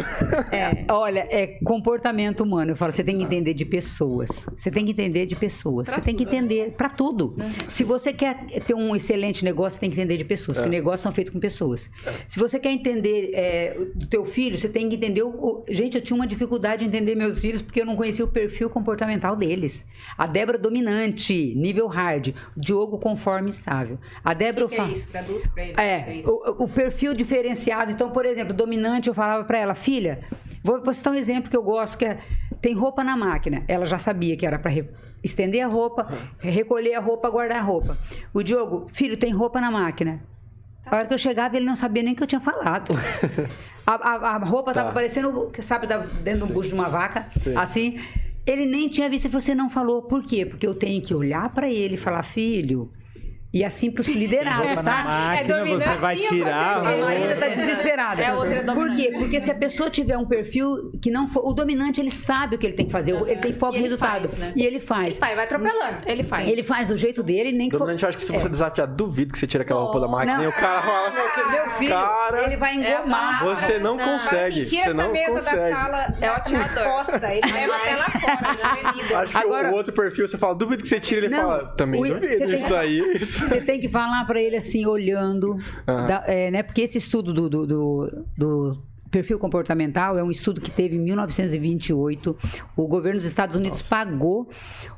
[0.52, 0.84] É.
[0.90, 2.70] Olha, Olha, é comportamento humano.
[2.70, 4.48] Eu falo, você tem que entender de pessoas.
[4.56, 5.88] Você tem que entender de pessoas.
[5.88, 6.30] Pra você tem que né?
[6.30, 7.34] entender para tudo.
[7.68, 10.58] Se você quer ter um excelente negócio, você tem que entender de pessoas.
[10.58, 11.90] Porque negócios são feitos com pessoas.
[12.28, 15.22] Se você quer entender é, do teu filho, você tem que entender.
[15.24, 18.28] O, Gente, eu tinha uma dificuldade de entender meus filhos porque eu não conhecia o
[18.28, 19.84] perfil comportamental deles.
[20.16, 22.34] A Débora dominante, nível hard.
[22.56, 23.98] Diogo conforme estável.
[24.22, 25.08] A Débora que, eu que é isso?
[25.08, 25.74] Traduz pra ele.
[25.76, 26.30] É, é isso.
[26.30, 27.90] o, o perfil diferenciado.
[27.90, 30.20] Então, por exemplo, dominante, eu falava pra ela, filha,
[30.62, 32.18] vou citar um exemplo que eu gosto, que é,
[32.60, 33.64] tem roupa na máquina.
[33.66, 34.88] Ela já sabia que era pra re-
[35.22, 36.06] estender a roupa,
[36.38, 37.98] recolher a roupa, guardar a roupa.
[38.32, 40.22] O Diogo, filho, tem roupa na máquina.
[40.86, 42.92] A hora que eu chegava, ele não sabia nem que eu tinha falado.
[43.86, 44.94] A, a- a roupa tava Tá.
[44.94, 45.86] parecendo, sabe,
[46.22, 47.56] dentro do bucho de uma vaca, Sim.
[47.56, 48.00] assim.
[48.46, 50.02] Ele nem tinha visto e você não falou.
[50.02, 50.46] Por quê?
[50.46, 52.90] Porque eu tenho que olhar pra ele e falar, filho,
[53.52, 55.04] e assim pros liderados, Roupa na tá?
[55.04, 56.76] máquina, É você vai dominante, tirar.
[56.86, 56.96] A.
[56.96, 58.22] Marina tá desesperada.
[58.22, 59.02] É outra Por dominante.
[59.02, 59.12] quê?
[59.18, 61.42] Porque se a pessoa tiver um perfil que não for.
[61.46, 63.12] O dominante, ele sabe o que ele tem que fazer.
[63.12, 64.28] Ele tem foco E no ele resultado.
[64.28, 64.52] faz, né?
[64.56, 65.18] E ele faz.
[65.18, 65.98] Pai, vai atropelando.
[66.06, 66.48] Ele faz.
[66.48, 67.80] Ele faz do jeito dele, nem que for.
[67.80, 70.36] Dominante, eu acho que se você desafiar, duvido que você tira aquela roupa da máquina
[70.38, 70.44] Não.
[70.44, 71.10] e o cara fala.
[71.50, 73.44] Meu filho, Cara, ele vai engomar.
[73.44, 74.62] Você não consegue.
[74.62, 75.56] Assim, Você essa não mesa consegue.
[75.56, 77.34] da sala É na costa.
[77.34, 79.18] Ele leva até lá fora, na avenida.
[79.18, 81.64] Acho que Agora- o outro perfil, você fala, duvido que você tira, ele Não, fala,
[81.76, 82.52] também duvido.
[82.54, 82.98] Isso aí.
[83.16, 83.39] Isso.
[83.40, 85.56] Você tem que falar pra ele assim, olhando.
[85.88, 86.06] Aham.
[86.06, 86.62] da- é, né?
[86.62, 91.00] Porque esse estudo do, do, do- do perfil comportamental é um estudo que teve em
[91.00, 92.36] 1928.
[92.76, 94.48] O governo dos Estados Unidos pagou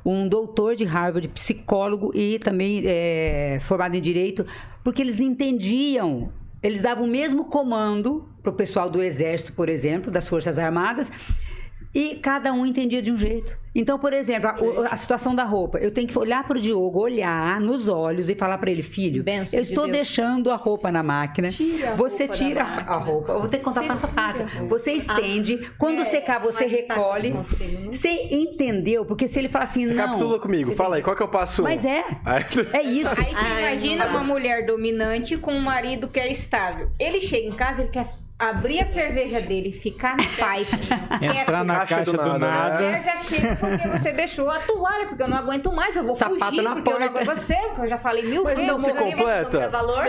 [0.05, 4.45] um doutor de Harvard, psicólogo e também é, formado em direito,
[4.83, 6.31] porque eles entendiam.
[6.61, 11.11] Eles davam o mesmo comando para o pessoal do Exército, por exemplo, das Forças Armadas,
[11.93, 13.61] e cada um entendia de um jeito.
[13.75, 15.79] Então, por exemplo, a, a situação da roupa.
[15.79, 19.23] Eu tenho que olhar para o Diogo, olhar nos olhos e falar para ele, filho,
[19.23, 19.97] Bênção eu de estou Deus.
[19.97, 21.49] deixando a roupa na máquina.
[21.49, 22.91] Tira a você roupa tira a- máquina.
[22.91, 23.31] a roupa.
[23.31, 24.43] Eu vou ter que contar passo a passo.
[24.67, 25.57] Você estende.
[25.79, 27.31] Quando secar, você tá recolhe.
[27.31, 27.41] né?
[27.91, 29.05] Você entendeu?
[29.05, 29.95] Porque se ele falar assim, não.
[29.95, 31.63] Recapitula comigo, fala aí, qual que é o passo?
[31.63, 32.03] Mas é.
[32.73, 33.09] É isso.
[33.19, 36.89] Aí você Ai, imagina não uma mulher dominante com um marido que é estável.
[36.99, 38.05] Ele chega em casa, ele quer
[38.37, 40.71] abrir a cerveja dele, ficar na paz,
[41.21, 42.83] Entrar na Caixa caixa do do nada, nada.
[42.97, 46.15] Eu já chego porque você deixou a toalha, porque eu não aguento mais, eu vou
[46.15, 47.23] Sapato fugir, na porque eu não porta.
[47.23, 48.71] aguento você, porque eu já falei mil Mas vezes.
[48.71, 49.69] não se queria- completa.
[49.69, 50.03] valor?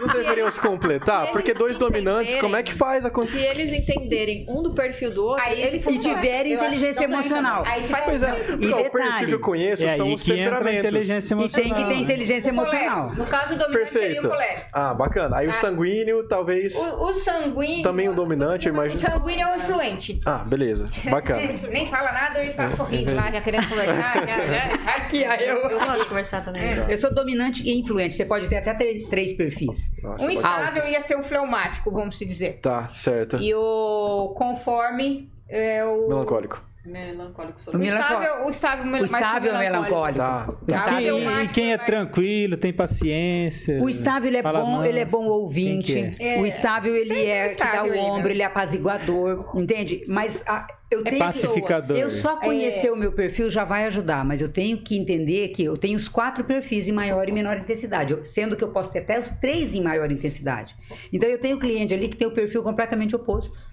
[0.00, 1.26] Não deveriam se completar?
[1.26, 4.62] se Porque eles dois dominantes, entenderem- como é que faz a Se eles entenderem um
[4.62, 7.64] do perfil do outro, Aí eles se E tiver Eu acho inteligência emocional.
[7.66, 8.64] Aí se Faz for- Pois é, sentido.
[8.64, 10.86] E o perfil detalhe, que eu conheço É são aí os que entra a temperamentos.
[10.88, 13.14] inteligência E tem que ter inteligência emocional.
[13.14, 14.26] No caso, o dominante seria Perfeito.
[14.26, 14.66] o colérico.
[14.72, 15.36] Ah, bacana.
[15.38, 15.54] Aí o Ah.
[15.54, 16.74] sanguíneo, talvez.
[16.76, 17.82] O, o sanguíneo...
[17.82, 19.00] Também um dominante, eu O imagino.
[19.00, 20.20] sanguíneo é o influente.
[20.26, 20.88] Ah, beleza.
[21.10, 21.40] Bacana.
[21.70, 24.26] Nem fala nada, ele tá sorrindo lá, já querendo conversar.
[24.26, 25.56] Já, já, Aqui, aí eu.
[25.58, 26.62] Eu gosto de conversar também.
[26.88, 28.14] Eu sou dominante e influente.
[28.14, 29.90] Você pode ter até três, três perfis.
[30.02, 30.64] Nossa, Um bacana.
[30.64, 32.58] estável ia ser o fleumático, vamos se dizer.
[32.60, 33.36] Tá, certo.
[33.38, 36.08] E o conforme é o.
[36.08, 36.62] Melancólico.
[36.84, 38.22] Melancólico O O melancólico.
[38.22, 40.18] estável, o estável, O mais estável é melancólico.
[40.18, 40.48] Tá.
[40.48, 43.82] O E estável, quem, Estável, e quem é mas- tranquilo, tem paciência.
[43.82, 46.14] o estável é bom, ele é bom ouvinte.
[46.16, 46.40] Que é?
[46.40, 48.30] O estável ele Sempre é que dá o aí, ombro, né?
[48.34, 50.04] ele é apaziguador, entende?
[50.08, 51.98] Mas a- eu É tenho que Pacificador.
[51.98, 55.62] Eu só conhecer o meu perfil já vai ajudar, mas eu tenho que entender que
[55.62, 59.00] eu tenho os quatro perfis em maior e menor intensidade, sendo que eu posso ter
[59.00, 60.74] até os três em maior intensidade.
[61.12, 63.68] Então eu tenho cliente ali que tem o perfil completamente oposto.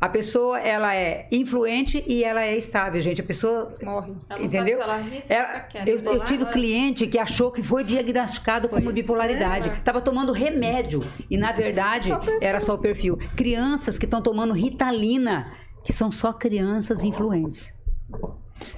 [0.00, 3.20] A pessoa, ela é influente e ela é estável, gente.
[3.20, 4.14] A pessoa Morre.
[4.30, 4.48] Ela Entendeu?
[4.48, 8.66] Sabe se ela ri, se ela- eu, eu tive cliente que achou que foi diagnosticado
[8.68, 8.92] como Foi.
[8.94, 9.68] bipolaridade.
[9.68, 9.72] É.
[9.72, 13.18] Estava tomando remédio e, na verdade, era só o perfil.
[13.36, 15.52] Crianças que estão tomando ritalina,
[15.84, 17.74] que são só crianças influentes.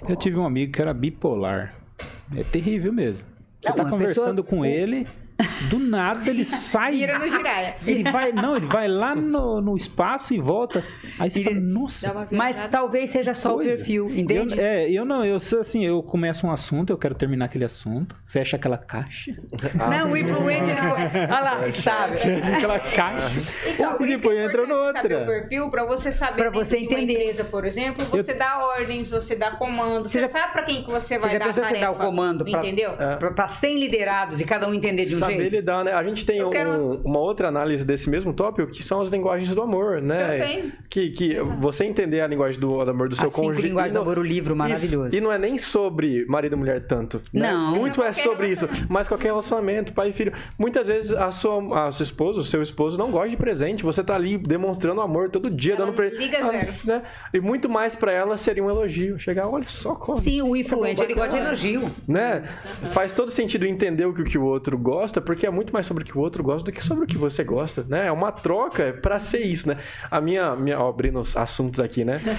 [0.09, 1.75] Eu tive um amigo que era bipolar.
[2.37, 3.27] É terrível mesmo.
[3.61, 5.07] Você tá uma conversando pessoa- com ele,
[5.69, 6.93] do nada ele sai.
[6.97, 7.77] Vira no giraia.
[7.87, 10.85] Ele vai, não, ele vai lá no, no espaço e volta.
[11.19, 12.13] Aí você fala, nossa.
[12.13, 13.73] Dá Mas talvez seja só coisa.
[13.73, 14.59] o perfil, entende?
[14.59, 18.15] Eu, é, eu não, eu assim, eu começo um assunto, eu quero terminar aquele assunto,
[18.25, 19.33] fecha aquela caixa,
[19.91, 20.91] Não, o influente ele foi.
[20.91, 22.19] Olha lá, estável.
[22.19, 23.41] fecha aquela caixa.
[23.69, 25.23] Então, e que depois é entra importante saber noutra.
[25.23, 27.13] o perfil, pra você saber dentro você entender.
[27.15, 30.83] empresa, por exemplo, você dá ordens, você dá comando, você, Você já- sabe pra quem
[30.85, 32.93] que você vai Você já dar a pensou você tarefa, dar o comando pra, entendeu?
[32.99, 33.17] É.
[33.17, 35.53] pra, pra 100 liderados e cada um entender de um Saber jeito?
[35.57, 35.93] lidar, né?
[35.93, 39.55] A gente tem um- quero- uma outra análise desse mesmo tópico, que são as linguagens
[39.55, 40.39] do amor, né?
[40.39, 40.73] Também.
[40.89, 43.63] Que, que você entender a linguagem do, do amor do seu As cônjuge.
[43.63, 45.09] linguagens e do não- amor, o livro maravilhoso.
[45.09, 45.17] Isso.
[45.17, 47.21] E não é nem sobre marido e mulher tanto.
[47.33, 47.51] né?
[47.53, 47.75] Não.
[47.75, 48.69] Muito é sobre isso.
[48.89, 50.33] Mas qualquer relacionamento, pai e filho.
[50.59, 53.83] Muitas vezes a sua, a sua esposa, o seu esposo não gosta de presente.
[53.85, 56.19] Você tá ali demonstrando amor todo dia, Ela dando presente.
[56.19, 56.73] liga zero.
[56.85, 57.03] Né?
[57.35, 59.19] E muito mais pra ela seria um elogio.
[59.19, 60.17] Chegar, olha só como.
[60.17, 61.83] Sim, o influente, ele gosta de elogio.
[62.07, 62.45] Né?
[62.93, 65.73] Faz todo sentido entender o que, o que o outro gosta gosta, porque é muito
[65.73, 68.07] mais sobre o que o outro gosta do que sobre o que você gosta, né?
[68.07, 69.77] É uma troca pra ser isso, né?
[70.11, 72.21] A minha, minha ó, abrindo os assuntos aqui, né?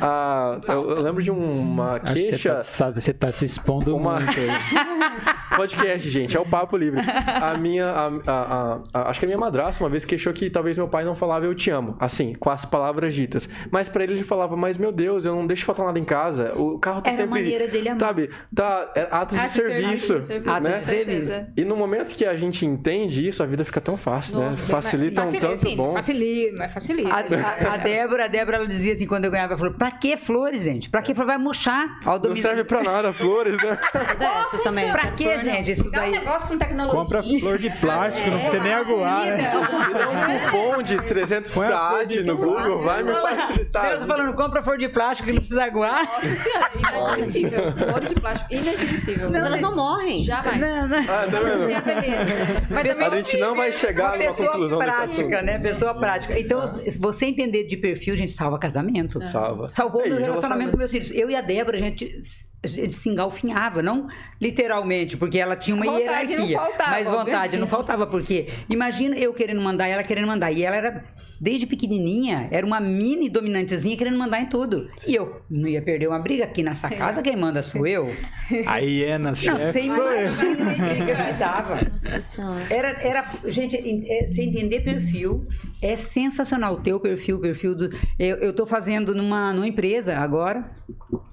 [0.00, 2.54] Ah, eu, eu lembro de uma Acho que você queixa.
[2.78, 4.32] tá, você tá se expondo Uma- muito.
[5.58, 7.00] Podcast, gente, é o papo livre.
[7.42, 7.86] A minha.
[7.86, 11.04] a- a- a- acho que a minha madrasta uma vez queixou que talvez meu pai
[11.04, 13.48] não falava eu te amo, assim, com as palavras ditas.
[13.70, 16.52] Mas pra ele ele falava, mas meu Deus, eu não deixo faltar nada em casa.
[16.56, 17.40] O carro tá Era a sempre.
[17.42, 18.00] maneira dele amar.
[18.00, 18.30] Sabe?
[18.54, 20.22] Tá, é atos de Atos de serviço.
[20.22, 20.72] serviço, Atos né?
[20.76, 21.46] de serviço.
[21.56, 24.50] E no momento que a gente entende isso, a vida fica tão fácil, né?
[24.50, 25.92] Nossa, Facilita um Facilita, tanto sim, bom.
[25.92, 27.08] facilita, mas facilita.
[27.14, 29.90] A, a- a Débora, a Débora, ela dizia assim, quando eu ganhava, ela falou, pra
[29.90, 30.88] que flores, gente?
[30.88, 31.28] Pra que flores?
[31.34, 31.98] Vai murchar.
[32.06, 33.76] Ó, Não serve pra nada, flores, né?
[34.18, 34.90] Dessas também.
[34.92, 35.47] Pra que, gente?
[35.60, 36.10] Isso Dá um daí...
[36.12, 37.00] negócio com tecnologia.
[37.00, 39.36] Compra flor de plástico, não precisa nem aguar, né?
[39.36, 43.88] Me dá um cupom de 300 Põe pra flor AD no Google, vai me facilitar.
[43.88, 46.04] Deus falando, compra flor de plástico que não precisa aguar.
[46.04, 46.70] Nossa senhora,
[47.18, 47.60] inadmissível.
[47.76, 49.30] Flores de plástico, inadmissível.
[49.32, 50.24] Mas elas não morrem.
[50.24, 50.60] Jamais.
[50.60, 50.98] Não, não.
[50.98, 51.68] Ah, tá vendo?
[52.70, 55.44] Mas A gente não vai chegar Uma numa pessoa conclusão desse prática, assunto.
[55.46, 55.58] né?
[55.58, 56.38] Pessoa prática.
[56.38, 59.24] Então, se você entender de perfil, gente, salva casamento.
[59.26, 59.68] Salva.
[59.68, 61.10] Salvou É, meu relacionamento com meus filhos.
[61.12, 62.10] Eu e a Débora, a gente,
[62.66, 64.08] gente se engalfinhava, não
[64.40, 66.58] literalmente, porque ela tinha uma Vontade não hierarquia.
[66.58, 70.50] faltava, mas vontade não faltava, porque imagina eu querendo mandar e ela querendo mandar.
[70.50, 71.04] E ela era,
[71.40, 74.90] desde pequenininha, era uma mini dominantezinha querendo mandar em tudo.
[75.06, 78.08] E eu não ia perder uma briga aqui nessa casa, quem manda sou eu.
[78.66, 79.72] A hiena, Não, chefe.
[79.72, 81.74] você imagina a briga que dava.
[81.74, 82.66] Nossa senhora.
[82.70, 85.46] Era, era, gente, é, você entender perfil
[85.82, 86.74] é sensacional.
[86.74, 87.90] O teu perfil, o perfil do.
[88.18, 90.70] Eu, eu tô fazendo numa, numa empresa agora.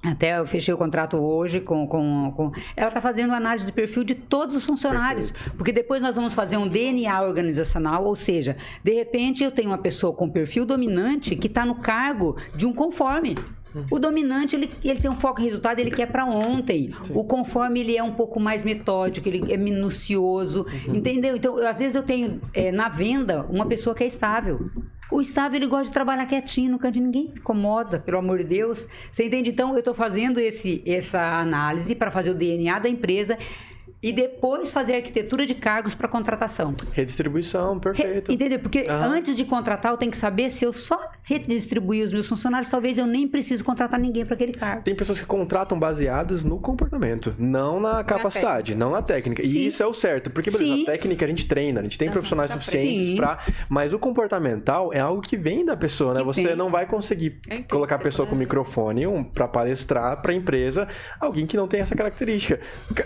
[0.03, 1.87] Até eu fechei o contrato hoje com.
[1.87, 5.31] com, com ela está fazendo análise de perfil de todos os funcionários.
[5.57, 9.77] Porque depois nós vamos fazer um DNA organizacional, ou seja, de repente eu tenho uma
[9.77, 13.35] pessoa com perfil dominante que está no cargo de um conforme.
[13.91, 16.91] O dominante, ele, ele tem um foco em resultado, ele quer para ontem.
[17.13, 21.35] O conforme, ele é um pouco mais metódico, ele é minucioso, entendeu?
[21.35, 24.69] Então, eu- às vezes eu tenho é, na venda uma pessoa que é estável.
[25.11, 28.45] O estável, ele gosta de trabalhar quietinho, no canto de ninguém incomoda, pelo amor de
[28.45, 28.87] Deus.
[29.11, 29.51] Você entende?
[29.51, 33.37] Então, eu estou fazendo esse, essa análise para fazer o DNA da empresa
[34.05, 36.75] e depois fazer a arquitetura de cargos para contratação.
[36.91, 38.31] Redistribuição, Re- perfeito.
[38.31, 38.59] Entendeu?
[38.59, 42.69] Porque antes de contratar, eu tenho que saber se eu só redistribuir os meus funcionários,
[42.69, 44.83] talvez eu nem precise contratar ninguém para aquele cargo.
[44.83, 49.41] Tem pessoas que contratam baseadas no comportamento, não na capacidade, não na técnica.
[49.41, 49.57] Sim.
[49.57, 50.85] E isso é o certo, porque beleza, Sim.
[50.85, 53.39] técnica a gente treina, a gente tem profissionais tá suficientes pra.
[53.67, 56.19] Mas o comportamental é algo que vem da pessoa, né?
[56.19, 56.55] Que Você vem.
[56.55, 58.29] não vai conseguir É colocar a pessoa né?
[58.29, 60.87] com microfone um, para palestrar pra empresa
[61.19, 62.59] alguém que não tem essa característica.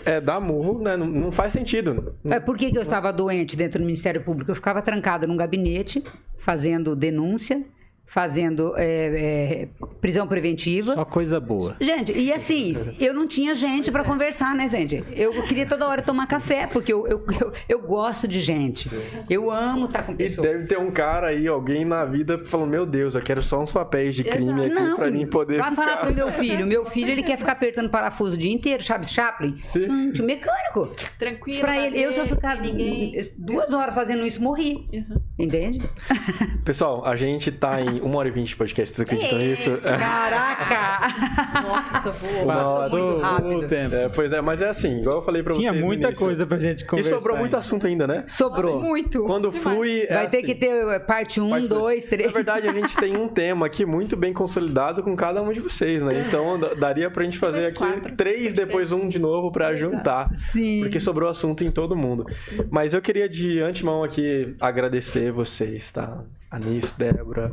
[0.03, 0.88] É, dar murro, né?
[0.97, 2.15] Não, não faz sentido.
[2.25, 4.51] É, por que, que eu estava doente dentro do Ministério Público?
[4.51, 6.03] Eu ficava trancada num gabinete,
[6.37, 7.63] fazendo denúncia,
[8.09, 9.67] fazendo é, é,
[10.01, 10.95] prisão preventiva.
[10.95, 11.75] Só coisa boa.
[11.79, 15.03] Gente, e assim, eu não tinha gente pra conversar, né, gente?
[15.15, 18.89] Eu queria toda hora tomar café, porque eu, eu, eu, eu gosto de gente.
[19.29, 20.47] Eu amo estar com E pessoas.
[20.47, 23.71] deve ter um cara aí, alguém na vida, falando: Meu Deus, eu quero só uns
[23.71, 25.59] papéis de crime aqui Não, pra mim poder.
[25.59, 26.65] vai falar pro meu filho.
[26.65, 29.55] Meu filho, ele quer ficar apertando parafuso o dia inteiro, Chaves Chaplin.
[29.61, 29.83] Sim.
[29.83, 30.89] Gente, mecânico.
[31.19, 31.59] Tranquilo.
[31.59, 33.13] Pra ele, eu fazer, ficar ninguém.
[33.37, 34.87] duas horas fazendo isso, morri.
[34.91, 35.21] Uhum.
[35.37, 35.79] Entende?
[36.65, 39.77] Pessoal, a gente tá em 1 hora e 20 de podcast, vocês acreditam nisso?
[39.83, 41.07] Caraca!
[41.61, 42.13] Nossa.
[42.43, 42.89] Uma hora.
[42.89, 43.57] Passou muito rápido.
[43.59, 43.95] o tempo.
[43.95, 45.81] É, pois é, mas é assim, igual eu falei pra Tinha vocês.
[45.81, 46.25] no muita início.
[46.25, 47.19] coisa pra gente E conversar.
[47.19, 48.23] sobrou muito assunto ainda, né?
[48.27, 48.81] Sobrou.
[48.81, 49.23] Muito.
[49.23, 50.01] Quando flui.
[50.03, 50.45] é Vai ter assim.
[50.45, 51.81] que ter é, parte 1, Parte dois.
[51.81, 52.27] 2, 3.
[52.27, 55.59] Na verdade, a gente tem um tema aqui muito bem consolidado com cada um de
[55.59, 56.25] vocês, né?
[56.27, 58.15] Então da- daria pra gente fazer Depois aqui quatro.
[58.17, 59.91] três, depois um de novo pra Exato.
[59.95, 60.29] juntar.
[60.35, 60.81] Sim.
[60.81, 62.25] Porque sobrou assunto em todo mundo.
[62.69, 66.23] Mas eu queria de antemão aqui agradecer vocês, tá?
[66.51, 67.51] Anis, Débora,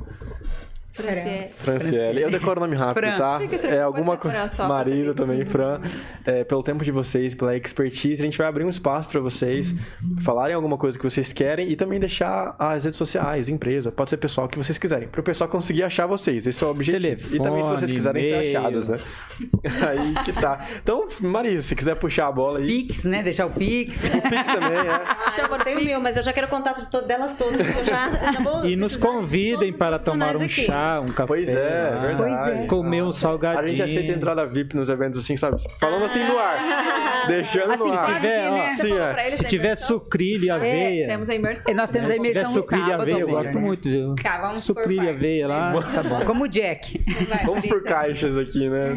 [0.97, 1.49] Franciele.
[1.59, 2.23] Franciele.
[2.23, 3.19] Eu decoro o nome rápido, Fran.
[3.19, 3.39] tá?
[3.41, 4.67] Fica tranquilo, É alguma coisa.
[4.67, 5.81] Marido também, Fran.
[6.25, 8.23] É, pelo tempo de vocês, pela expertise.
[8.23, 9.75] A gente vai abrir um espaço pra vocês
[10.23, 14.17] falarem alguma coisa que vocês querem e também deixar as redes sociais, empresa, pode ser
[14.17, 15.09] pessoal que vocês quiserem.
[15.09, 16.47] Pro pessoal conseguir achar vocês.
[16.47, 17.35] Esse é o objetivo.
[17.35, 18.99] e também se vocês Telefone, quiserem ser achados, né?
[19.89, 20.65] Aí que tá.
[20.83, 22.67] Então, Marisa, se quiser puxar a bola aí.
[22.67, 23.23] Pix, né?
[23.23, 24.05] Deixar o Pix.
[24.05, 24.91] O Pix também, é.
[24.91, 27.61] Ah, eu sei o meu, mas eu já quero contato de to- delas todas.
[27.61, 31.27] Eu já, já vou E nos convidem para tomar um profissionais um café.
[31.27, 32.17] Pois é, lá, verdade.
[32.17, 32.67] Pois é.
[32.67, 33.65] Comer um salgadinho.
[33.65, 35.63] A gente aceita entrada VIP nos eventos assim, sabe?
[35.81, 37.27] Falando assim no ar.
[37.27, 38.05] Deixando Assim, no ar.
[38.05, 38.75] Se tiver, ó, né?
[38.77, 39.31] Você Sim, é.
[39.31, 39.87] Se tiver imersão?
[39.89, 41.07] sucrilho e aveia.
[41.09, 41.73] Temos a imersão.
[41.73, 43.61] E nós temos a Se tiver imersão sucrilho e aveia, eu gosto né?
[43.61, 44.15] muito, viu?
[44.15, 46.25] Tá, vamos Sucrilho e aveia lá, tá bom.
[46.25, 47.01] Como o Jack.
[47.29, 48.95] Vai, Vamos por caixas aqui, né?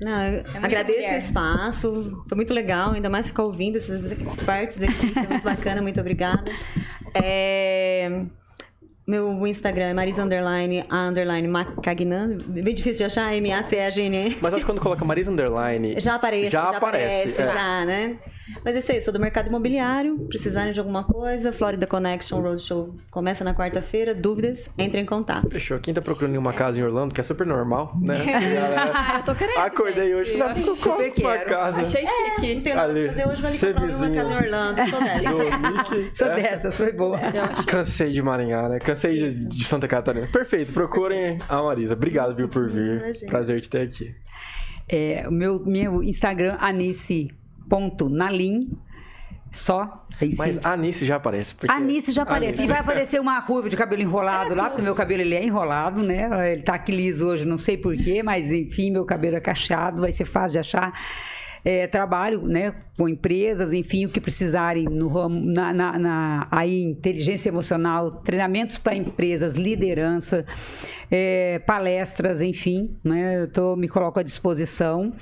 [0.00, 1.14] Não, eu muita agradeço mulher.
[1.14, 5.42] o espaço, foi muito legal, ainda mais ficar ouvindo essas, essas partes aqui, foi muito
[5.42, 6.44] bacana, muito obrigada.
[7.14, 8.22] É,
[9.06, 12.38] Meu Instagram é Marisa Underline, a Underline Macagnan.
[12.44, 14.36] Bem difícil de achar, M-A-C-A-G-N.
[14.40, 15.94] Mas acho que quando coloca Marisa Underline.
[16.00, 17.46] Já aparece, Já já, aparece, aparece, é.
[17.52, 18.18] já, né?
[18.64, 20.18] Mas é isso aí, eu sou do mercado imobiliário.
[20.28, 24.12] Precisarem de alguma coisa, Florida Connection Roadshow começa na quarta-feira.
[24.12, 25.48] Dúvidas, entre em contato.
[25.50, 25.78] Fechou.
[25.78, 28.18] Quem tá procurando uma casa em Orlando, que é super normal, né?
[28.26, 29.58] Galera, Ah, eu tô querendo.
[29.58, 30.14] Acordei gente.
[30.16, 31.80] hoje e falei, Eu "Vou comprar uma quero." casa.
[31.82, 32.60] Achei Não chique.
[32.62, 34.36] tenho nada Ali, pra fazer hoje, ser comprar uma casa em.
[34.46, 34.80] Orlando.
[34.80, 36.10] Eu sou dessa.
[36.14, 36.34] Sou É.
[36.42, 37.18] dessas, foi boa.
[37.66, 38.78] Cansei de Maringá, né?
[38.80, 40.26] Cansei de, de Santa Catarina.
[40.26, 41.94] Perfeito, procurem a Marisa.
[41.94, 43.00] Obrigado, viu, por vir.
[43.02, 43.30] Imagina.
[43.30, 44.14] Prazer te ter aqui.
[44.88, 48.60] É, o meu, meu Instagram, anice.nalim.
[49.52, 50.06] Só.
[50.36, 51.54] Mas a Anice já aparece.
[51.54, 52.62] porque- Anice já aparece.
[52.62, 56.02] E vai aparecer uma ruiva de cabelo enrolado lá, porque meu cabelo ele é enrolado,
[56.02, 56.52] né?
[56.52, 60.12] Ele tá aqui liso hoje, não sei porquê, mas enfim, meu cabelo é cacheado, vai
[60.12, 60.92] ser fácil de achar.
[61.68, 66.80] É, trabalho né, com empresas, enfim, o que precisarem no ramo, na, na- na- aí,
[66.80, 70.44] inteligência emocional, treinamentos para empresas, liderança,
[71.10, 75.12] é, palestras, enfim, né, eu tô, me coloco à disposição.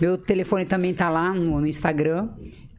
[0.00, 2.28] Meu telefone também está lá no, no Instagram.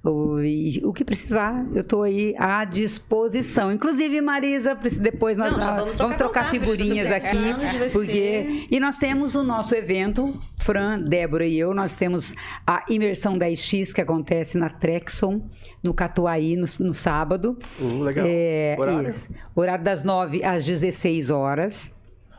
[0.04, 0.36] O,
[0.84, 3.72] o que precisar, eu estou aí à disposição.
[3.72, 7.38] Inclusive, Marisa, depois nós Não, vamos vamos trocar trocar figurinhas aqui,
[7.80, 7.90] você.
[7.90, 12.36] porque e nós temos o nosso evento, Fran, Débora e eu, nós temos
[12.68, 15.42] a imersão 10X que acontece na Trexon,
[15.82, 17.58] no Catuaí, no, no sábado.
[17.80, 18.26] Uh, legal.
[18.28, 19.08] É, Horário?
[19.08, 19.30] isso.
[19.56, 21.93] Horário das 9 às 16 horas.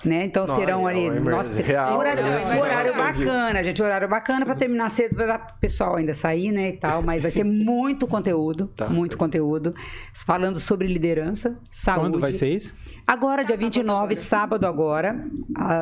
[0.05, 0.25] Né?
[0.25, 1.09] Então Não, serão é ali.
[1.19, 3.83] uma Nossa, real, horário, um horário bacana, gente.
[3.83, 6.69] Horário bacana para terminar cedo, para o pessoal ainda sair, né?
[6.71, 7.03] E tal.
[7.03, 8.67] Mas vai ser muito conteúdo.
[8.77, 8.89] Tá.
[8.89, 9.75] Muito conteúdo.
[10.27, 12.01] Falando sobre liderança, saúde.
[12.07, 12.75] Quando vai ser isso?
[13.09, 15.25] Agora, dia 29, sábado agora,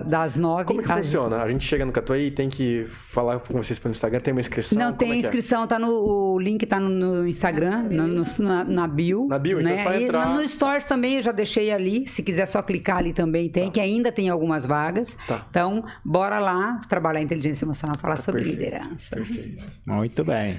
[0.06, 1.42] das 9 Como que às funciona?
[1.42, 4.40] A gente chega no Catuaí e tem que falar com vocês pelo Instagram, tem uma
[4.40, 4.78] inscrição?
[4.78, 5.20] Não Como tem é que é?
[5.20, 9.26] inscrição, tá no o link tá no, no Instagram, no- no- na, na bio.
[9.28, 9.80] Na bio, então né?
[9.80, 10.28] é só E entrar.
[10.34, 12.06] no Stories também eu já deixei ali.
[12.08, 15.16] Se quiser só clicar ali também tem, que ainda tem algumas vagas.
[15.26, 15.46] Tá.
[15.50, 18.62] Então, bora lá trabalhar a inteligência emocional, falar sobre perfeito.
[18.62, 19.16] liderança.
[19.86, 20.56] Muito bem.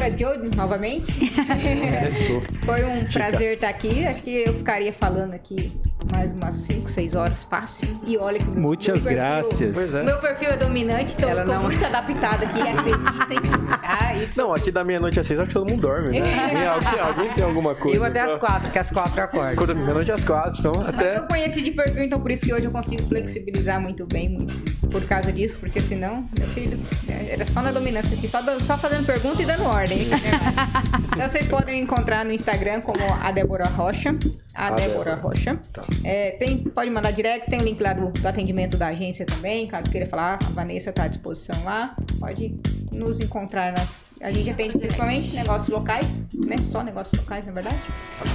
[0.00, 1.12] Agora, Joe, novamente.
[2.64, 4.06] Foi um prazer estar aqui.
[4.06, 5.70] Acho que eu ficaria falando aqui
[6.10, 7.86] mais umas 5, 6 horas fácil.
[8.06, 9.94] E olha que o meu, Muitas meu perfil- graças.
[9.94, 10.02] É.
[10.02, 13.38] Meu perfil é dominante, então Ela eu tô não- muito adaptada aqui, acreditem.
[13.82, 14.38] Ah, isso.
[14.40, 16.48] Não, aqui da meia-noite às seis, acho que todo mundo dorme, né?
[16.50, 17.98] Tem alguém, alguém tem alguma coisa?
[17.98, 19.56] Eu até às pra- quatro, que às quatro eu acordo.
[19.56, 21.18] Quando meia-noite às quatro, então Mas até...
[21.18, 24.54] eu conheci de perfil, então por isso que hoje eu consigo flexibilizar muito bem, muito
[24.88, 26.78] por causa disso, porque senão, meu filho,
[27.08, 29.89] é, era só na dominância aqui, só, só fazendo pergunta e dando ordem.
[29.94, 34.10] Então vocês podem me encontrar no Instagram como a Débora Rocha.
[34.54, 35.14] A, A Débora Débora.
[35.16, 35.58] Rocha.
[35.72, 35.82] Tá.
[36.04, 39.66] É, tem, pode mandar direct, tem o link lá do, do atendimento da agência também,
[39.66, 41.96] caso queira falar, a Vanessa está à disposição lá.
[42.18, 42.54] Pode
[42.92, 44.10] nos encontrar nas.
[44.20, 46.56] A gente atende principalmente negócios locais, né?
[46.70, 47.80] Só negócios locais, na verdade.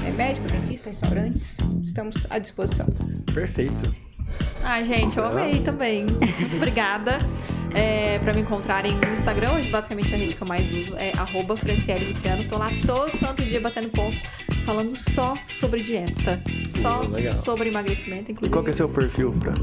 [0.06, 1.58] É médico, dentista, restaurantes.
[1.84, 2.88] Estamos à disposição.
[3.34, 4.05] Perfeito.
[4.64, 6.06] Ai, gente, eu amei também.
[6.56, 7.20] Obrigada.
[7.74, 11.12] É, pra me encontrarem no Instagram, hoje basicamente a rede que eu mais uso é
[11.18, 12.46] arroba Franciele Luciano.
[12.46, 14.18] Tô lá todo santo dia batendo ponto,
[14.66, 16.42] falando só sobre dieta.
[16.82, 17.34] Só Uh, legal.
[17.36, 18.54] sobre emagrecimento, E inclusive.
[18.54, 19.54] qual que é seu perfil pra,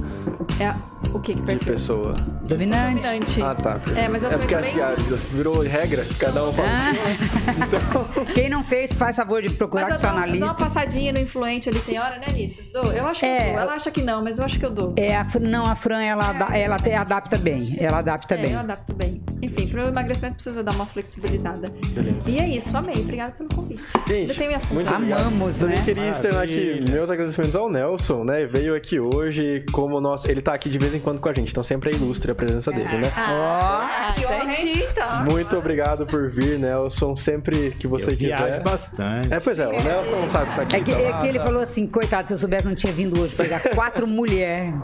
[0.64, 0.74] é
[1.14, 1.72] o que que de perfil?
[1.72, 2.12] pessoa?
[2.44, 3.02] Dominante.
[3.02, 3.42] Dominante.
[3.42, 3.80] Ah, tá.
[3.96, 4.94] É, mas eu é porque que ah,
[5.32, 6.68] virou regra, cada um fala.
[6.68, 8.32] Ah.
[8.34, 10.46] Quem não fez, faz favor de procurar Mas com eu seu dou, eu dou uma
[10.46, 10.64] analista.
[10.64, 12.60] passadinha no influente ali, tem hora, né, Nisso?
[12.72, 12.92] Dou.
[12.92, 13.60] Eu acho que É, eu dou.
[13.62, 14.94] Ela acha que não, mas eu acho que eu dou.
[14.96, 17.76] É, a, Fran- não, a Fran, ela, ada- ela até adapta bem.
[17.78, 18.52] Ela adapta É, bem.
[18.52, 19.22] eu adapto bem.
[19.42, 21.68] Enfim, pro emagrecimento precisa dar uma flexibilizada.
[21.88, 22.30] Beleza.
[22.30, 22.96] E é isso, amei.
[22.96, 23.82] Obrigada pelo convite.
[23.94, 24.74] Ainda Gente, tem assunto.
[24.74, 24.97] muito Ah.
[24.97, 25.85] Amamos, Também né?
[25.85, 28.44] queria externar aqui meus agradecimentos ao Nelson, né?
[28.47, 30.31] Veio aqui hoje como nosso...
[30.31, 32.35] Ele tá aqui de vez em quando com a gente, então sempre é ilustre a
[32.35, 33.12] presença dele, né?
[33.16, 34.52] Ah, que honra, hein?
[34.52, 35.24] entendi, então.
[35.24, 37.16] Muito obrigado por vir, Nelson.
[37.16, 38.60] Sempre que você eu quiser.
[38.62, 39.32] bastante.
[39.32, 40.77] É, pois é, o Nelson sabe que tá aqui.
[40.77, 42.74] É que, tá é lá, que ele tá- falou assim, coitado, se eu soubesse não
[42.74, 44.74] tinha vindo hoje pegar quatro mulheres.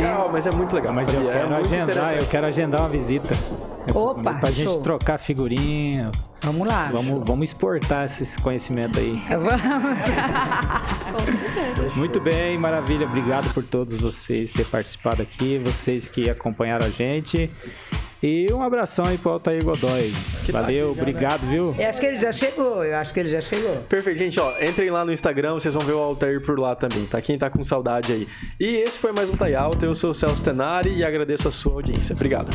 [0.00, 0.92] Não, mas é muito legal.
[0.92, 1.28] Mas eu?
[1.30, 3.34] É quero muito agendar, eu quero agendar uma visita.
[3.94, 4.80] Opa, Pra gente show.
[4.80, 6.10] trocar figurinha.
[6.42, 6.88] Vamos lá.
[6.92, 9.20] Vamos, vamos exportar esse conhecimento aí.
[9.28, 9.52] Vamos.
[11.96, 13.06] Muito bem, maravilha.
[13.06, 17.50] Obrigado por todos vocês ter participado aqui, vocês que acompanharam a gente.
[18.20, 20.12] E um abração aí pro Altair Godoy.
[20.44, 21.00] Que Valeu, né?
[21.00, 21.72] obrigado, viu?
[21.78, 23.76] Eu acho que ele já chegou, eu acho que ele já chegou.
[23.88, 27.06] Perfeito, gente, ó, entrem lá no Instagram, vocês vão ver o Altair por lá também,
[27.06, 27.20] tá?
[27.22, 28.26] Quem tá com saudade aí.
[28.58, 31.52] E esse foi mais um Tai Alta, eu sou o Celso Tenari e agradeço a
[31.52, 32.12] sua audiência.
[32.12, 32.50] Obrigado.